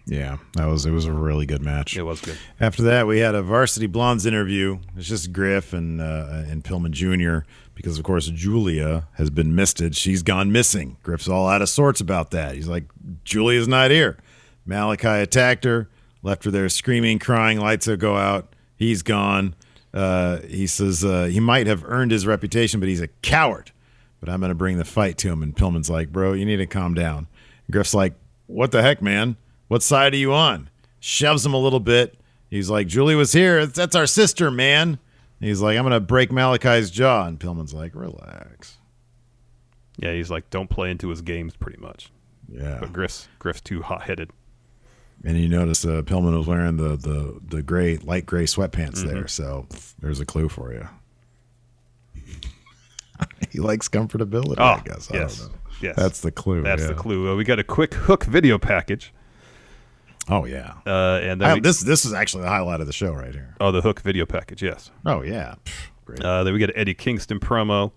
Yeah, 0.06 0.38
that 0.56 0.66
was 0.66 0.86
it 0.86 0.92
was 0.92 1.06
a 1.06 1.14
really 1.14 1.46
good 1.46 1.62
match. 1.62 1.96
It 1.96 2.04
was 2.04 2.22
good. 2.22 2.38
After 2.60 2.84
that, 2.84 3.08
we 3.08 3.20
had 3.20 3.36
a 3.36 3.42
Varsity 3.42 3.86
Blondes 3.88 4.26
interview. 4.26 4.80
It's 4.98 5.08
just 5.08 5.32
Griff 5.32 5.74
and 5.74 6.02
uh, 6.02 6.44
and 6.48 6.64
Pillman 6.64 6.92
Jr. 6.92 7.48
because 7.76 7.98
of 7.98 8.04
course 8.04 8.28
Julia 8.28 9.08
has 9.14 9.30
been 9.30 9.54
misted. 9.54 9.96
She's 9.96 10.24
gone 10.24 10.52
missing. 10.52 10.98
Griff's 11.04 11.30
all 11.30 11.48
out 11.48 11.62
of 11.62 11.70
sorts 11.70 12.02
about 12.02 12.32
that. 12.32 12.56
He's 12.56 12.68
like, 12.68 12.86
Julia's 13.24 13.68
not 13.68 13.92
here. 13.92 14.18
Malachi 14.66 15.08
attacked 15.08 15.64
her, 15.66 15.90
left 16.24 16.44
her 16.46 16.52
there 16.52 16.70
screaming, 16.70 17.20
crying. 17.20 17.60
Lights 17.60 17.88
will 17.88 17.98
go 17.98 18.16
out. 18.16 18.56
He's 18.76 19.02
gone. 19.02 19.56
Uh, 19.94 20.40
he 20.42 20.68
says 20.68 21.04
uh, 21.04 21.26
he 21.26 21.40
might 21.40 21.68
have 21.68 21.84
earned 21.86 22.12
his 22.12 22.26
reputation, 22.26 22.80
but 22.80 22.90
he's 22.90 23.02
a 23.02 23.08
coward. 23.22 23.72
But 24.20 24.30
I'm 24.30 24.40
going 24.40 24.50
to 24.50 24.56
bring 24.56 24.78
the 24.78 24.86
fight 24.86 25.18
to 25.20 25.30
him. 25.30 25.42
And 25.42 25.56
Pillman's 25.56 25.90
like, 25.90 26.12
bro, 26.12 26.34
you 26.34 26.46
need 26.46 26.58
to 26.58 26.68
calm 26.68 26.94
down. 26.94 27.28
Griff's 27.70 27.94
like, 27.94 28.14
what 28.48 28.72
the 28.72 28.82
heck, 28.82 29.02
man? 29.02 29.36
What 29.68 29.82
side 29.84 30.14
are 30.14 30.18
you 30.18 30.34
on? 30.34 30.70
Shoves 31.00 31.46
him 31.46 31.54
a 31.54 31.58
little 31.58 31.80
bit. 31.80 32.20
He's 32.50 32.70
like, 32.70 32.88
Julie 32.88 33.16
was 33.16 33.32
here. 33.32 33.66
That's 33.66 33.96
our 33.96 34.06
sister, 34.06 34.52
man. 34.52 35.00
And 35.40 35.48
he's 35.48 35.62
like, 35.62 35.78
I'm 35.78 35.84
going 35.84 35.94
to 35.94 36.00
break 36.00 36.32
Malachi's 36.32 36.92
jaw. 36.92 37.26
And 37.26 37.40
Pillman's 37.40 37.74
like, 37.74 37.96
relax. 37.96 38.78
Yeah, 39.98 40.14
he's 40.14 40.30
like, 40.30 40.50
don't 40.50 40.70
play 40.70 40.92
into 40.92 41.10
his 41.10 41.22
games, 41.22 41.56
pretty 41.56 41.80
much. 41.80 42.12
Yeah. 42.52 42.78
But 42.80 42.92
Griff's 42.94 43.28
Griff's 43.40 43.62
too 43.62 43.82
hot 43.82 44.04
headed. 44.04 44.32
And 45.24 45.38
you 45.38 45.48
notice 45.48 45.86
uh, 45.86 46.02
Pillman 46.04 46.36
was 46.38 46.48
wearing 46.48 46.78
the, 46.78 46.96
the, 46.98 47.40
the 47.48 47.62
gray, 47.62 47.98
light 47.98 48.26
gray 48.26 48.46
sweatpants 48.46 49.04
there. 49.08 49.28
So 49.28 49.68
there's 50.00 50.20
a 50.20 50.26
clue 50.26 50.50
for 50.50 50.74
you. 50.74 50.88
he 53.52 53.60
likes 53.60 53.88
comfortability, 53.88 54.56
Oh, 54.58 54.64
I 54.64 54.82
guess. 54.84 55.12
I 55.12 55.16
yes, 55.18 55.40
don't 55.40 55.52
know. 55.52 55.58
yes. 55.82 55.96
That's 55.96 56.22
the 56.22 56.32
clue. 56.32 56.64
That's 56.64 56.82
yeah. 56.82 56.88
the 56.90 56.94
clue. 56.96 57.32
Uh, 57.32 57.36
we 57.36 57.44
got 57.44 57.60
a 57.60 57.64
quick 57.64 57.94
hook 57.94 58.24
video 58.24 58.58
package. 58.58 59.14
Oh, 60.30 60.46
yeah. 60.46 60.74
Uh, 60.86 61.20
and 61.22 61.44
I- 61.44 61.56
we, 61.56 61.60
this 61.60 61.82
this 61.82 62.06
is 62.06 62.14
actually 62.14 62.44
the 62.44 62.50
highlight 62.50 62.80
of 62.82 62.88
the 62.88 62.94
show 62.94 63.12
right 63.14 63.34
here. 63.34 63.56
oh, 63.60 63.72
the 63.72 63.82
hook 63.82 64.02
video 64.02 64.26
package. 64.26 64.64
Yes. 64.64 64.92
Oh, 65.06 65.22
yeah. 65.22 65.56
Pff, 65.66 65.74
Great. 66.06 66.24
Uh, 66.24 66.44
then 66.44 66.54
we 66.54 66.60
get 66.60 66.72
Eddie 66.76 66.94
Kingston 66.94 67.40
promo. 67.40 67.92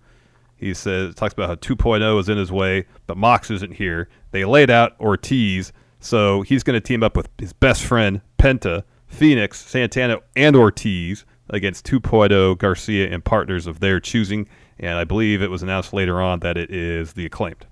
He 0.57 0.73
says 0.73 1.15
talks 1.15 1.33
about 1.33 1.49
how 1.49 1.55
2.0 1.55 2.19
is 2.19 2.29
in 2.29 2.37
his 2.37 2.51
way, 2.51 2.85
but 3.07 3.17
Mox 3.17 3.51
isn't 3.51 3.73
here. 3.73 4.09
They 4.31 4.45
laid 4.45 4.69
out 4.69 4.93
Ortiz, 5.01 5.73
so 6.05 6.41
he's 6.43 6.63
going 6.63 6.75
to 6.75 6.81
team 6.81 7.03
up 7.03 7.17
with 7.17 7.29
his 7.39 7.53
best 7.53 7.83
friend 7.83 8.21
Penta, 8.37 8.83
Fenix, 9.07 9.65
Santana, 9.65 10.19
and 10.35 10.55
Ortiz 10.55 11.25
against 11.49 11.85
2.0 11.85 12.57
Garcia 12.57 13.11
and 13.11 13.23
partners 13.23 13.67
of 13.67 13.79
their 13.79 13.99
choosing. 13.99 14.47
And 14.79 14.97
I 14.97 15.03
believe 15.03 15.41
it 15.41 15.49
was 15.49 15.63
announced 15.63 15.93
later 15.93 16.21
on 16.21 16.39
that 16.41 16.57
it 16.57 16.69
is 16.69 17.13
the 17.13 17.25
acclaimed. 17.25 17.65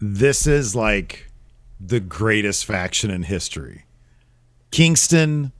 this 0.00 0.46
is 0.46 0.74
like 0.74 1.30
the 1.78 2.00
greatest 2.00 2.64
faction 2.64 3.10
in 3.10 3.22
history. 3.22 3.84
Kingston, 4.70 5.52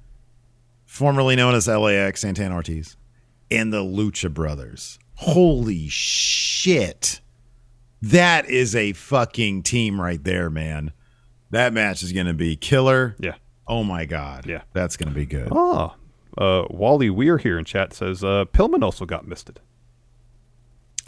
formerly 0.84 1.36
known 1.36 1.54
as 1.54 1.68
LAX, 1.68 2.20
Santana 2.20 2.54
Ortiz, 2.54 2.96
and 3.50 3.72
the 3.72 3.82
Lucha 3.82 4.32
Brothers. 4.32 4.98
Holy 5.16 5.88
shit. 5.88 7.20
That 8.02 8.48
is 8.48 8.74
a 8.74 8.92
fucking 8.92 9.62
team 9.62 10.00
right 10.00 10.22
there, 10.22 10.48
man. 10.48 10.92
That 11.50 11.72
match 11.72 12.02
is 12.02 12.12
going 12.12 12.26
to 12.26 12.34
be 12.34 12.56
killer. 12.56 13.16
Yeah. 13.18 13.34
Oh 13.66 13.82
my 13.84 14.04
God. 14.04 14.46
Yeah. 14.46 14.62
That's 14.72 14.96
going 14.96 15.08
to 15.08 15.14
be 15.14 15.26
good. 15.26 15.48
Oh, 15.50 15.94
uh, 16.38 16.64
Wally 16.70 17.10
Weir 17.10 17.38
here 17.38 17.58
in 17.58 17.64
chat 17.64 17.92
says 17.92 18.22
uh, 18.22 18.44
Pillman 18.52 18.82
also 18.82 19.04
got 19.04 19.26
misted. 19.26 19.60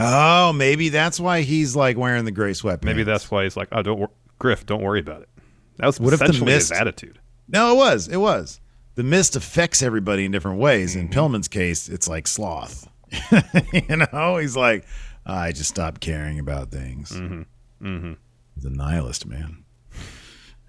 Oh, 0.01 0.53
maybe 0.53 0.89
that's 0.89 1.21
why 1.21 1.43
he's 1.43 1.77
like 1.77 1.97
wearing 1.97 2.25
the 2.25 2.31
gray 2.33 2.53
sweatpants. 2.53 2.85
Maybe 2.85 3.03
that's 3.05 3.31
why 3.31 3.45
he's 3.45 3.57
like, 3.57 3.69
oh, 3.73 3.83
don't 3.83 3.99
wor- 3.99 4.11
Griff, 4.39 4.67
don't 4.67 4.83
worry 4.83 5.01
about 5.01 5.23
it. 5.23 5.29
That 5.77 5.87
was 5.87 6.01
What 6.01 6.13
if 6.13 6.19
the 6.19 6.25
essentially 6.27 6.53
his 6.53 6.71
mist- 6.71 6.81
attitude. 6.81 7.21
No, 7.49 7.73
it 7.75 7.77
was. 7.77 8.09
It 8.09 8.17
was. 8.17 8.61
The 8.95 9.03
mist 9.03 9.37
affects 9.37 9.83
everybody 9.83 10.25
in 10.25 10.33
different 10.33 10.59
ways. 10.59 10.97
In 10.97 11.09
Pillman's 11.09 11.49
case, 11.49 11.89
it's 11.89 12.09
like 12.09 12.27
sloth. 12.27 12.89
you 13.73 13.97
know, 14.13 14.37
he's 14.39 14.57
like, 14.57 14.85
I 15.25 15.53
just 15.53 15.71
stopped 15.71 16.01
caring 16.01 16.39
about 16.39 16.71
things. 16.71 17.11
Mm-hmm. 17.13 17.87
Mm-hmm. 17.87 18.13
He's 18.55 18.65
a 18.65 18.71
nihilist, 18.71 19.27
man. 19.27 19.62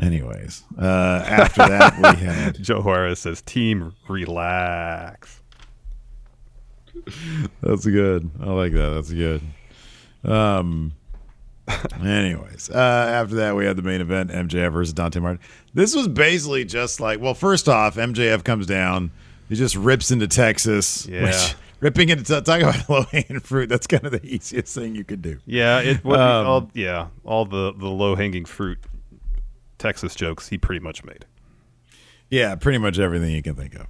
Anyways, 0.04 0.64
uh, 0.78 1.24
after 1.26 1.66
that, 1.66 1.98
we 1.98 2.20
had 2.26 2.62
Joe 2.62 2.82
Juarez 2.82 3.20
says, 3.20 3.42
"Team, 3.42 3.94
relax." 4.10 5.42
That's 7.62 7.86
good. 7.86 8.30
I 8.42 8.48
like 8.52 8.74
that. 8.74 8.90
That's 8.90 9.12
good. 9.12 9.42
Um. 10.26 10.92
anyways, 12.02 12.70
uh, 12.70 12.78
after 12.78 13.36
that, 13.36 13.56
we 13.56 13.66
had 13.66 13.78
the 13.78 13.82
main 13.82 14.02
event: 14.02 14.30
MJF 14.30 14.74
versus 14.74 14.94
Dante 14.94 15.22
Martin. 15.22 15.40
This 15.74 15.96
was 15.96 16.10
basically 16.10 16.66
just 16.66 17.00
like, 17.00 17.22
well, 17.22 17.34
first 17.34 17.70
off, 17.70 17.96
MJF 17.96 18.44
comes 18.44 18.66
down. 18.66 19.12
He 19.48 19.56
just 19.56 19.76
rips 19.78 20.12
into 20.12 20.28
Texas. 20.28 21.08
Yeah. 21.08 21.24
Which, 21.24 21.56
ripping 21.80 22.10
into 22.10 22.42
talk 22.42 22.62
about 22.62 22.90
low 22.90 23.04
hanging 23.04 23.40
fruit. 23.40 23.70
That's 23.70 23.88
kind 23.88 24.04
of 24.04 24.12
the 24.12 24.26
easiest 24.36 24.76
thing 24.76 24.96
you 24.96 25.06
could 25.06 25.22
do. 25.22 25.40
Yeah, 25.46 25.80
it. 25.80 26.06
Um, 26.06 26.14
all, 26.14 26.72
yeah, 26.74 27.08
all 27.24 27.46
the 27.46 27.74
the 27.74 27.88
low 27.88 28.16
hanging 28.16 28.44
fruit 28.44 28.80
Texas 29.84 30.16
jokes 30.16 30.48
he 30.48 30.58
pretty 30.58 30.80
much 30.80 31.04
made. 31.04 31.26
Yeah, 32.30 32.56
pretty 32.56 32.78
much 32.78 32.98
everything 33.00 33.36
you 33.36 33.44
can 33.44 33.54
think 33.54 33.76
of. 33.76 33.88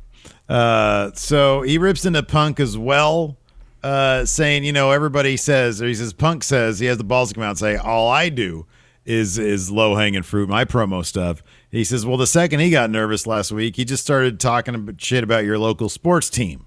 Uh, 0.49 1.11
so 1.13 1.61
he 1.61 1.77
rips 1.77 2.03
into 2.03 2.23
Punk 2.23 2.59
as 2.59 2.75
well, 2.75 3.37
uh, 3.83 4.25
saying, 4.25 4.63
you 4.63 4.73
know, 4.73 4.89
everybody 4.89 5.37
says, 5.37 5.81
or 5.83 5.87
he 5.87 5.93
says, 5.93 6.11
Punk 6.11 6.43
says, 6.43 6.79
he 6.79 6.87
has 6.87 6.97
the 6.97 7.03
balls 7.03 7.29
to 7.29 7.35
come 7.35 7.43
out 7.43 7.51
and 7.51 7.59
say, 7.59 7.77
all 7.77 8.09
I 8.09 8.29
do 8.29 8.65
is 9.05 9.37
is 9.37 9.69
low 9.69 9.95
hanging 9.95 10.23
fruit, 10.23 10.49
my 10.49 10.65
promo 10.65 11.05
stuff. 11.05 11.43
He 11.69 11.83
says, 11.83 12.07
well, 12.07 12.17
the 12.17 12.25
second 12.25 12.59
he 12.59 12.71
got 12.71 12.89
nervous 12.89 13.27
last 13.27 13.51
week, 13.51 13.75
he 13.75 13.85
just 13.85 14.01
started 14.01 14.39
talking 14.39 14.95
shit 14.97 15.23
about 15.23 15.45
your 15.45 15.59
local 15.59 15.89
sports 15.89 16.29
team. 16.29 16.65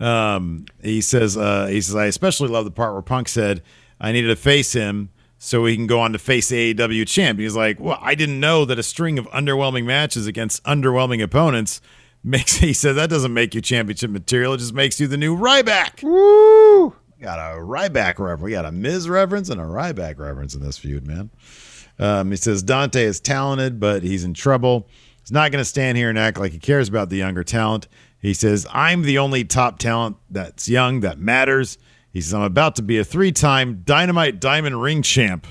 Um, 0.00 0.66
he 0.82 1.00
says, 1.00 1.36
uh, 1.36 1.66
he 1.66 1.80
says, 1.80 1.94
I 1.94 2.06
especially 2.06 2.48
love 2.48 2.64
the 2.64 2.72
part 2.72 2.92
where 2.92 3.02
Punk 3.02 3.28
said, 3.28 3.62
I 4.00 4.10
needed 4.10 4.28
to 4.28 4.36
face 4.36 4.72
him 4.72 5.10
so 5.38 5.64
he 5.64 5.76
can 5.76 5.86
go 5.86 6.00
on 6.00 6.12
to 6.12 6.18
face 6.18 6.48
the 6.48 6.74
AEW 6.74 7.06
champ. 7.06 7.38
He's 7.38 7.56
like, 7.56 7.78
well, 7.78 7.98
I 8.00 8.14
didn't 8.14 8.40
know 8.40 8.64
that 8.64 8.78
a 8.78 8.82
string 8.82 9.18
of 9.18 9.26
underwhelming 9.28 9.84
matches 9.84 10.26
against 10.26 10.62
underwhelming 10.64 11.22
opponents 11.22 11.80
makes. 12.24 12.56
He 12.58 12.72
says 12.72 12.96
that 12.96 13.08
doesn't 13.08 13.32
make 13.32 13.54
you 13.54 13.60
championship 13.60 14.10
material. 14.10 14.54
It 14.54 14.58
just 14.58 14.74
makes 14.74 15.00
you 15.00 15.06
the 15.06 15.16
new 15.16 15.36
Ryback. 15.36 16.02
Woo! 16.02 16.94
Got 17.20 17.38
a 17.38 17.58
Ryback 17.58 18.18
reference. 18.18 18.42
We 18.42 18.50
got 18.50 18.64
a 18.64 18.72
Miz 18.72 19.08
reference 19.08 19.48
and 19.48 19.60
a 19.60 19.64
Ryback 19.64 20.18
reference 20.18 20.54
in 20.54 20.60
this 20.62 20.78
feud, 20.78 21.06
man. 21.06 21.30
Um, 21.98 22.30
he 22.30 22.36
says 22.36 22.62
Dante 22.62 23.02
is 23.02 23.20
talented, 23.20 23.80
but 23.80 24.02
he's 24.02 24.24
in 24.24 24.34
trouble. 24.34 24.88
He's 25.20 25.32
not 25.32 25.50
going 25.50 25.60
to 25.60 25.68
stand 25.68 25.98
here 25.98 26.08
and 26.10 26.18
act 26.18 26.38
like 26.38 26.52
he 26.52 26.58
cares 26.58 26.88
about 26.88 27.10
the 27.10 27.16
younger 27.16 27.42
talent. 27.44 27.88
He 28.20 28.34
says, 28.34 28.66
I'm 28.72 29.02
the 29.02 29.18
only 29.18 29.44
top 29.44 29.78
talent 29.78 30.16
that's 30.30 30.68
young 30.68 31.00
that 31.00 31.18
matters. 31.18 31.78
He 32.12 32.20
says, 32.20 32.34
I'm 32.34 32.42
about 32.42 32.76
to 32.76 32.82
be 32.82 32.98
a 32.98 33.04
three 33.04 33.32
time 33.32 33.82
Dynamite 33.84 34.40
Diamond 34.40 34.80
Ring 34.80 35.02
champ. 35.02 35.46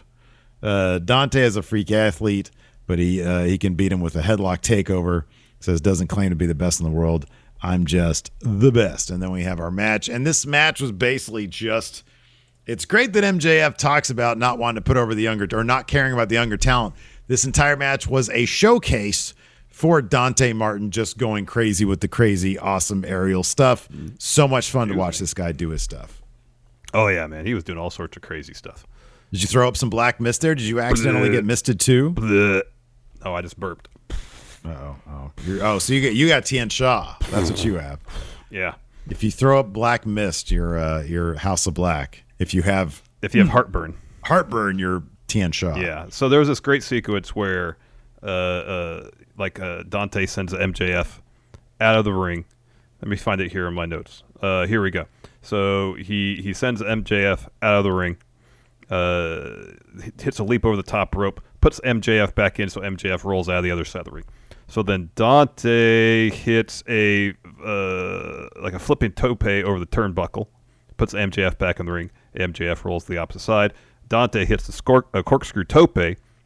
Uh, 0.61 0.99
Dante 0.99 1.41
is 1.41 1.55
a 1.55 1.61
freak 1.61 1.91
athlete, 1.91 2.51
but 2.87 2.99
he 2.99 3.21
uh, 3.21 3.43
he 3.43 3.57
can 3.57 3.75
beat 3.75 3.91
him 3.91 4.01
with 4.01 4.15
a 4.15 4.21
headlock 4.21 4.61
takeover. 4.61 5.23
Says, 5.59 5.81
doesn't 5.81 6.07
claim 6.07 6.29
to 6.29 6.35
be 6.35 6.45
the 6.45 6.55
best 6.55 6.79
in 6.79 6.85
the 6.85 6.91
world. 6.91 7.25
I'm 7.63 7.85
just 7.85 8.31
the 8.39 8.71
best. 8.71 9.09
And 9.09 9.21
then 9.21 9.31
we 9.31 9.41
have 9.43 9.59
our 9.59 9.71
match. 9.71 10.07
And 10.07 10.25
this 10.25 10.45
match 10.45 10.79
was 10.79 10.91
basically 10.91 11.47
just 11.47 12.03
it's 12.67 12.85
great 12.85 13.13
that 13.13 13.23
MJF 13.23 13.77
talks 13.77 14.09
about 14.09 14.37
not 14.37 14.59
wanting 14.59 14.75
to 14.75 14.81
put 14.81 14.97
over 14.97 15.15
the 15.15 15.23
younger 15.23 15.47
or 15.53 15.63
not 15.63 15.87
caring 15.87 16.13
about 16.13 16.29
the 16.29 16.35
younger 16.35 16.57
talent. 16.57 16.95
This 17.27 17.45
entire 17.45 17.77
match 17.77 18.07
was 18.07 18.29
a 18.29 18.45
showcase 18.45 19.33
for 19.69 20.01
Dante 20.01 20.53
Martin 20.53 20.91
just 20.91 21.17
going 21.17 21.45
crazy 21.45 21.85
with 21.85 22.01
the 22.01 22.07
crazy, 22.07 22.57
awesome 22.57 23.05
aerial 23.05 23.43
stuff. 23.43 23.87
So 24.19 24.47
much 24.47 24.69
fun 24.69 24.89
to 24.89 24.95
watch 24.95 25.19
this 25.19 25.33
guy 25.33 25.51
do 25.53 25.69
his 25.69 25.81
stuff. 25.81 26.16
Oh 26.97 27.07
yeah, 27.09 27.27
man, 27.27 27.45
he 27.45 27.53
was 27.53 27.63
doing 27.63 27.77
all 27.77 27.91
sorts 27.91 28.17
of 28.17 28.23
crazy 28.23 28.55
stuff. 28.55 28.87
Did 29.31 29.43
you 29.43 29.47
throw 29.47 29.67
up 29.67 29.77
some 29.77 29.91
black 29.91 30.19
mist 30.19 30.41
there? 30.41 30.55
Did 30.55 30.65
you 30.65 30.79
accidentally 30.79 31.29
get 31.29 31.45
misted 31.45 31.79
too? 31.79 32.11
Bleh. 32.13 32.63
Oh, 33.23 33.35
I 33.35 33.41
just 33.43 33.59
burped. 33.59 33.87
Oh, 34.65 34.95
oh, 35.07 35.31
You're- 35.45 35.61
oh! 35.61 35.77
So 35.77 35.93
you 35.93 36.01
get 36.01 36.13
you 36.15 36.27
got 36.27 36.45
Tien 36.45 36.69
Shaw. 36.69 37.15
That's 37.29 37.51
what 37.51 37.63
you 37.63 37.75
have. 37.75 37.99
Yeah. 38.49 38.73
If 39.09 39.23
you 39.23 39.29
throw 39.29 39.59
up 39.59 39.71
black 39.71 40.07
mist, 40.07 40.49
you're 40.49 40.77
uh, 40.79 41.03
you're 41.03 41.35
House 41.35 41.67
of 41.67 41.75
Black. 41.75 42.23
If 42.39 42.55
you 42.55 42.63
have 42.63 43.03
If 43.21 43.35
you 43.35 43.41
have 43.41 43.51
heartburn, 43.51 43.95
heartburn, 44.23 44.79
you're 44.79 45.03
Tien 45.27 45.51
Shaw. 45.51 45.75
Yeah. 45.77 46.07
So 46.09 46.29
there 46.29 46.39
was 46.39 46.47
this 46.47 46.59
great 46.59 46.81
sequence 46.83 47.35
where, 47.35 47.77
uh, 48.23 48.25
uh, 48.25 49.09
like 49.37 49.59
uh, 49.59 49.83
Dante 49.87 50.25
sends 50.25 50.51
MJF 50.51 51.19
out 51.79 51.95
of 51.95 52.05
the 52.05 52.13
ring. 52.13 52.45
Let 53.01 53.09
me 53.09 53.17
find 53.17 53.39
it 53.39 53.51
here 53.51 53.67
in 53.67 53.75
my 53.75 53.85
notes. 53.85 54.23
Uh, 54.41 54.65
here 54.65 54.81
we 54.81 54.89
go. 54.89 55.05
So 55.47 55.93
he 55.93 56.41
he 56.43 56.51
sends 56.53 56.81
MJF 56.81 57.47
out 57.61 57.75
of 57.75 57.85
the 57.85 57.91
ring. 57.93 58.17
Uh, 58.89 59.71
hits 60.19 60.39
a 60.39 60.43
leap 60.43 60.65
over 60.65 60.75
the 60.75 60.83
top 60.83 61.15
rope, 61.15 61.41
puts 61.61 61.79
MJF 61.85 62.35
back 62.35 62.59
in, 62.59 62.69
so 62.69 62.81
MJF 62.81 63.23
rolls 63.23 63.47
out 63.47 63.57
of 63.57 63.63
the 63.63 63.71
other 63.71 63.85
side 63.85 63.99
of 63.99 64.05
the 64.05 64.11
ring. 64.11 64.25
So 64.67 64.83
then 64.83 65.09
Dante 65.15 66.29
hits 66.31 66.83
a 66.89 67.33
uh, 67.63 68.47
like 68.61 68.73
a 68.73 68.79
flipping 68.79 69.13
tope 69.13 69.45
over 69.45 69.79
the 69.79 69.85
turnbuckle, 69.85 70.47
puts 70.97 71.13
MJF 71.13 71.57
back 71.57 71.79
in 71.79 71.85
the 71.85 71.93
ring. 71.93 72.11
MJF 72.35 72.83
rolls 72.83 73.05
to 73.05 73.13
the 73.13 73.17
opposite 73.17 73.39
side. 73.39 73.73
Dante 74.09 74.43
hits 74.43 74.67
the 74.67 74.73
scor- 74.73 75.07
uh, 75.13 75.23
corkscrew 75.23 75.63
tope 75.63 75.97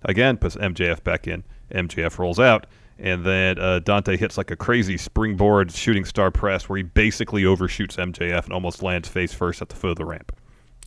again, 0.04 0.38
puts 0.38 0.56
MJF 0.58 1.04
back 1.04 1.28
in. 1.28 1.44
MJF 1.74 2.20
rolls 2.20 2.40
out, 2.40 2.68
and 3.02 3.26
then 3.26 3.60
uh, 3.60 3.80
Dante 3.80 4.16
hits 4.16 4.38
like 4.38 4.52
a 4.52 4.56
crazy 4.56 4.96
springboard 4.96 5.72
shooting 5.74 6.06
star 6.06 6.32
press 6.32 6.70
where 6.70 6.78
he 6.78 6.84
basically 6.84 7.44
overshoots 7.46 7.98
MJF 7.98 8.46
and 8.46 8.54
almost 8.54 8.82
lands 8.84 9.10
face 9.10 9.34
first 9.34 9.62
at 9.62 9.68
the 9.70 9.76
foot 9.76 9.92
of 9.92 9.98
the 9.98 10.06
ramp. 10.06 10.32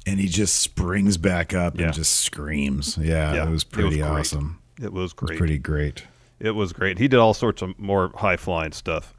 and 0.07 0.21
he 0.21 0.29
just 0.29 0.55
springs 0.61 1.17
back 1.17 1.53
up 1.55 1.79
Yeah. 1.79 1.87
and 1.87 1.95
just 1.95 2.21
screams. 2.21 2.97
Yeah, 2.99 3.35
Yeah, 3.35 3.47
it 3.47 3.51
was 3.51 3.63
it 3.63 3.71
pretty 3.71 4.01
was 4.03 4.11
awesome. 4.33 4.59
It 4.81 4.93
was 4.93 4.93
It 4.93 4.93
was 4.93 5.13
great. 5.15 5.39
pretty 5.39 5.59
great. 5.59 6.05
It 6.41 6.51
was 6.55 6.73
great. 6.73 6.99
He 6.99 7.09
did 7.09 7.19
all 7.19 7.33
sorts 7.35 7.63
of 7.63 7.79
more 7.79 8.11
high 8.17 8.37
flying 8.37 8.73
stuff. 8.73 9.15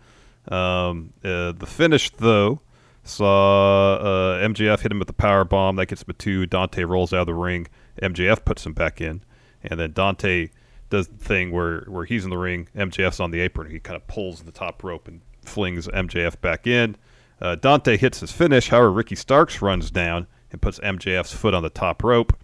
Um, 0.47 1.11
uh, 1.23 1.53
the 1.53 1.65
finish, 1.65 2.11
though, 2.11 2.59
saw 3.03 3.95
uh, 3.95 4.47
MJF 4.47 4.81
hit 4.81 4.91
him 4.91 4.99
with 4.99 5.07
the 5.07 5.13
power 5.13 5.43
bomb. 5.43 5.75
That 5.77 5.87
gets 5.87 6.01
him 6.03 6.07
a 6.09 6.13
two. 6.13 6.45
Dante 6.45 6.83
rolls 6.83 7.13
out 7.13 7.21
of 7.21 7.27
the 7.27 7.33
ring. 7.33 7.67
MJF 8.01 8.45
puts 8.45 8.65
him 8.65 8.73
back 8.73 9.01
in, 9.01 9.21
and 9.63 9.79
then 9.79 9.91
Dante 9.93 10.49
does 10.89 11.07
the 11.07 11.17
thing 11.17 11.51
where 11.51 11.81
where 11.81 12.05
he's 12.05 12.23
in 12.23 12.29
the 12.29 12.38
ring. 12.38 12.67
MJF's 12.75 13.19
on 13.19 13.31
the 13.31 13.39
apron. 13.39 13.69
He 13.71 13.79
kind 13.79 13.95
of 13.95 14.05
pulls 14.07 14.41
the 14.41 14.51
top 14.51 14.83
rope 14.83 15.07
and 15.07 15.21
flings 15.43 15.88
MJF 15.88 16.39
back 16.41 16.67
in. 16.67 16.95
Uh, 17.41 17.55
Dante 17.55 17.97
hits 17.97 18.21
his 18.21 18.31
finish. 18.31 18.69
However, 18.69 18.91
Ricky 18.91 19.15
Starks 19.15 19.61
runs 19.61 19.91
down 19.91 20.27
and 20.51 20.61
puts 20.61 20.79
MJF's 20.79 21.33
foot 21.33 21.53
on 21.53 21.63
the 21.63 21.69
top 21.69 22.03
rope. 22.03 22.38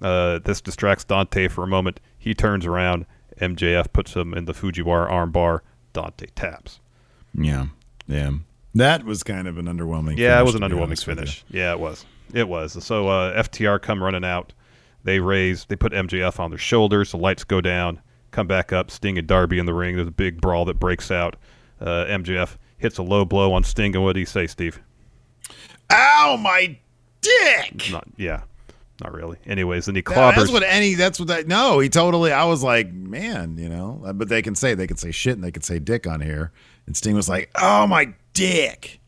Uh, 0.00 0.38
this 0.38 0.60
distracts 0.60 1.04
Dante 1.04 1.48
for 1.48 1.64
a 1.64 1.66
moment. 1.66 2.00
He 2.18 2.34
turns 2.34 2.64
around. 2.64 3.06
MJF 3.40 3.92
puts 3.92 4.14
him 4.14 4.34
in 4.34 4.44
the 4.44 4.52
Fujiwara 4.52 5.10
armbar. 5.10 5.60
Dante 5.92 6.26
taps. 6.34 6.80
Yeah, 7.34 7.66
yeah. 8.06 8.30
That 8.74 9.04
was 9.04 9.22
kind 9.22 9.48
of 9.48 9.58
an 9.58 9.66
underwhelming. 9.66 10.16
Yeah, 10.16 10.38
it 10.38 10.44
was 10.44 10.54
an 10.54 10.60
underwhelming 10.62 10.82
honest 10.82 11.06
with 11.06 11.18
you. 11.18 11.24
finish. 11.24 11.44
Yeah, 11.50 11.72
it 11.72 11.80
was. 11.80 12.04
It 12.32 12.48
was. 12.48 12.84
So 12.84 13.08
uh, 13.08 13.42
FTR 13.42 13.82
come 13.82 14.02
running 14.02 14.24
out. 14.24 14.52
They 15.04 15.20
raise. 15.20 15.64
They 15.64 15.76
put 15.76 15.92
MJF 15.92 16.38
on 16.38 16.50
their 16.50 16.58
shoulders. 16.58 17.12
The 17.12 17.16
lights 17.16 17.44
go 17.44 17.60
down. 17.60 18.00
Come 18.30 18.46
back 18.46 18.72
up. 18.72 18.90
Sting 18.90 19.18
and 19.18 19.26
Darby 19.26 19.58
in 19.58 19.66
the 19.66 19.74
ring. 19.74 19.96
There's 19.96 20.08
a 20.08 20.12
big 20.12 20.40
brawl 20.40 20.64
that 20.66 20.78
breaks 20.78 21.10
out. 21.10 21.36
Uh, 21.80 22.04
MJF 22.06 22.56
hits 22.78 22.98
a 22.98 23.02
low 23.02 23.24
blow 23.24 23.52
on 23.52 23.64
Sting. 23.64 23.94
And 23.94 24.04
what 24.04 24.12
do 24.12 24.20
you 24.20 24.26
say, 24.26 24.46
Steve? 24.46 24.80
Ow, 25.90 26.38
my 26.40 26.78
dick! 27.20 27.90
Not. 27.90 28.04
Yeah. 28.16 28.42
Not 29.02 29.14
really. 29.14 29.38
Anyways, 29.46 29.86
then 29.86 29.94
he 29.94 30.02
clobbers. 30.02 30.36
that's 30.36 30.52
what 30.52 30.62
any. 30.62 30.94
That's 30.94 31.18
what 31.18 31.28
that. 31.28 31.46
No, 31.48 31.78
he 31.78 31.88
totally. 31.88 32.32
I 32.32 32.44
was 32.44 32.62
like, 32.62 32.92
man, 32.92 33.56
you 33.56 33.68
know. 33.68 34.00
But 34.14 34.28
they 34.28 34.42
can 34.42 34.54
say 34.54 34.74
they 34.74 34.86
can 34.86 34.98
say 34.98 35.10
shit 35.10 35.34
and 35.34 35.42
they 35.42 35.50
can 35.50 35.62
say 35.62 35.78
dick 35.78 36.06
on 36.06 36.20
here. 36.20 36.52
And 36.86 36.96
Sting 36.96 37.14
was 37.14 37.28
like, 37.28 37.50
oh 37.60 37.86
my 37.86 38.12
dick. 38.34 38.99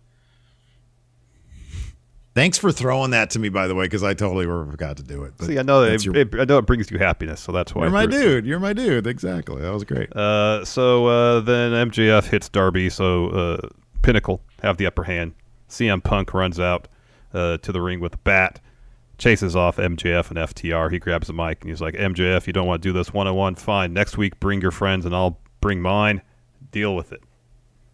Thanks 2.35 2.57
for 2.57 2.73
throwing 2.73 3.11
that 3.11 3.29
to 3.31 3.39
me, 3.39 3.51
by 3.51 3.67
the 3.69 3.75
way, 3.75 3.85
because 3.85 4.03
I 4.03 4.15
totally 4.15 4.47
forgot 4.47 4.97
to 4.97 5.03
do 5.03 5.25
it. 5.25 5.35
But 5.37 5.47
See, 5.49 5.59
I 5.59 5.63
know 5.63 5.83
it, 5.83 6.03
your- 6.05 6.17
it, 6.17 6.35
I 6.35 6.45
know 6.45 6.57
it 6.59 6.67
brings 6.67 6.91
you 6.91 6.99
happiness, 6.99 7.41
so 7.41 7.53
that's 7.53 7.75
why. 7.75 7.83
you're 7.85 7.91
my 7.93 8.07
threw 8.07 8.15
it. 8.15 8.23
dude. 8.23 8.47
You're 8.47 8.59
my 8.59 8.73
dude. 8.73 9.07
Exactly. 9.07 9.61
That 9.61 9.71
was 9.73 9.85
great. 9.85 10.11
Uh, 10.17 10.65
so 10.65 11.07
uh, 11.07 11.41
then 11.41 11.73
MJF 11.91 12.25
hits 12.31 12.49
Darby, 12.49 12.89
so 12.89 13.29
uh, 13.29 13.69
Pinnacle 14.01 14.41
have 14.63 14.79
the 14.79 14.87
upper 14.87 15.05
hand. 15.05 15.35
CM 15.69 16.03
Punk 16.03 16.33
runs 16.33 16.59
out 16.59 16.89
uh, 17.35 17.59
to 17.59 17.71
the 17.71 17.83
ring 17.83 18.01
with 18.01 18.15
a 18.15 18.19
bat, 18.19 18.61
chases 19.19 19.55
off 19.55 19.77
MJF 19.77 20.31
and 20.31 20.39
FTR. 20.39 20.91
He 20.91 20.99
grabs 20.99 21.27
the 21.27 21.33
mic 21.35 21.61
and 21.61 21.69
he's 21.71 21.83
like, 21.83 21.95
MJF, 21.95 22.47
you 22.47 22.53
don't 22.55 22.67
want 22.67 22.83
to 22.83 22.89
do 22.89 22.93
this 22.95 23.13
one 23.13 23.27
on 23.27 23.35
one? 23.37 23.55
Fine. 23.57 23.93
Next 23.93 24.17
week, 24.17 24.41
bring 24.41 24.63
your 24.63 24.71
friends 24.71 25.05
and 25.05 25.15
I'll 25.15 25.39
bring 25.61 25.83
mine. 25.83 26.23
Deal 26.71 26.97
with 26.97 27.13
it. 27.13 27.21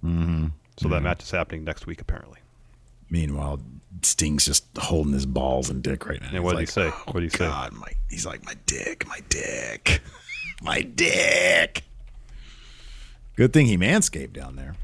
Mm-hmm. 0.05 0.47
So 0.77 0.89
that 0.91 1.03
match 1.03 1.23
is 1.25 1.31
happening 1.33 1.65
next 1.65 1.87
week, 1.87 2.01
apparently. 2.01 2.39
Meanwhile, 3.11 3.61
Sting's 4.03 4.45
just 4.45 4.65
holding 4.79 5.13
his 5.13 5.27
balls 5.27 5.71
and 5.71 5.83
dick 5.83 6.07
right 6.07 6.21
now. 6.21 6.29
And 6.33 6.45
what 6.45 6.53
did 6.53 6.59
he 6.59 6.63
He's 6.67 6.73
say? 6.73 6.85
like, 6.87 7.07
What 7.07 7.15
did 7.21 7.23
he 7.25 7.29
say? 7.31 7.47
God, 7.47 7.73
my, 7.73 7.89
he's 8.11 8.27
like 8.27 8.45
my 8.45 8.55
dick, 8.67 9.07
my 9.09 9.21
dick. 9.29 10.01
My 10.61 10.83
dick. 10.83 11.85
Good 13.37 13.53
thing 13.53 13.67
he 13.67 13.77
manscaped 13.79 14.33
down 14.33 14.57
there. 14.57 14.75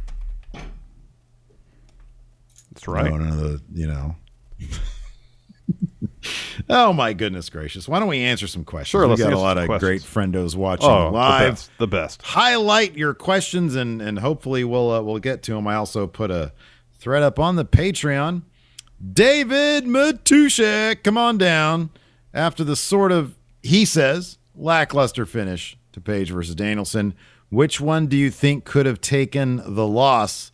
That's 2.72 2.86
right. 2.86 3.10
No, 3.10 3.16
none 3.18 3.28
of 3.28 3.38
the, 3.40 3.60
you 3.72 3.88
know. 3.88 4.14
oh 6.68 6.92
my 6.92 7.12
goodness 7.12 7.50
gracious! 7.50 7.88
Why 7.88 7.98
don't 7.98 8.06
we 8.08 8.20
answer 8.20 8.46
some 8.46 8.64
questions? 8.64 8.90
Sure, 8.90 9.08
we 9.08 9.16
got 9.16 9.32
a 9.32 9.38
lot 9.38 9.58
of 9.58 9.66
questions. 9.66 10.02
great 10.04 10.12
friendos 10.30 10.54
watching 10.54 10.88
Oh, 10.88 11.06
the 11.06 11.10
live. 11.10 11.52
best- 11.54 11.70
the 11.78 11.86
best. 11.88 12.22
Highlight 12.22 12.96
your 12.96 13.14
questions 13.14 13.74
and 13.74 14.00
and 14.00 14.20
hopefully 14.20 14.62
we'll 14.64 14.90
uh, 14.92 15.02
we'll 15.02 15.18
get 15.18 15.42
to 15.44 15.54
them. 15.54 15.66
I 15.66 15.74
also 15.74 16.06
put 16.06 16.30
a 16.30 16.52
thread 17.04 17.22
up 17.22 17.38
on 17.38 17.56
the 17.56 17.66
Patreon. 17.66 18.40
David 19.12 19.84
Matushek, 19.84 21.02
come 21.04 21.18
on 21.18 21.36
down. 21.36 21.90
After 22.32 22.64
the 22.64 22.74
sort 22.74 23.12
of 23.12 23.36
he 23.62 23.84
says 23.84 24.38
lackluster 24.56 25.26
finish 25.26 25.76
to 25.92 26.00
Page 26.00 26.30
versus 26.30 26.54
Danielson, 26.54 27.14
which 27.50 27.78
one 27.78 28.06
do 28.06 28.16
you 28.16 28.30
think 28.30 28.64
could 28.64 28.86
have 28.86 29.02
taken 29.02 29.62
the 29.74 29.86
loss 29.86 30.50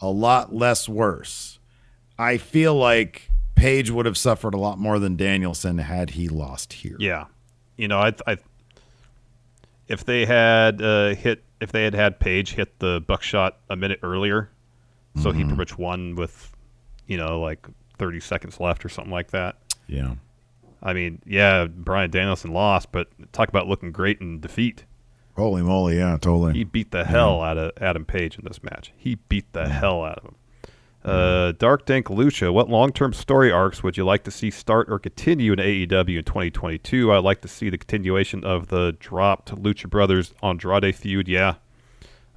a 0.00 0.10
lot 0.10 0.52
less 0.52 0.88
worse? 0.88 1.60
I 2.18 2.36
feel 2.36 2.74
like 2.74 3.30
Page 3.54 3.92
would 3.92 4.04
have 4.04 4.18
suffered 4.18 4.54
a 4.54 4.58
lot 4.58 4.78
more 4.78 4.98
than 4.98 5.14
Danielson 5.14 5.78
had 5.78 6.10
he 6.10 6.28
lost 6.28 6.72
here. 6.72 6.96
Yeah, 6.98 7.26
you 7.76 7.86
know, 7.86 8.00
I, 8.00 8.12
I 8.26 8.38
if 9.86 10.04
they 10.04 10.26
had 10.26 10.82
uh, 10.82 11.14
hit, 11.14 11.44
if 11.60 11.70
they 11.70 11.84
had 11.84 11.94
had 11.94 12.18
Page 12.18 12.54
hit 12.54 12.80
the 12.80 13.00
buckshot 13.06 13.58
a 13.70 13.76
minute 13.76 14.00
earlier, 14.02 14.50
so 15.20 15.30
he 15.32 15.40
Mm-hmm. 15.40 15.48
pretty 15.48 15.56
much 15.58 15.78
won 15.78 16.14
with, 16.14 16.52
you 17.06 17.16
know, 17.16 17.40
like 17.40 17.66
thirty 17.98 18.20
seconds 18.20 18.58
left 18.60 18.84
or 18.84 18.88
something 18.88 19.12
like 19.12 19.30
that. 19.32 19.56
Yeah. 19.86 20.14
I 20.82 20.92
mean, 20.94 21.20
yeah, 21.24 21.66
Bryan 21.66 22.10
Danielson 22.10 22.52
lost, 22.52 22.90
but 22.92 23.08
talk 23.32 23.48
about 23.48 23.68
looking 23.68 23.92
great 23.92 24.20
in 24.20 24.40
defeat. 24.40 24.84
Holy 25.36 25.62
moly, 25.62 25.96
yeah, 25.96 26.18
totally. 26.20 26.54
He 26.54 26.64
beat 26.64 26.90
the 26.90 27.04
hell 27.04 27.40
out 27.40 27.56
of 27.56 27.70
Adam 27.80 28.04
Page 28.04 28.36
in 28.38 28.44
this 28.44 28.62
match. 28.62 28.92
He 28.96 29.14
beat 29.14 29.52
the 29.52 29.68
hell 29.68 30.02
out 30.04 30.18
of 30.18 30.24
him. 30.24 30.34
Uh, 31.04 31.52
Dark 31.58 31.84
Dank 31.86 32.06
Lucha, 32.08 32.52
what 32.52 32.68
long 32.68 32.92
term 32.92 33.12
story 33.12 33.50
arcs 33.50 33.82
would 33.82 33.96
you 33.96 34.04
like 34.04 34.22
to 34.24 34.30
see 34.30 34.50
start 34.50 34.88
or 34.90 34.98
continue 34.98 35.52
in 35.52 35.58
AEW 35.58 36.18
in 36.18 36.24
2022? 36.24 37.12
I'd 37.12 37.18
like 37.24 37.40
to 37.42 37.48
see 37.48 37.70
the 37.70 37.78
continuation 37.78 38.44
of 38.44 38.68
the 38.68 38.96
dropped 39.00 39.54
Lucha 39.54 39.88
Brothers 39.90 40.32
Andrade 40.42 40.94
feud. 40.94 41.28
Yeah. 41.28 41.54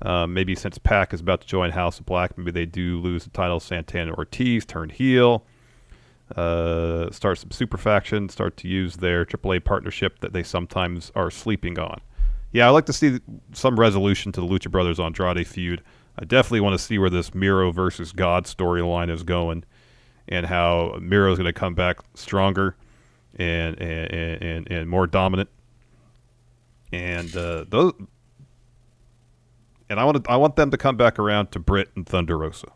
Uh, 0.06 0.28
maybe 0.28 0.54
since 0.54 0.78
Pac 0.78 1.14
is 1.16 1.20
about 1.20 1.42
to 1.42 1.48
join 1.48 1.72
House 1.72 2.00
of 2.00 2.06
Black, 2.06 2.38
maybe 2.38 2.52
they 2.52 2.68
do 2.68 3.00
lose 3.00 3.24
the 3.24 3.32
title. 3.32 3.60
Santana 3.60 4.14
Ortiz 4.14 4.64
turn 4.64 4.90
heel. 4.90 5.44
Uh, 6.36 7.10
start 7.10 7.40
some 7.40 7.50
super 7.50 7.78
faction. 7.78 8.30
Start 8.30 8.56
to 8.58 8.68
use 8.68 8.98
their 8.98 9.26
AAA 9.26 9.64
partnership 9.64 10.20
that 10.20 10.32
they 10.32 10.44
sometimes 10.44 11.12
are 11.16 11.32
sleeping 11.32 11.80
on. 11.80 12.02
Yeah, 12.52 12.68
I'd 12.68 12.72
like 12.72 12.86
to 12.86 12.94
see 12.94 13.20
some 13.52 13.80
resolution 13.80 14.32
to 14.34 14.42
the 14.42 14.48
Lucha 14.48 14.70
Brothers 14.70 15.00
Andrade 15.00 15.46
feud. 15.48 15.82
I 16.20 16.26
definitely 16.26 16.62
want 16.62 16.80
to 16.80 16.84
see 16.84 17.00
where 17.00 17.10
this 17.10 17.34
Miro 17.34 17.72
versus 17.72 18.12
God 18.12 18.46
storyline 18.46 19.10
is 19.10 19.24
going, 19.24 19.64
and 20.28 20.46
how 20.46 20.98
Miro 21.02 21.32
is 21.32 21.40
going 21.40 21.52
to 21.52 21.60
come 21.60 21.74
back 21.74 21.98
stronger 22.14 22.76
and, 23.38 23.78
and, 23.82 24.42
and, 24.42 24.72
and 24.72 24.90
more 24.90 25.08
dominant. 25.08 25.50
And 26.94 27.36
uh, 27.36 27.66
those, 27.68 27.94
and 29.90 30.00
I 30.00 30.06
want 30.06 30.24
to, 30.24 30.30
I 30.30 30.36
want 30.38 30.56
them 30.56 30.72
to 30.72 30.78
come 30.78 30.98
back 30.98 31.20
around 31.20 31.52
to 31.52 31.60
Britt 31.60 31.90
and 31.96 32.06
Thunder 32.06 32.38
Rosa. 32.38 32.72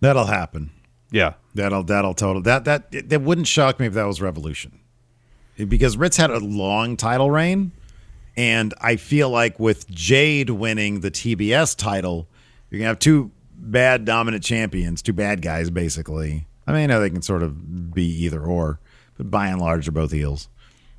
That'll 0.00 0.26
happen. 0.26 0.70
Yeah, 1.10 1.34
That'll 1.54 1.84
that'll 1.84 2.14
total 2.14 2.42
that 2.42 2.64
that 2.64 3.08
that 3.08 3.22
wouldn't 3.22 3.46
shock 3.46 3.78
me 3.78 3.86
if 3.86 3.92
that 3.92 4.04
was 4.04 4.20
Revolution, 4.20 4.80
because 5.56 5.96
Britt's 5.96 6.16
had 6.16 6.30
a 6.30 6.40
long 6.40 6.96
title 6.96 7.30
reign, 7.30 7.70
and 8.36 8.74
I 8.80 8.96
feel 8.96 9.30
like 9.30 9.60
with 9.60 9.88
Jade 9.88 10.50
winning 10.50 11.00
the 11.00 11.12
TBS 11.12 11.76
title, 11.76 12.26
you're 12.68 12.80
gonna 12.80 12.88
have 12.88 12.98
two 12.98 13.30
bad 13.56 14.04
dominant 14.04 14.42
champions, 14.42 15.00
two 15.00 15.12
bad 15.12 15.42
guys 15.42 15.70
basically. 15.70 16.48
I 16.66 16.72
mean, 16.72 16.82
I 16.82 16.86
know 16.86 17.00
they 17.00 17.10
can 17.10 17.22
sort 17.22 17.44
of 17.44 17.94
be 17.94 18.06
either 18.24 18.42
or, 18.42 18.80
but 19.16 19.30
by 19.30 19.46
and 19.46 19.60
large, 19.60 19.86
they're 19.86 19.92
both 19.92 20.10
heels, 20.10 20.48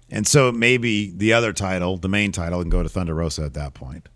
and 0.09 0.25
so 0.25 0.53
maybe 0.53 1.11
the 1.11 1.33
other 1.33 1.51
title, 1.51 1.97
the 1.97 2.07
main 2.07 2.31
title, 2.31 2.61
can 2.61 2.69
go 2.69 2.81
to 2.81 2.87
Thunder 2.87 3.15
Rosa 3.15 3.43
at 3.43 3.55
that 3.55 3.73
point. 3.73 4.07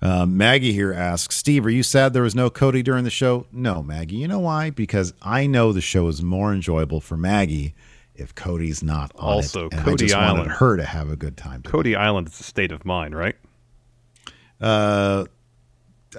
Um, 0.00 0.36
Maggie 0.36 0.72
here 0.72 0.92
asks, 0.92 1.36
Steve, 1.36 1.66
are 1.66 1.70
you 1.70 1.82
sad 1.82 2.12
there 2.12 2.22
was 2.22 2.34
no 2.34 2.50
Cody 2.50 2.82
during 2.82 3.02
the 3.04 3.10
show? 3.10 3.46
No, 3.50 3.82
Maggie. 3.82 4.16
You 4.16 4.28
know 4.28 4.38
why? 4.38 4.70
Because 4.70 5.12
I 5.22 5.46
know 5.46 5.72
the 5.72 5.80
show 5.80 6.06
is 6.08 6.22
more 6.22 6.52
enjoyable 6.52 7.00
for 7.00 7.16
Maggie 7.16 7.74
if 8.14 8.34
Cody's 8.34 8.82
not 8.82 9.10
on 9.16 9.34
Also, 9.34 9.66
it. 9.66 9.72
and 9.72 9.80
I 9.80 9.84
Cody 9.84 10.06
just 10.06 10.14
Island. 10.16 10.38
wanted 10.38 10.52
her 10.54 10.76
to 10.76 10.84
have 10.84 11.10
a 11.10 11.16
good 11.16 11.36
time. 11.36 11.62
Cody 11.62 11.96
Island 11.96 12.28
is 12.28 12.38
a 12.38 12.44
state 12.44 12.70
of 12.72 12.84
mind, 12.84 13.16
right? 13.16 13.34
Uh, 14.60 15.24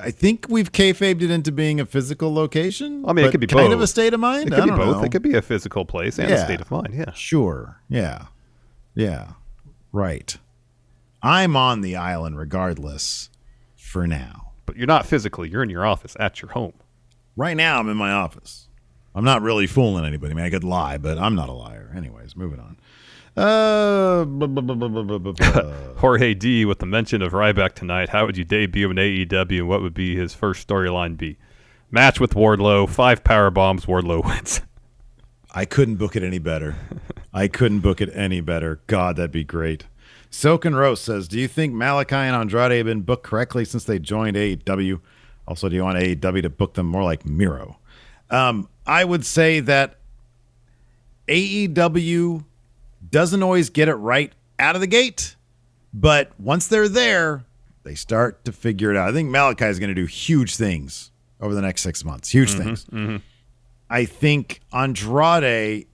I 0.02 0.12
think 0.12 0.46
we've 0.50 0.72
kayfabed 0.72 1.22
it 1.22 1.32
into 1.32 1.52
being 1.52 1.80
a 1.80 1.86
physical 1.86 2.34
location. 2.34 3.04
I 3.08 3.14
mean, 3.14 3.26
it 3.26 3.32
could 3.32 3.40
be 3.40 3.48
kind 3.48 3.68
both. 3.68 3.74
of 3.76 3.82
a 3.82 3.88
state 3.88 4.14
of 4.14 4.20
mind. 4.20 4.48
It 4.48 4.52
could 4.56 4.60
I 4.60 4.66
be 4.66 4.72
both. 4.72 4.98
know. 4.98 5.04
It 5.04 5.12
could 5.12 5.22
be 5.24 5.36
a 5.36 5.42
physical 5.42 5.84
place 5.86 6.20
and 6.20 6.30
a 6.32 6.38
state 6.44 6.62
of 6.62 6.70
mind. 6.70 6.94
Yeah. 6.94 7.12
Sure. 7.14 7.82
Yeah. 7.90 8.26
Yeah. 8.94 9.32
Right. 9.92 10.38
I'm 11.22 11.56
on 11.56 11.82
the 11.82 11.96
island 11.96 12.38
regardless 12.38 13.30
for 13.90 14.06
now. 14.06 14.54
But 14.66 14.78
you're 14.78 14.88
not 14.88 15.06
physically, 15.08 15.50
you're 15.50 15.64
in 15.64 15.70
your 15.70 15.86
office 15.86 16.16
at 16.20 16.42
your 16.42 16.52
home. 16.52 16.74
Right 17.36 17.58
now, 17.58 17.80
I'm 17.80 17.90
in 17.90 17.98
my 17.98 18.12
office. 18.12 18.68
I'm 19.16 19.24
not 19.24 19.42
really 19.42 19.66
fooling 19.66 20.06
anybody. 20.06 20.32
I 20.32 20.36
mean, 20.36 20.46
I 20.46 20.50
could 20.52 20.64
lie, 20.64 20.98
but 21.00 21.18
I'm 21.18 21.34
not 21.34 21.50
a 21.50 21.54
liar. 21.54 21.92
Anyways, 21.96 22.36
moving 22.36 22.60
on. 22.60 22.78
Uh, 23.36 24.26
Jorge 25.98 26.34
D, 26.36 26.66
with 26.66 26.80
the 26.80 26.86
mention 26.86 27.22
of 27.22 27.32
Ryback 27.32 27.74
tonight, 27.74 28.10
how 28.10 28.26
would 28.26 28.38
you 28.38 28.44
debut 28.44 28.92
in 28.92 28.98
AEW? 28.98 29.66
What 29.66 29.82
would 29.82 29.94
be 29.94 30.16
his 30.16 30.36
first 30.36 30.68
storyline 30.68 31.18
be? 31.18 31.38
Match 31.90 32.20
with 32.20 32.36
Wardlow, 32.36 32.88
five 32.88 33.24
power 33.24 33.50
bombs, 33.50 33.86
Wardlow 33.86 34.24
wins. 34.26 34.62
I 35.52 35.66
couldn't 35.66 35.96
book 35.96 36.16
it 36.16 36.22
any 36.22 36.38
better. 36.38 36.76
I 37.34 37.48
couldn't 37.48 37.80
book 37.80 38.02
it 38.02 38.10
any 38.14 38.42
better. 38.42 38.82
God, 38.86 39.16
that'd 39.16 39.32
be 39.32 39.44
great. 39.44 39.86
Soken 40.32 40.76
Rose 40.76 41.02
says, 41.02 41.28
"Do 41.28 41.40
you 41.40 41.48
think 41.48 41.74
Malachi 41.74 42.16
and 42.16 42.36
Andrade 42.36 42.72
have 42.78 42.86
been 42.86 43.02
booked 43.02 43.24
correctly 43.24 43.66
since 43.66 43.84
they 43.84 44.00
joined 44.00 44.38
AEW? 44.38 45.00
Also, 45.48 45.70
do 45.70 45.76
you 45.76 45.84
want 45.84 45.98
AEW 45.98 46.42
to 46.44 46.50
book 46.50 46.76
them 46.76 46.86
more 46.86 47.04
like 47.04 47.26
Miro?" 47.26 47.80
Um, 48.30 48.70
I 48.86 49.04
would 49.04 49.26
say 49.26 49.60
that 49.62 49.98
AEW 51.28 52.44
doesn't 53.10 53.44
always 53.44 53.70
get 53.70 53.88
it 53.88 53.96
right 53.96 54.32
out 54.58 54.76
of 54.76 54.82
the 54.82 54.88
gate, 54.88 55.36
but 55.94 56.32
once 56.40 56.68
they're 56.68 56.90
there, 56.90 57.46
they 57.84 57.96
start 57.96 58.44
to 58.46 58.52
figure 58.52 58.92
it 58.92 58.98
out. 58.98 59.10
I 59.10 59.14
think 59.14 59.30
Malachi 59.30 59.66
is 59.66 59.80
going 59.80 59.90
to 59.90 59.96
do 59.96 60.06
huge 60.06 60.56
things 60.56 61.12
over 61.40 61.56
the 61.56 61.62
next 61.62 61.82
six 61.82 62.04
months. 62.04 62.30
Huge 62.30 62.52
things. 62.54 62.86
I 63.90 64.06
think 64.06 64.60
Andrade 64.74 65.88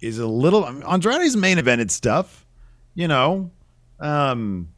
is 0.00 0.18
a 0.18 0.26
little 0.26 0.64
Andrade's 0.66 1.36
main 1.36 1.58
evented 1.58 1.90
stuff, 1.90 2.46
you 2.94 3.06
know. 3.08 3.50
Um 4.02 4.68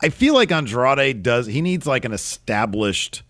I 0.00 0.10
feel 0.10 0.34
like 0.34 0.52
Andrade 0.52 1.22
does 1.22 1.46
he 1.46 1.60
needs 1.62 1.86
like 1.86 2.04
an 2.04 2.12
established 2.12 3.22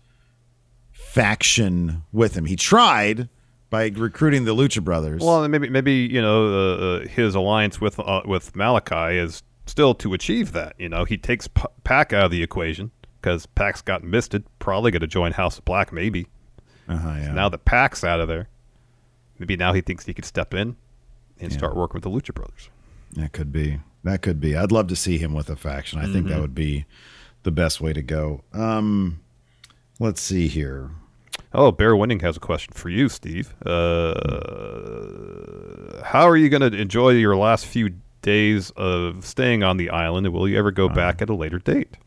faction 0.91 2.03
with 2.11 2.35
him. 2.35 2.45
He 2.45 2.55
tried 2.55 3.29
by 3.69 3.87
recruiting 3.95 4.45
the 4.45 4.55
Lucha 4.55 4.83
Brothers. 4.83 5.21
Well, 5.23 5.47
maybe 5.47 5.69
maybe 5.69 5.93
you 5.93 6.21
know 6.21 6.47
uh, 6.47 6.75
uh, 6.75 7.07
his 7.07 7.35
alliance 7.35 7.81
with 7.81 7.99
uh, 7.99 8.21
with 8.25 8.55
Malachi 8.55 9.17
is 9.17 9.43
still 9.65 9.93
to 9.95 10.13
achieve 10.13 10.51
that. 10.53 10.73
You 10.77 10.89
know, 10.89 11.05
he 11.05 11.17
takes 11.17 11.47
P- 11.47 11.63
Pac 11.83 12.13
out 12.13 12.25
of 12.25 12.31
the 12.31 12.43
equation 12.43 12.91
because 13.21 13.45
Pac's 13.45 13.81
gotten 13.81 14.09
misted. 14.09 14.43
Probably 14.59 14.91
going 14.91 15.01
to 15.01 15.07
join 15.07 15.31
House 15.31 15.57
of 15.57 15.65
Black, 15.65 15.91
maybe. 15.91 16.27
Uh-huh, 16.87 17.07
yeah. 17.19 17.31
Now 17.33 17.49
that 17.49 17.65
Pac's 17.65 18.03
out 18.03 18.19
of 18.19 18.27
there, 18.27 18.49
maybe 19.37 19.55
now 19.55 19.73
he 19.73 19.81
thinks 19.81 20.05
he 20.05 20.13
could 20.13 20.25
step 20.25 20.53
in 20.53 20.75
and 21.39 21.53
start 21.53 21.75
working 21.75 22.01
with 22.01 22.03
the 22.03 22.09
Lucha 22.09 22.33
Brothers. 22.33 22.69
That 23.13 23.33
could 23.33 23.51
be. 23.51 23.79
That 24.03 24.21
could 24.21 24.39
be. 24.39 24.55
I'd 24.55 24.71
love 24.71 24.87
to 24.87 24.95
see 24.95 25.17
him 25.17 25.33
with 25.33 25.49
a 25.49 25.55
faction. 25.55 25.99
I 25.99 26.11
think 26.11 26.27
that 26.27 26.37
Mhm. 26.37 26.41
would 26.41 26.55
be 26.55 26.85
the 27.43 27.51
best 27.51 27.81
way 27.81 27.93
to 27.93 28.01
go. 28.01 28.43
Um 28.53 29.19
let's 29.99 30.21
see 30.21 30.47
here. 30.47 30.91
Oh, 31.53 31.71
Bear 31.71 31.95
Winning 31.95 32.19
has 32.19 32.37
a 32.37 32.39
question 32.39 32.73
for 32.75 32.89
you, 32.89 33.09
Steve. 33.09 33.53
Uh, 33.65 34.13
how 36.03 36.27
are 36.27 36.37
you 36.37 36.49
going 36.49 36.71
to 36.71 36.77
enjoy 36.77 37.09
your 37.11 37.35
last 37.35 37.65
few 37.65 37.91
days 38.21 38.69
of 38.71 39.25
staying 39.25 39.63
on 39.63 39.77
the 39.77 39.89
island, 39.89 40.25
and 40.27 40.33
will 40.35 40.47
you 40.47 40.57
ever 40.57 40.71
go 40.71 40.89
back 40.89 41.21
at 41.21 41.29
a 41.29 41.35
later 41.35 41.59
date? 41.59 41.97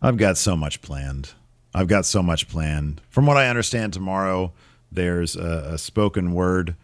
I've 0.00 0.16
got 0.16 0.36
so 0.38 0.56
much 0.56 0.82
planned. 0.82 1.30
I've 1.74 1.88
got 1.88 2.04
so 2.06 2.22
much 2.22 2.48
planned. 2.48 3.00
From 3.08 3.26
what 3.26 3.36
I 3.36 3.48
understand, 3.48 3.92
tomorrow 3.92 4.52
there's 4.90 5.36
a, 5.36 5.70
a 5.72 5.78
spoken 5.78 6.32
word, 6.32 6.74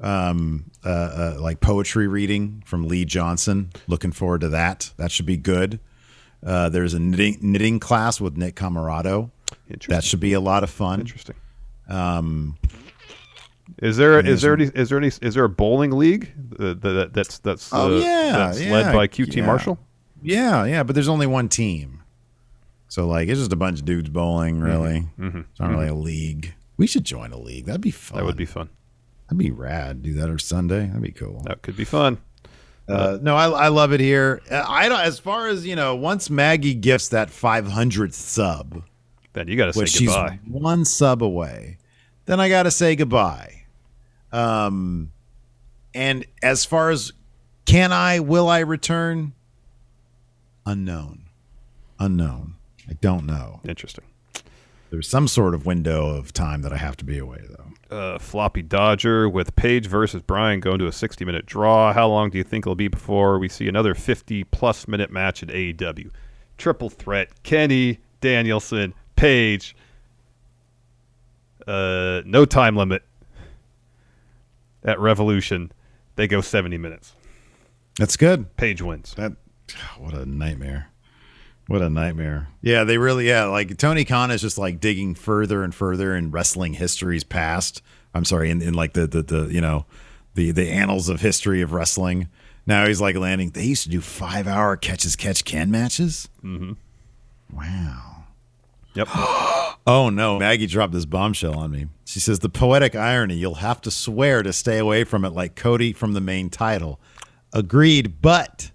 um, 0.00 0.70
uh, 0.84 0.88
uh, 0.88 1.36
like 1.40 1.60
poetry 1.60 2.06
reading 2.08 2.62
from 2.66 2.86
Lee 2.88 3.04
Johnson. 3.04 3.70
Looking 3.86 4.12
forward 4.12 4.40
to 4.42 4.48
that. 4.50 4.92
That 4.96 5.10
should 5.10 5.26
be 5.26 5.36
good. 5.36 5.80
Uh, 6.44 6.68
there's 6.68 6.94
a 6.94 6.98
knitting, 7.00 7.38
knitting 7.40 7.80
class 7.80 8.20
with 8.20 8.36
Nick 8.36 8.54
Comoroto. 8.54 9.30
That 9.88 10.04
should 10.04 10.20
be 10.20 10.32
a 10.34 10.40
lot 10.40 10.62
of 10.62 10.70
fun. 10.70 11.00
Interesting. 11.00 11.34
Um, 11.88 12.56
Is 13.78 13.96
there 13.96 14.18
is 14.24 14.42
there 14.42 14.54
any 14.54 14.64
is 14.64 14.88
there 14.88 14.98
any 14.98 15.08
is 15.20 15.34
there 15.34 15.44
a 15.44 15.48
bowling 15.48 15.90
league 15.92 16.30
uh, 16.58 16.74
that, 16.74 17.10
that's 17.12 17.38
that's 17.38 17.70
Oh, 17.72 17.96
uh, 17.96 18.00
yeah, 18.00 18.32
that's 18.32 18.60
yeah, 18.60 18.72
led 18.72 18.94
by 18.94 19.06
QT 19.08 19.36
yeah. 19.36 19.46
Marshall? 19.46 19.78
Yeah, 20.22 20.64
yeah, 20.64 20.82
but 20.82 20.94
there's 20.94 21.08
only 21.08 21.26
one 21.26 21.48
team. 21.48 22.02
So 22.88 23.06
like 23.06 23.28
it's 23.28 23.38
just 23.40 23.52
a 23.52 23.56
bunch 23.56 23.80
of 23.80 23.84
dudes 23.84 24.08
bowling, 24.10 24.60
really. 24.60 25.06
mhm, 25.18 25.44
It's 25.50 25.60
not 25.60 25.70
really 25.70 25.88
a 25.88 25.94
league. 25.94 26.54
We 26.76 26.86
should 26.86 27.04
join 27.04 27.32
a 27.32 27.38
league. 27.38 27.66
That'd 27.66 27.80
be 27.80 27.90
fun. 27.90 28.18
That 28.18 28.24
would 28.24 28.36
be 28.36 28.46
fun. 28.46 28.68
That'd 29.28 29.38
be 29.38 29.50
rad. 29.50 30.02
Do 30.02 30.14
that 30.14 30.28
on 30.30 30.38
Sunday. 30.38 30.86
That'd 30.86 31.02
be 31.02 31.12
cool. 31.12 31.42
That 31.44 31.62
could 31.62 31.76
be 31.76 31.84
fun. 31.84 32.18
Uh, 32.88 33.18
no, 33.20 33.36
I, 33.36 33.48
I 33.50 33.68
love 33.68 33.92
it 33.92 34.00
here. 34.00 34.40
I 34.50 34.88
don't. 34.88 35.00
As 35.00 35.18
far 35.18 35.48
as 35.48 35.66
you 35.66 35.76
know, 35.76 35.94
once 35.94 36.30
Maggie 36.30 36.72
gifts 36.74 37.08
that 37.10 37.28
500th 37.28 38.14
sub, 38.14 38.82
Then 39.34 39.48
you 39.48 39.56
got 39.56 39.66
to 39.66 39.72
say 39.74 39.80
which 39.80 39.90
she's 39.90 40.08
goodbye. 40.08 40.38
one 40.46 40.86
sub 40.86 41.22
away, 41.22 41.76
then 42.24 42.40
I 42.40 42.48
got 42.48 42.62
to 42.62 42.70
say 42.70 42.96
goodbye. 42.96 43.64
Um, 44.32 45.12
and 45.94 46.24
as 46.42 46.64
far 46.64 46.88
as 46.88 47.12
can 47.66 47.92
I, 47.92 48.20
will 48.20 48.48
I 48.48 48.60
return? 48.60 49.34
Unknown, 50.64 51.24
unknown. 51.98 52.54
I 52.88 52.94
don't 53.02 53.26
know. 53.26 53.60
Interesting. 53.68 54.04
There's 54.90 55.08
some 55.08 55.28
sort 55.28 55.54
of 55.54 55.66
window 55.66 56.08
of 56.08 56.32
time 56.32 56.62
that 56.62 56.72
I 56.72 56.78
have 56.78 56.96
to 56.98 57.04
be 57.04 57.18
away, 57.18 57.44
though. 57.48 57.96
Uh, 57.96 58.18
floppy 58.18 58.62
Dodger 58.62 59.28
with 59.28 59.56
Page 59.56 59.86
versus 59.86 60.22
Bryan 60.22 60.60
going 60.60 60.78
to 60.78 60.86
a 60.86 60.92
60 60.92 61.24
minute 61.24 61.46
draw. 61.46 61.92
How 61.92 62.08
long 62.08 62.30
do 62.30 62.38
you 62.38 62.44
think 62.44 62.64
it'll 62.64 62.74
be 62.74 62.88
before 62.88 63.38
we 63.38 63.48
see 63.48 63.68
another 63.68 63.94
50 63.94 64.44
plus 64.44 64.86
minute 64.88 65.10
match 65.10 65.42
at 65.42 65.48
AEW? 65.48 66.10
Triple 66.58 66.90
threat: 66.90 67.42
Kenny, 67.42 68.00
Danielson, 68.20 68.94
Page. 69.16 69.74
Uh, 71.66 72.22
no 72.24 72.44
time 72.44 72.76
limit. 72.76 73.02
At 74.84 75.00
Revolution, 75.00 75.72
they 76.16 76.26
go 76.26 76.40
70 76.40 76.78
minutes. 76.78 77.12
That's 77.98 78.16
good. 78.16 78.56
Page 78.56 78.80
wins. 78.80 79.14
That 79.14 79.32
what 79.98 80.14
a 80.14 80.24
nightmare. 80.24 80.88
What 81.68 81.82
a 81.82 81.90
nightmare. 81.90 82.48
Yeah, 82.62 82.84
they 82.84 82.96
really 82.96 83.28
yeah, 83.28 83.44
like 83.44 83.76
Tony 83.76 84.06
Khan 84.06 84.30
is 84.30 84.40
just 84.40 84.56
like 84.56 84.80
digging 84.80 85.14
further 85.14 85.62
and 85.62 85.74
further 85.74 86.16
in 86.16 86.30
wrestling 86.30 86.72
history's 86.72 87.24
past. 87.24 87.82
I'm 88.14 88.24
sorry, 88.24 88.50
in, 88.50 88.62
in 88.62 88.72
like 88.72 88.94
the, 88.94 89.06
the 89.06 89.22
the 89.22 89.48
you 89.52 89.60
know, 89.60 89.84
the 90.34 90.50
the 90.50 90.70
annals 90.70 91.10
of 91.10 91.20
history 91.20 91.60
of 91.60 91.72
wrestling. 91.72 92.28
Now 92.66 92.86
he's 92.86 93.02
like 93.02 93.16
landing 93.16 93.50
they 93.50 93.64
used 93.64 93.82
to 93.82 93.90
do 93.90 94.00
five 94.00 94.48
hour 94.48 94.78
catch 94.78 95.04
as 95.04 95.14
catch 95.14 95.44
can 95.44 95.70
matches. 95.70 96.30
Mm-hmm. 96.42 96.72
Wow. 97.56 98.24
Yep. 98.94 99.08
Oh 99.86 100.10
no, 100.10 100.38
Maggie 100.38 100.66
dropped 100.66 100.92
this 100.92 101.06
bombshell 101.06 101.58
on 101.58 101.70
me. 101.70 101.86
She 102.04 102.20
says 102.20 102.40
the 102.40 102.50
poetic 102.50 102.94
irony, 102.94 103.36
you'll 103.36 103.54
have 103.54 103.80
to 103.82 103.90
swear 103.90 104.42
to 104.42 104.52
stay 104.52 104.76
away 104.76 105.04
from 105.04 105.24
it 105.24 105.30
like 105.30 105.56
Cody 105.56 105.94
from 105.94 106.12
the 106.12 106.20
main 106.20 106.50
title. 106.50 107.00
Agreed, 107.54 108.20
but 108.20 108.70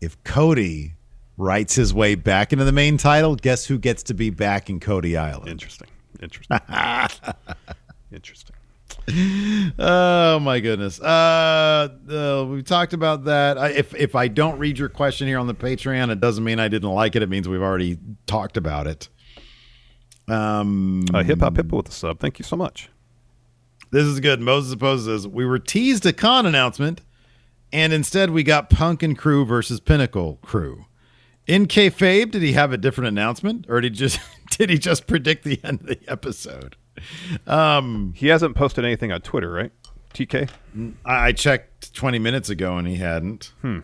if 0.00 0.22
Cody 0.22 0.95
writes 1.36 1.74
his 1.74 1.92
way 1.92 2.14
back 2.14 2.52
into 2.52 2.64
the 2.64 2.72
main 2.72 2.96
title, 2.96 3.36
guess 3.36 3.66
who 3.66 3.78
gets 3.78 4.02
to 4.04 4.14
be 4.14 4.30
back 4.30 4.70
in 4.70 4.80
Cody 4.80 5.16
Island? 5.16 5.48
Interesting. 5.48 5.88
Interesting. 6.22 6.58
Interesting. 8.12 8.56
oh 9.78 10.38
my 10.40 10.60
goodness. 10.60 11.00
Uh, 11.00 11.88
uh, 12.10 12.46
we 12.48 12.62
talked 12.62 12.92
about 12.92 13.24
that. 13.24 13.58
I, 13.58 13.68
if 13.68 13.94
if 13.94 14.14
I 14.14 14.28
don't 14.28 14.58
read 14.58 14.78
your 14.78 14.88
question 14.88 15.28
here 15.28 15.38
on 15.38 15.46
the 15.46 15.54
Patreon, 15.54 16.10
it 16.10 16.20
doesn't 16.20 16.42
mean 16.44 16.58
I 16.58 16.68
didn't 16.68 16.90
like 16.90 17.14
it. 17.16 17.22
It 17.22 17.28
means 17.28 17.48
we've 17.48 17.62
already 17.62 17.98
talked 18.26 18.56
about 18.56 18.86
it. 18.86 19.08
Um, 20.28 21.04
Uh, 21.14 21.22
Hip 21.22 21.40
Hop 21.40 21.56
Hippo 21.56 21.76
with 21.76 21.86
the 21.86 21.92
sub. 21.92 22.18
Thank 22.18 22.38
you 22.38 22.44
so 22.44 22.56
much. 22.56 22.88
This 23.92 24.04
is 24.04 24.18
good. 24.18 24.40
Moses 24.40 24.72
opposes. 24.72 25.28
We 25.28 25.44
were 25.46 25.60
teased 25.60 26.04
a 26.06 26.12
Khan 26.12 26.44
announcement, 26.46 27.02
and 27.72 27.92
instead 27.92 28.30
we 28.30 28.42
got 28.42 28.70
Punk 28.70 29.02
and 29.04 29.16
Crew 29.16 29.44
versus 29.44 29.78
Pinnacle 29.78 30.38
Crew. 30.42 30.86
In 31.46 31.66
kayfabe, 31.66 32.32
did 32.32 32.42
he 32.42 32.52
have 32.52 32.72
a 32.72 32.76
different 32.76 33.08
announcement, 33.08 33.66
or 33.68 33.80
did 33.80 33.92
he 33.94 33.98
just 33.98 34.20
did 34.50 34.70
he 34.70 34.78
just 34.78 35.06
predict 35.06 35.44
the 35.44 35.60
end 35.62 35.80
of 35.82 35.86
the 35.86 36.00
episode? 36.08 36.76
Um, 37.46 38.14
he 38.16 38.28
hasn't 38.28 38.56
posted 38.56 38.84
anything 38.84 39.12
on 39.12 39.20
Twitter, 39.20 39.50
right? 39.50 39.72
TK. 40.14 40.48
I 41.04 41.28
I 41.28 41.32
checked 41.32 41.94
twenty 41.94 42.18
minutes 42.18 42.48
ago, 42.48 42.76
and 42.78 42.88
he 42.88 42.96
hadn't. 42.96 43.52
Hmm. 43.62 43.80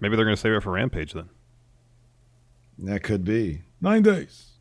Maybe 0.00 0.16
they're 0.16 0.24
going 0.24 0.36
to 0.36 0.40
save 0.40 0.52
it 0.52 0.62
for 0.62 0.72
Rampage 0.72 1.12
then. 1.12 1.28
That 2.78 3.02
could 3.02 3.24
be 3.24 3.62
nine 3.80 4.02
days. 4.02 4.52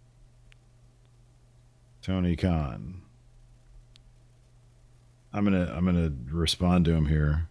Tony 2.01 2.35
Khan. 2.35 3.01
I'm 5.31 5.43
gonna 5.43 5.71
I'm 5.75 5.85
gonna 5.85 6.11
respond 6.31 6.85
to 6.85 6.93
him 6.93 7.05
here. 7.07 7.47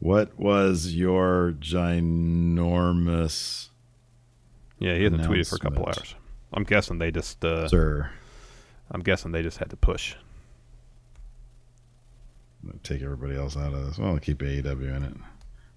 What 0.00 0.38
was 0.38 0.94
your 0.94 1.54
ginormous? 1.60 2.30
Yeah, 4.80 4.94
he 4.96 5.04
hasn't 5.04 5.22
tweeted 5.22 5.48
for 5.48 5.56
a 5.56 5.58
couple 5.60 5.84
hours. 5.86 6.14
I'm 6.52 6.64
guessing 6.64 6.98
they 6.98 7.10
just. 7.12 7.44
Uh, 7.44 7.68
Sir. 7.68 8.10
I'm 8.90 9.02
guessing 9.02 9.30
they 9.30 9.42
just 9.42 9.58
had 9.58 9.70
to 9.70 9.76
push. 9.76 10.16
Take 12.82 13.02
everybody 13.02 13.36
else 13.36 13.56
out 13.56 13.72
of 13.72 13.86
this. 13.86 13.98
Well, 13.98 14.10
I'll 14.12 14.18
keep 14.18 14.38
AEW 14.38 14.96
in 14.96 15.02
it. 15.02 15.14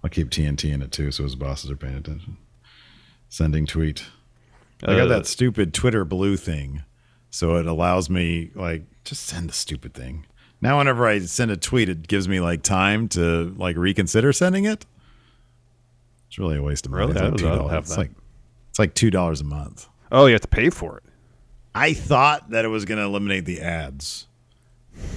I'll 0.02 0.10
keep 0.10 0.30
TNT 0.30 0.70
in 0.72 0.82
it 0.82 0.92
too, 0.92 1.10
so 1.10 1.22
his 1.22 1.34
bosses 1.34 1.70
are 1.70 1.76
paying 1.76 1.96
attention. 1.96 2.36
Sending 3.28 3.66
tweet. 3.66 4.04
I 4.82 4.94
got 4.96 5.02
Uh, 5.02 5.06
that 5.06 5.26
stupid 5.26 5.72
Twitter 5.72 6.04
blue 6.04 6.36
thing, 6.36 6.82
so 7.30 7.56
it 7.56 7.66
allows 7.66 8.10
me 8.10 8.50
like 8.54 8.84
just 9.04 9.22
send 9.24 9.48
the 9.48 9.54
stupid 9.54 9.94
thing. 9.94 10.26
Now, 10.60 10.78
whenever 10.78 11.06
I 11.06 11.20
send 11.20 11.50
a 11.50 11.56
tweet, 11.56 11.88
it 11.88 12.06
gives 12.06 12.28
me 12.28 12.40
like 12.40 12.62
time 12.62 13.08
to 13.10 13.54
like 13.56 13.76
reconsider 13.76 14.32
sending 14.32 14.64
it. 14.64 14.84
It's 16.28 16.38
really 16.38 16.56
a 16.56 16.62
waste 16.62 16.84
of 16.86 16.92
money. 16.92 17.06
Really? 17.06 17.12
It's 17.12 17.20
I 17.22 17.24
like 17.28 17.36
don't- 17.38 17.52
I 17.52 17.56
don't 17.56 17.68
$2. 17.68 17.70
have 17.70 17.82
It's 17.84 17.90
that. 17.94 17.98
like 17.98 18.10
it's 18.74 18.78
like 18.80 18.92
two 18.94 19.08
dollars 19.08 19.40
a 19.40 19.44
month. 19.44 19.86
Oh, 20.10 20.26
you 20.26 20.32
have 20.32 20.40
to 20.40 20.48
pay 20.48 20.68
for 20.68 20.96
it. 20.96 21.04
I 21.76 21.92
thought 21.94 22.50
that 22.50 22.64
it 22.64 22.68
was 22.68 22.84
going 22.84 22.98
to 22.98 23.04
eliminate 23.04 23.44
the 23.44 23.60
ads 23.60 24.26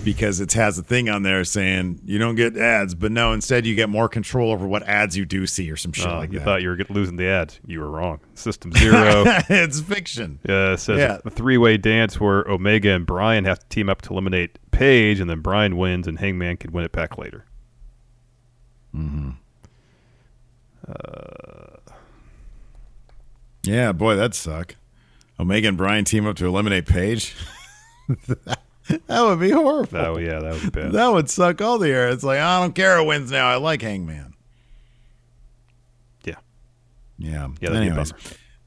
because 0.04 0.40
it 0.40 0.54
has 0.54 0.78
a 0.78 0.84
thing 0.84 1.10
on 1.10 1.24
there 1.24 1.44
saying 1.44 2.02
you 2.06 2.20
don't 2.20 2.36
get 2.36 2.56
ads, 2.56 2.94
but 2.94 3.12
no, 3.12 3.34
instead 3.34 3.66
you 3.66 3.74
get 3.74 3.90
more 3.90 4.08
control 4.08 4.52
over 4.52 4.68
what 4.68 4.84
ads 4.84 5.18
you 5.18 5.26
do 5.26 5.48
see 5.48 5.72
or 5.72 5.76
some 5.76 5.92
shit 5.92 6.06
Oh, 6.08 6.18
like 6.20 6.32
you 6.32 6.38
that. 6.38 6.46
thought 6.46 6.62
you 6.62 6.70
were 6.70 6.78
losing 6.90 7.16
the 7.16 7.26
ads. 7.26 7.60
You 7.66 7.80
were 7.80 7.90
wrong. 7.90 8.20
System 8.36 8.72
zero. 8.74 9.24
it's 9.50 9.80
fiction. 9.82 10.38
Yeah, 10.48 10.74
it 10.74 10.78
says 10.78 11.00
Yeah. 11.00 11.18
a 11.26 11.30
three-way 11.32 11.78
dance 11.78 12.20
where 12.20 12.48
Omega 12.48 12.92
and 12.92 13.08
Bryan 13.08 13.46
have 13.46 13.58
to 13.58 13.66
team 13.70 13.90
up 13.90 14.04
to 14.04 14.12
eliminate 14.14 14.60
Page, 14.70 15.20
and 15.20 15.28
then 15.28 15.40
Bryan 15.40 15.78
wins, 15.78 16.06
and 16.08 16.20
Hangman 16.20 16.58
could 16.58 16.70
win 16.70 16.86
it 16.86 16.92
back 16.92 17.18
later. 17.18 17.46
Mm-hmm. 18.96 19.32
Uh, 20.88 21.77
Yeah, 23.68 23.92
boy, 23.92 24.16
that'd 24.16 24.34
suck. 24.34 24.76
Omega 25.40 25.68
and 25.68 25.78
Bryan 25.78 26.06
team 26.06 26.26
up 26.26 26.36
to 26.38 26.46
eliminate 26.46 26.86
Page. 26.86 27.36
that 28.08 28.58
would 29.10 29.40
be 29.40 29.50
horrible. 29.52 29.92
That 29.92 30.14
would- 30.14 30.24
yeah, 30.26 30.40
that 30.40 30.54
would 30.54 30.64
be 30.64 30.70
bad. 30.70 30.92
That 30.94 31.08
would 31.10 31.30
suck 31.30 31.62
all 31.62 31.78
the 31.78 31.90
air. 31.90 32.10
It's 32.10 32.24
like 32.24 32.40
I 32.40 32.60
don't 32.62 32.74
care 32.74 32.98
who 32.98 33.06
wins 33.06 33.32
now. 33.32 33.48
I 33.48 33.56
like 33.58 33.82
Hangman. 33.82 34.34
Yeah. 36.24 36.36
Yeah. 37.18 37.48
Yeah, 37.60 37.70
that'd 37.70 37.82
be 37.82 37.88
a 37.88 37.92
Anyways, 37.92 38.14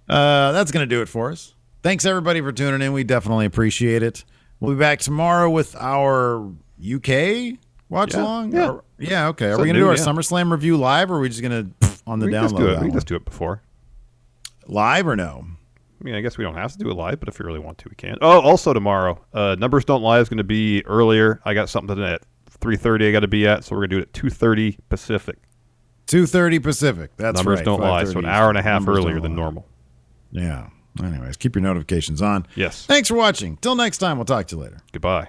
uh, 0.09 0.53
that's 0.53 0.71
going 0.73 0.89
to 0.89 0.95
do 0.95 1.03
it 1.03 1.09
for 1.09 1.31
us. 1.31 1.55
Thanks 1.83 2.05
everybody 2.05 2.41
for 2.41 2.53
tuning 2.53 2.83
in. 2.83 2.93
We 2.93 3.05
definitely 3.05 3.47
appreciate 3.47 4.03
it. 4.03 4.25
We'll 4.61 4.75
be 4.75 4.79
back 4.79 4.99
tomorrow 5.01 5.49
with 5.49 5.75
our 5.77 6.41
UK 6.79 7.57
watch 7.89 8.13
Yeah, 8.15 8.23
along. 8.23 8.53
yeah. 8.53 8.69
Or- 8.71 8.85
yeah. 8.99 9.29
Okay. 9.29 9.47
Are 9.47 9.53
Something 9.53 9.63
we 9.63 9.67
going 9.69 9.75
to 9.77 9.81
do 9.81 9.89
our 9.89 9.97
yeah. 9.97 10.03
SummerSlam 10.05 10.53
review 10.53 10.77
live, 10.77 11.11
or 11.11 11.15
are 11.17 11.21
we 11.21 11.29
just 11.31 11.41
going 11.43 11.75
to 11.81 11.91
on 12.07 12.19
the 12.19 12.27
we 12.27 12.33
download 12.33 12.43
just 12.43 12.57
do 12.57 12.67
it. 12.69 12.73
that 12.75 12.81
We 12.83 12.87
can 12.89 12.95
just 12.97 13.07
do 13.09 13.17
it 13.17 13.25
before. 13.25 13.63
Live 14.71 15.07
or 15.07 15.17
no? 15.17 15.45
I 16.01 16.05
mean, 16.05 16.15
I 16.15 16.23
guess 16.23 16.39
we 16.39 16.45
don't 16.45 16.55
have 16.55 16.73
to 16.73 16.79
do 16.79 16.91
it 16.91 16.95
live, 16.95 17.21
but 17.21 17.29
if 17.29 17.39
you 17.39 17.45
really 17.45 17.59
want 17.59 17.77
to, 17.79 17.89
we 17.91 17.95
can. 17.95 18.17
Oh, 18.23 18.41
also 18.41 18.73
tomorrow, 18.73 19.23
uh, 19.35 19.57
numbers 19.59 19.85
don't 19.85 20.03
lie 20.03 20.19
is 20.21 20.29
going 20.31 20.39
to 20.39 20.45
be 20.45 20.83
earlier. 20.87 21.41
I 21.45 21.53
got 21.53 21.69
something 21.69 22.03
at 22.03 22.23
three 22.49 22.77
thirty. 22.77 23.09
I 23.09 23.13
got 23.13 23.21
to 23.21 23.29
be 23.29 23.47
at, 23.47 23.65
so 23.65 23.75
we're 23.75 23.81
going 23.81 23.91
to 23.91 23.97
do 23.97 23.99
it 23.99 24.03
at 24.03 24.13
two 24.15 24.31
thirty 24.31 24.79
Pacific. 24.89 25.39
Two 26.07 26.27
thirty 26.27 26.59
Pacific. 26.59 27.11
That's 27.17 27.27
right. 27.27 27.35
numbers 27.37 27.59
right. 27.59 27.65
don't 27.65 27.81
lie, 27.81 28.05
so 28.05 28.19
an 28.19 28.25
hour 28.25 28.49
and 28.49 28.57
a 28.57 28.63
half 28.63 28.89
earlier 28.89 29.21
than 29.21 29.35
normal. 29.35 29.67
Yeah. 30.33 30.71
Anyways, 31.03 31.37
keep 31.37 31.55
your 31.55 31.63
notifications 31.63 32.21
on. 32.23 32.47
Yes. 32.57 32.87
Thanks 32.87 33.09
for 33.09 33.15
watching. 33.15 33.59
Till 33.59 33.75
next 33.77 33.99
time, 33.99 34.17
we'll 34.17 34.25
talk 34.25 34.47
to 34.49 34.57
you 34.57 34.63
later. 34.63 34.79
Goodbye. 34.93 35.29